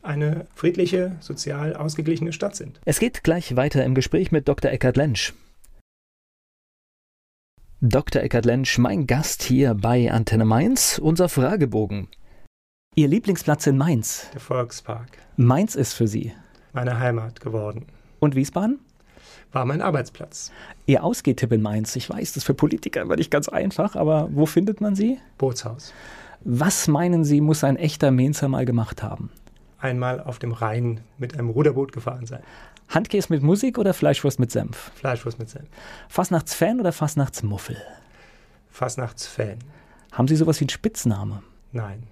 eine 0.02 0.48
friedliche, 0.56 1.16
sozial 1.20 1.76
ausgeglichene 1.76 2.34
Stadt 2.34 2.56
sind. 2.56 2.80
Es 2.86 3.00
geht 3.00 3.24
gleich 3.24 3.56
weiter 3.56 3.86
im 3.86 3.94
Gespräch 3.94 4.32
mit 4.32 4.48
Dr. 4.48 4.72
Eckhard 4.72 4.98
Lensch. 4.98 5.34
Dr. 7.82 8.24
Eckhard 8.24 8.46
Lensch, 8.46 8.80
mein 8.80 9.06
Gast 9.06 9.44
hier 9.44 9.76
bei 9.76 10.12
Antenne 10.12 10.46
Mainz, 10.46 10.98
unser 10.98 11.30
Fragebogen. 11.30 12.08
Ihr 12.96 13.08
Lieblingsplatz 13.08 13.66
in 13.66 13.78
Mainz? 13.78 14.28
Der 14.34 14.42
Volkspark. 14.42 15.20
Mainz 15.38 15.76
ist 15.76 15.94
für 15.94 16.06
Sie? 16.06 16.34
Meine 16.74 17.00
Heimat 17.00 17.40
geworden. 17.40 17.86
Und 18.20 18.36
Wiesbaden? 18.36 18.80
War 19.54 19.64
mein 19.64 19.82
Arbeitsplatz. 19.82 20.52
Ihr 20.86 21.02
Ausgehtipp 21.04 21.52
in 21.54 21.62
Mainz, 21.62 21.96
ich 21.96 22.10
weiß, 22.10 22.34
das 22.34 22.38
ist 22.38 22.44
für 22.44 22.54
Politiker 22.54 23.02
immer 23.02 23.16
nicht 23.16 23.32
ganz 23.32 23.48
einfach, 23.48 23.96
aber 23.96 24.28
wo 24.34 24.46
findet 24.46 24.82
man 24.82 24.96
Sie? 24.96 25.18
Bootshaus. 25.38 25.94
Was 26.42 26.90
meinen 26.90 27.24
Sie, 27.24 27.40
muss 27.40 27.64
ein 27.64 27.78
echter 27.78 28.12
Mainzer 28.12 28.50
mal 28.50 28.66
gemacht 28.66 29.02
haben? 29.02 29.32
Einmal 29.80 30.20
auf 30.22 30.40
dem 30.40 30.52
Rhein 30.52 31.00
mit 31.18 31.36
einem 31.36 31.50
Ruderboot 31.52 31.94
gefahren 31.94 32.26
sein. 32.26 32.44
Handkäse 32.90 33.32
mit 33.32 33.44
Musik 33.44 33.78
oder 33.78 33.94
Fleischwurst 33.94 34.40
mit 34.40 34.52
Senf? 34.52 34.92
Fleischwurst 34.96 35.40
mit 35.40 35.50
Senf. 35.50 35.70
Fastnachtsfan 36.10 36.82
oder 36.82 36.92
Fastnachtsmuffel? 36.92 37.78
Fastnachtsfan. 38.72 39.60
Haben 40.12 40.28
Sie 40.28 40.36
sowas 40.36 40.60
wie 40.60 40.64
einen 40.66 40.70
Spitzname? 40.70 41.44
Nein. 41.72 42.04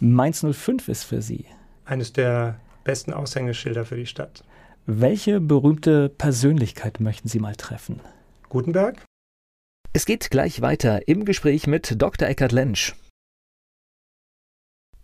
Mainz 0.00 0.44
05 0.48 0.88
ist 0.88 1.04
für 1.04 1.22
Sie? 1.22 1.44
Eines 1.84 2.12
der 2.12 2.60
besten 2.84 3.12
Aushängeschilder 3.12 3.84
für 3.84 3.96
die 3.96 4.06
Stadt. 4.06 4.44
Welche 4.86 5.40
berühmte 5.40 6.08
Persönlichkeit 6.08 7.00
möchten 7.00 7.28
Sie 7.28 7.40
mal 7.40 7.56
treffen? 7.56 8.00
Gutenberg? 8.48 9.04
Es 9.92 10.06
geht 10.06 10.30
gleich 10.30 10.60
weiter 10.60 11.08
im 11.08 11.24
Gespräch 11.24 11.66
mit 11.66 12.00
Dr. 12.00 12.28
Eckhard 12.28 12.52
Lensch. 12.52 12.94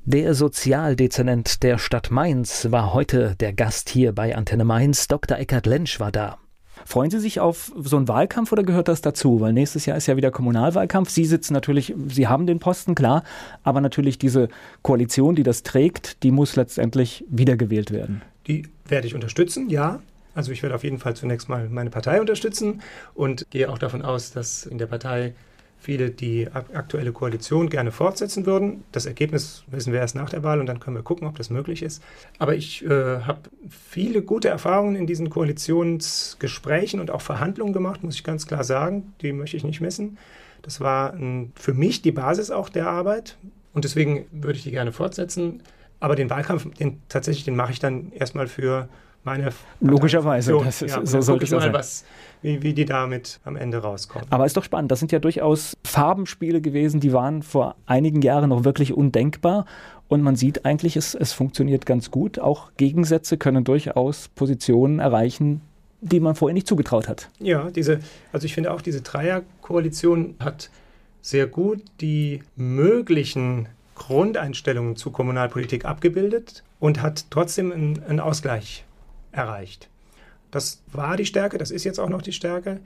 Der 0.04 0.34
Sozialdezernent 0.34 1.62
der 1.62 1.78
Stadt 1.78 2.10
Mainz 2.10 2.70
war 2.70 2.92
heute 2.92 3.36
der 3.36 3.52
Gast 3.52 3.88
hier 3.88 4.12
bei 4.12 4.36
Antenne 4.36 4.64
Mainz. 4.64 5.08
Dr. 5.08 5.38
Eckhard 5.38 5.66
Lensch 5.66 5.98
war 5.98 6.12
da. 6.12 6.38
Freuen 6.84 7.10
Sie 7.10 7.18
sich 7.18 7.40
auf 7.40 7.72
so 7.76 7.96
einen 7.96 8.08
Wahlkampf 8.08 8.52
oder 8.52 8.62
gehört 8.62 8.88
das 8.88 9.00
dazu? 9.00 9.40
Weil 9.40 9.52
nächstes 9.52 9.86
Jahr 9.86 9.96
ist 9.96 10.06
ja 10.06 10.16
wieder 10.16 10.30
Kommunalwahlkampf. 10.30 11.10
Sie 11.10 11.24
sitzen 11.24 11.54
natürlich, 11.54 11.94
Sie 12.08 12.28
haben 12.28 12.46
den 12.46 12.58
Posten, 12.58 12.94
klar, 12.94 13.24
aber 13.62 13.80
natürlich 13.80 14.18
diese 14.18 14.48
Koalition, 14.82 15.34
die 15.34 15.42
das 15.42 15.62
trägt, 15.62 16.22
die 16.22 16.30
muss 16.30 16.56
letztendlich 16.56 17.24
wiedergewählt 17.28 17.90
werden. 17.90 18.22
Die 18.46 18.68
werde 18.86 19.06
ich 19.06 19.14
unterstützen, 19.14 19.70
ja. 19.70 20.00
Also 20.34 20.52
ich 20.52 20.62
werde 20.62 20.74
auf 20.74 20.84
jeden 20.84 20.98
Fall 20.98 21.14
zunächst 21.14 21.48
mal 21.48 21.68
meine 21.68 21.90
Partei 21.90 22.20
unterstützen 22.20 22.82
und 23.14 23.46
gehe 23.50 23.70
auch 23.70 23.78
davon 23.78 24.02
aus, 24.02 24.32
dass 24.32 24.66
in 24.66 24.78
der 24.78 24.86
Partei 24.86 25.34
viele 25.84 26.10
die 26.10 26.48
aktuelle 26.50 27.12
Koalition 27.12 27.68
gerne 27.68 27.92
fortsetzen 27.92 28.46
würden. 28.46 28.84
Das 28.90 29.04
Ergebnis 29.04 29.64
wissen 29.66 29.92
wir 29.92 30.00
erst 30.00 30.14
nach 30.14 30.30
der 30.30 30.42
Wahl 30.42 30.58
und 30.58 30.66
dann 30.66 30.80
können 30.80 30.96
wir 30.96 31.02
gucken, 31.02 31.28
ob 31.28 31.36
das 31.36 31.50
möglich 31.50 31.82
ist. 31.82 32.02
Aber 32.38 32.54
ich 32.56 32.82
äh, 32.86 32.88
habe 33.20 33.40
viele 33.68 34.22
gute 34.22 34.48
Erfahrungen 34.48 34.96
in 34.96 35.06
diesen 35.06 35.28
Koalitionsgesprächen 35.28 37.00
und 37.00 37.10
auch 37.10 37.20
Verhandlungen 37.20 37.74
gemacht, 37.74 38.02
muss 38.02 38.14
ich 38.14 38.24
ganz 38.24 38.46
klar 38.46 38.64
sagen. 38.64 39.12
Die 39.20 39.32
möchte 39.32 39.58
ich 39.58 39.64
nicht 39.64 39.82
missen. 39.82 40.16
Das 40.62 40.80
war 40.80 41.12
ein, 41.12 41.52
für 41.54 41.74
mich 41.74 42.00
die 42.00 42.12
Basis 42.12 42.50
auch 42.50 42.70
der 42.70 42.88
Arbeit 42.88 43.36
und 43.74 43.84
deswegen 43.84 44.24
würde 44.32 44.56
ich 44.56 44.62
die 44.62 44.70
gerne 44.70 44.90
fortsetzen. 44.90 45.62
Aber 46.00 46.16
den 46.16 46.30
Wahlkampf, 46.30 46.66
den, 46.78 47.02
tatsächlich, 47.10 47.44
den 47.44 47.56
mache 47.56 47.72
ich 47.72 47.78
dann 47.78 48.10
erstmal 48.12 48.46
für 48.46 48.88
meine 49.22 49.52
Logischerweise, 49.80 50.58
das 50.64 50.82
ist, 50.82 50.94
ja, 50.94 51.04
so 51.04 51.20
sollte 51.20 51.44
es 51.44 51.50
sein. 51.50 51.72
Was, 51.72 52.04
wie, 52.44 52.62
wie 52.62 52.74
die 52.74 52.84
damit 52.84 53.40
am 53.44 53.56
Ende 53.56 53.78
rauskommen. 53.78 54.28
Aber 54.30 54.44
ist 54.44 54.56
doch 54.56 54.64
spannend. 54.64 54.92
Das 54.92 54.98
sind 54.98 55.10
ja 55.12 55.18
durchaus 55.18 55.78
Farbenspiele 55.82 56.60
gewesen, 56.60 57.00
die 57.00 57.14
waren 57.14 57.42
vor 57.42 57.74
einigen 57.86 58.20
Jahren 58.20 58.50
noch 58.50 58.64
wirklich 58.64 58.92
undenkbar. 58.92 59.64
Und 60.08 60.20
man 60.20 60.36
sieht 60.36 60.66
eigentlich, 60.66 60.96
es, 60.96 61.14
es 61.14 61.32
funktioniert 61.32 61.86
ganz 61.86 62.10
gut. 62.10 62.38
Auch 62.38 62.72
Gegensätze 62.76 63.38
können 63.38 63.64
durchaus 63.64 64.28
Positionen 64.28 64.98
erreichen, 64.98 65.62
die 66.02 66.20
man 66.20 66.34
vorher 66.34 66.52
nicht 66.52 66.66
zugetraut 66.66 67.08
hat. 67.08 67.30
Ja, 67.40 67.70
diese, 67.70 68.00
also 68.30 68.44
ich 68.44 68.52
finde 68.52 68.74
auch, 68.74 68.82
diese 68.82 69.00
Dreierkoalition 69.00 70.34
hat 70.38 70.68
sehr 71.22 71.46
gut 71.46 71.82
die 72.02 72.42
möglichen 72.56 73.68
Grundeinstellungen 73.94 74.96
zu 74.96 75.10
Kommunalpolitik 75.10 75.86
abgebildet 75.86 76.62
und 76.78 77.00
hat 77.00 77.24
trotzdem 77.30 77.72
einen, 77.72 78.02
einen 78.06 78.20
Ausgleich 78.20 78.84
erreicht. 79.32 79.88
Das 80.54 80.82
war 80.92 81.16
die 81.16 81.26
Stärke, 81.26 81.58
das 81.58 81.72
ist 81.72 81.82
jetzt 81.82 81.98
auch 81.98 82.08
noch 82.08 82.22
die 82.22 82.32
Stärke. 82.32 82.80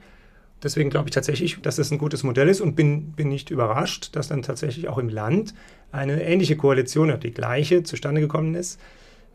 deswegen 0.63 0.89
glaube 0.89 1.07
ich 1.07 1.13
tatsächlich, 1.13 1.61
dass 1.61 1.75
das 1.75 1.91
ein 1.91 1.99
gutes 1.99 2.23
Modell 2.23 2.49
ist 2.49 2.61
und 2.61 2.75
bin, 2.75 3.11
bin 3.11 3.29
nicht 3.29 3.51
überrascht, 3.51 4.15
dass 4.15 4.27
dann 4.27 4.41
tatsächlich 4.41 4.87
auch 4.89 4.97
im 4.97 5.07
Land 5.07 5.53
eine 5.91 6.23
ähnliche 6.23 6.57
Koalition, 6.57 7.17
die 7.19 7.31
gleiche, 7.31 7.83
zustande 7.83 8.21
gekommen 8.21 8.55
ist 8.55 8.79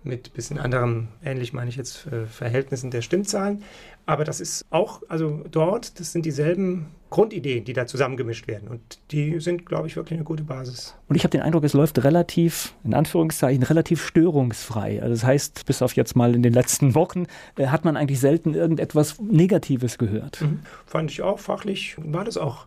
mit 0.04 0.28
ein 0.28 0.32
bisschen 0.32 0.58
anderem, 0.58 1.08
ähnlich 1.24 1.52
meine 1.52 1.70
ich 1.70 1.76
jetzt, 1.76 2.06
äh, 2.06 2.26
Verhältnissen 2.26 2.90
der 2.90 3.02
Stimmzahlen. 3.02 3.62
Aber 4.06 4.24
das 4.24 4.40
ist 4.40 4.66
auch, 4.70 5.02
also 5.08 5.42
dort, 5.50 5.98
das 5.98 6.12
sind 6.12 6.26
dieselben 6.26 6.88
Grundideen, 7.08 7.64
die 7.64 7.72
da 7.72 7.86
zusammengemischt 7.86 8.48
werden. 8.48 8.68
Und 8.68 8.80
die 9.12 9.40
sind, 9.40 9.66
glaube 9.66 9.86
ich, 9.86 9.96
wirklich 9.96 10.18
eine 10.18 10.24
gute 10.24 10.42
Basis. 10.42 10.94
Und 11.08 11.16
ich 11.16 11.22
habe 11.22 11.30
den 11.30 11.42
Eindruck, 11.42 11.64
es 11.64 11.72
läuft 11.72 12.02
relativ, 12.02 12.74
in 12.84 12.92
Anführungszeichen, 12.92 13.62
relativ 13.62 14.04
störungsfrei. 14.04 15.00
Also 15.00 15.14
das 15.14 15.24
heißt, 15.24 15.64
bis 15.64 15.80
auf 15.80 15.94
jetzt 15.96 16.16
mal 16.16 16.34
in 16.34 16.42
den 16.42 16.52
letzten 16.52 16.94
Wochen 16.94 17.26
äh, 17.56 17.68
hat 17.68 17.84
man 17.84 17.96
eigentlich 17.96 18.20
selten 18.20 18.54
irgendetwas 18.54 19.20
Negatives 19.20 19.96
gehört. 19.96 20.42
Mhm. 20.42 20.60
Fand 20.86 21.10
ich 21.10 21.22
auch, 21.22 21.38
fachlich 21.38 21.96
war 21.98 22.24
das 22.24 22.36
auch. 22.36 22.66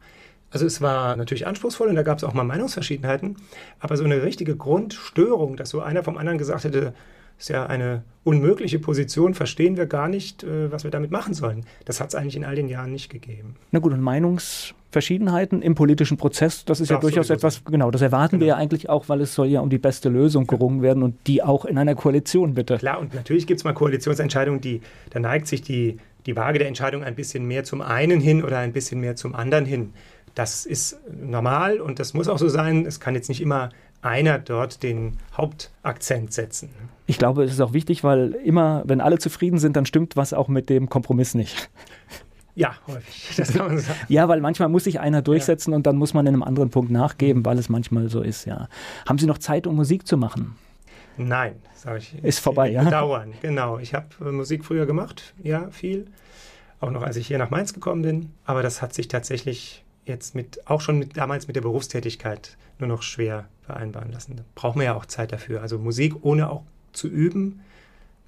Also 0.49 0.65
es 0.65 0.81
war 0.81 1.17
natürlich 1.17 1.45
anspruchsvoll 1.45 1.89
und 1.89 1.95
da 1.95 2.03
gab 2.03 2.17
es 2.17 2.23
auch 2.23 2.33
mal 2.33 2.43
Meinungsverschiedenheiten, 2.43 3.35
aber 3.79 3.97
so 3.97 4.05
eine 4.05 4.23
richtige 4.23 4.55
Grundstörung, 4.55 5.57
dass 5.57 5.71
so 5.71 5.81
einer 5.81 6.03
vom 6.03 6.17
anderen 6.17 6.37
gesagt 6.37 6.63
hätte, 6.63 6.93
ist 7.37 7.49
ja 7.49 7.65
eine 7.65 8.03
unmögliche 8.23 8.79
Position, 8.79 9.33
verstehen 9.33 9.77
wir 9.77 9.85
gar 9.85 10.09
nicht, 10.09 10.43
äh, 10.43 10.71
was 10.71 10.83
wir 10.83 10.91
damit 10.91 11.11
machen 11.11 11.33
sollen. 11.33 11.65
Das 11.85 12.01
hat 12.01 12.09
es 12.09 12.15
eigentlich 12.15 12.35
in 12.35 12.43
all 12.43 12.55
den 12.55 12.67
Jahren 12.67 12.91
nicht 12.91 13.09
gegeben. 13.09 13.55
Na 13.71 13.79
gut, 13.79 13.93
und 13.93 14.01
Meinungsverschiedenheiten 14.01 15.61
im 15.61 15.75
politischen 15.75 16.17
Prozess, 16.17 16.65
das 16.65 16.81
ist 16.81 16.91
Darf 16.91 16.97
ja 16.97 17.01
durchaus 17.01 17.29
etwas, 17.29 17.63
genau, 17.63 17.89
das 17.89 18.01
erwarten 18.01 18.31
genau. 18.31 18.41
wir 18.41 18.47
ja 18.47 18.55
eigentlich 18.55 18.89
auch, 18.89 19.07
weil 19.07 19.21
es 19.21 19.33
soll 19.33 19.47
ja 19.47 19.61
um 19.61 19.69
die 19.69 19.77
beste 19.77 20.09
Lösung 20.09 20.45
gerungen 20.45 20.81
werden 20.81 21.03
und 21.03 21.15
die 21.27 21.41
auch 21.41 21.63
in 21.63 21.77
einer 21.77 21.95
Koalition 21.95 22.53
bitte. 22.53 22.77
Klar, 22.77 22.99
und 22.99 23.13
natürlich 23.13 23.47
gibt 23.47 23.59
es 23.59 23.63
mal 23.63 23.73
Koalitionsentscheidungen, 23.73 24.59
die, 24.59 24.81
da 25.11 25.19
neigt 25.19 25.47
sich 25.47 25.61
die, 25.61 25.97
die 26.25 26.35
Waage 26.35 26.59
der 26.59 26.67
Entscheidung 26.67 27.03
ein 27.03 27.15
bisschen 27.15 27.45
mehr 27.45 27.63
zum 27.63 27.81
einen 27.81 28.19
hin 28.19 28.43
oder 28.43 28.57
ein 28.57 28.73
bisschen 28.73 28.99
mehr 28.99 29.15
zum 29.15 29.35
anderen 29.35 29.65
hin. 29.65 29.93
Das 30.35 30.65
ist 30.65 30.99
normal 31.09 31.79
und 31.79 31.99
das 31.99 32.13
muss 32.13 32.27
auch 32.27 32.37
so 32.37 32.47
sein. 32.47 32.85
Es 32.85 32.99
kann 32.99 33.15
jetzt 33.15 33.29
nicht 33.29 33.41
immer 33.41 33.69
einer 34.01 34.39
dort 34.39 34.83
den 34.83 35.17
Hauptakzent 35.35 36.33
setzen. 36.33 36.69
Ich 37.05 37.17
glaube, 37.17 37.43
es 37.43 37.51
ist 37.51 37.61
auch 37.61 37.73
wichtig, 37.73 38.03
weil 38.03 38.33
immer, 38.33 38.83
wenn 38.85 39.01
alle 39.01 39.17
zufrieden 39.17 39.59
sind, 39.59 39.75
dann 39.75 39.85
stimmt 39.85 40.15
was 40.15 40.33
auch 40.33 40.47
mit 40.47 40.69
dem 40.69 40.89
Kompromiss 40.89 41.33
nicht. 41.33 41.69
Ja, 42.57 42.73
häufig. 42.87 43.35
Das 43.37 43.53
kann 43.53 43.67
man 43.67 43.77
sagen. 43.77 43.99
Ja, 44.07 44.27
weil 44.27 44.41
manchmal 44.41 44.67
muss 44.67 44.85
sich 44.85 44.99
einer 44.99 45.21
durchsetzen 45.21 45.73
ja. 45.73 45.75
und 45.75 45.85
dann 45.85 45.95
muss 45.95 46.15
man 46.15 46.25
in 46.25 46.33
einem 46.33 46.41
anderen 46.41 46.71
Punkt 46.71 46.89
nachgeben, 46.89 47.45
weil 47.45 47.59
es 47.59 47.69
manchmal 47.69 48.09
so 48.09 48.23
ist, 48.23 48.45
ja. 48.45 48.67
Haben 49.07 49.19
Sie 49.19 49.27
noch 49.27 49.37
Zeit, 49.37 49.67
um 49.67 49.75
Musik 49.75 50.07
zu 50.07 50.17
machen? 50.17 50.55
Nein, 51.17 51.53
sage 51.75 51.99
ich. 51.99 52.23
Ist 52.23 52.39
vorbei, 52.39 52.71
ja. 52.71 52.83
Dauern, 52.89 53.33
genau. 53.43 53.77
Ich 53.77 53.93
habe 53.93 54.07
äh, 54.21 54.31
Musik 54.31 54.65
früher 54.65 54.87
gemacht, 54.87 55.35
ja, 55.43 55.69
viel. 55.69 56.07
Auch 56.79 56.89
noch 56.89 57.03
als 57.03 57.15
ich 57.15 57.27
hier 57.27 57.37
nach 57.37 57.51
Mainz 57.51 57.75
gekommen 57.75 58.01
bin. 58.01 58.31
Aber 58.43 58.63
das 58.63 58.81
hat 58.81 58.91
sich 58.91 59.07
tatsächlich 59.07 59.83
jetzt 60.07 60.35
mit, 60.35 60.67
auch 60.67 60.81
schon 60.81 60.99
mit, 60.99 61.17
damals 61.17 61.47
mit 61.47 61.55
der 61.55 61.61
Berufstätigkeit 61.61 62.57
nur 62.79 62.87
noch 62.87 63.01
schwer 63.01 63.45
vereinbaren 63.63 64.11
lassen. 64.11 64.35
Da 64.37 64.43
braucht 64.55 64.75
man 64.75 64.85
ja 64.85 64.95
auch 64.95 65.05
Zeit 65.05 65.31
dafür. 65.31 65.61
Also 65.61 65.77
Musik 65.77 66.13
ohne 66.21 66.49
auch 66.49 66.63
zu 66.93 67.07
üben, 67.07 67.61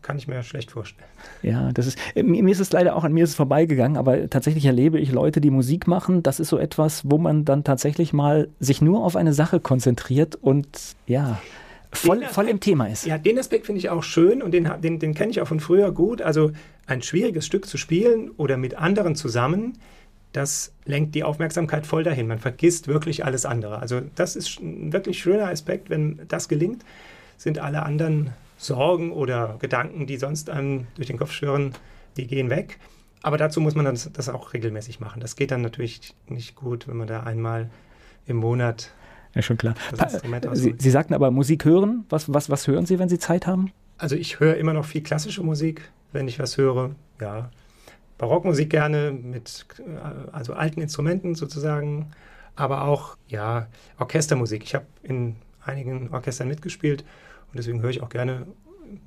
kann 0.01 0.17
ich 0.17 0.27
mir 0.27 0.35
ja 0.35 0.43
schlecht 0.43 0.71
vorstellen. 0.71 1.09
Ja, 1.41 1.71
das 1.73 1.87
ist, 1.87 1.97
äh, 2.15 2.23
mir 2.23 2.51
ist 2.51 2.59
es 2.59 2.71
leider 2.71 2.95
auch 2.95 3.03
an 3.03 3.13
mir 3.13 3.23
ist 3.23 3.31
es 3.31 3.35
vorbeigegangen, 3.35 3.97
aber 3.97 4.29
tatsächlich 4.29 4.65
erlebe 4.65 4.99
ich 4.99 5.11
Leute, 5.11 5.41
die 5.41 5.49
Musik 5.49 5.87
machen. 5.87 6.23
Das 6.23 6.39
ist 6.39 6.49
so 6.49 6.57
etwas, 6.57 7.09
wo 7.09 7.17
man 7.17 7.45
dann 7.45 7.63
tatsächlich 7.63 8.13
mal 8.13 8.49
sich 8.59 8.81
nur 8.81 9.03
auf 9.03 9.15
eine 9.15 9.33
Sache 9.33 9.59
konzentriert 9.59 10.35
und 10.35 10.67
ja, 11.05 11.41
voll, 11.91 12.17
Aspekt, 12.17 12.33
voll 12.33 12.47
im 12.47 12.59
Thema 12.59 12.87
ist. 12.87 13.05
Ja, 13.05 13.17
den 13.17 13.37
Aspekt 13.37 13.65
finde 13.65 13.79
ich 13.79 13.89
auch 13.89 14.03
schön 14.03 14.41
und 14.41 14.51
den, 14.51 14.69
den, 14.81 14.99
den 14.99 15.13
kenne 15.13 15.31
ich 15.31 15.41
auch 15.41 15.47
von 15.47 15.59
früher 15.59 15.91
gut. 15.91 16.21
Also 16.21 16.51
ein 16.85 17.01
schwieriges 17.01 17.45
Stück 17.45 17.65
zu 17.65 17.77
spielen 17.77 18.31
oder 18.37 18.57
mit 18.57 18.75
anderen 18.75 19.15
zusammen, 19.15 19.73
das 20.31 20.73
lenkt 20.85 21.15
die 21.15 21.23
Aufmerksamkeit 21.23 21.87
voll 21.87 22.03
dahin. 22.03 22.27
Man 22.27 22.39
vergisst 22.39 22.87
wirklich 22.87 23.25
alles 23.25 23.45
andere. 23.45 23.79
Also 23.79 24.01
das 24.15 24.35
ist 24.35 24.59
ein 24.59 24.93
wirklich 24.93 25.19
schöner 25.19 25.47
Aspekt. 25.47 25.89
Wenn 25.89 26.21
das 26.27 26.47
gelingt, 26.47 26.83
sind 27.37 27.59
alle 27.59 27.83
anderen 27.83 28.31
Sorgen 28.57 29.11
oder 29.11 29.57
Gedanken, 29.59 30.05
die 30.05 30.17
sonst 30.17 30.49
einem 30.49 30.87
durch 30.95 31.07
den 31.07 31.17
Kopf 31.17 31.31
schwirren, 31.31 31.73
die 32.17 32.27
gehen 32.27 32.49
weg. 32.49 32.77
Aber 33.21 33.37
dazu 33.37 33.59
muss 33.59 33.75
man 33.75 33.85
das, 33.85 34.11
das 34.11 34.29
auch 34.29 34.53
regelmäßig 34.53 34.99
machen. 34.99 35.19
Das 35.19 35.35
geht 35.35 35.51
dann 35.51 35.61
natürlich 35.61 36.13
nicht 36.27 36.55
gut, 36.55 36.87
wenn 36.87 36.97
man 36.97 37.07
da 37.07 37.21
einmal 37.23 37.69
im 38.25 38.37
Monat 38.37 38.91
ja, 39.35 39.43
schon 39.43 39.57
klar. 39.57 39.75
Sie, 40.53 40.73
Sie, 40.77 40.89
sagten 40.89 41.13
aber 41.13 41.29
Musik 41.29 41.63
hören. 41.63 42.05
Was, 42.09 42.33
was, 42.33 42.49
was 42.49 42.67
hören 42.67 42.87
Sie, 42.87 42.97
wenn 42.97 43.09
Sie 43.09 43.19
Zeit 43.19 43.45
haben? 43.45 43.71
Also 43.97 44.15
ich 44.15 44.39
höre 44.39 44.57
immer 44.57 44.73
noch 44.73 44.85
viel 44.85 45.01
klassische 45.01 45.43
Musik, 45.43 45.91
wenn 46.11 46.27
ich 46.27 46.39
was 46.39 46.57
höre. 46.57 46.95
Ja, 47.21 47.51
Barockmusik 48.19 48.69
gerne 48.69 49.11
mit 49.11 49.65
äh, 49.79 50.31
also 50.31 50.53
alten 50.53 50.81
Instrumenten 50.81 51.33
sozusagen, 51.33 52.11
aber 52.55 52.83
auch 52.83 53.17
ja 53.27 53.67
Orchestermusik. 53.97 54.63
Ich 54.63 54.75
habe 54.75 54.85
in 55.01 55.37
einigen 55.65 56.09
Orchestern 56.13 56.47
mitgespielt 56.49 57.01
und 57.47 57.57
deswegen 57.57 57.81
höre 57.81 57.89
ich 57.89 58.03
auch 58.03 58.09
gerne 58.09 58.45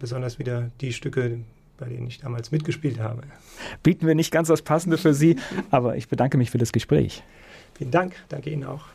besonders 0.00 0.40
wieder 0.40 0.70
die 0.80 0.92
Stücke, 0.92 1.40
bei 1.78 1.86
denen 1.86 2.06
ich 2.06 2.18
damals 2.18 2.50
mitgespielt 2.50 2.98
habe. 2.98 3.22
Bieten 3.82 4.06
wir 4.06 4.14
nicht 4.14 4.32
ganz 4.32 4.48
das 4.48 4.62
Passende 4.62 4.98
für 4.98 5.14
Sie, 5.14 5.36
aber 5.70 5.96
ich 5.96 6.08
bedanke 6.08 6.38
mich 6.38 6.50
für 6.50 6.58
das 6.58 6.72
Gespräch. 6.72 7.22
Vielen 7.74 7.90
Dank, 7.90 8.14
danke 8.28 8.50
Ihnen 8.50 8.64
auch. 8.64 8.86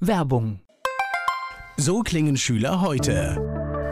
Werbung. 0.00 0.60
So 1.76 2.02
klingen 2.02 2.36
Schüler 2.36 2.80
heute. 2.80 3.57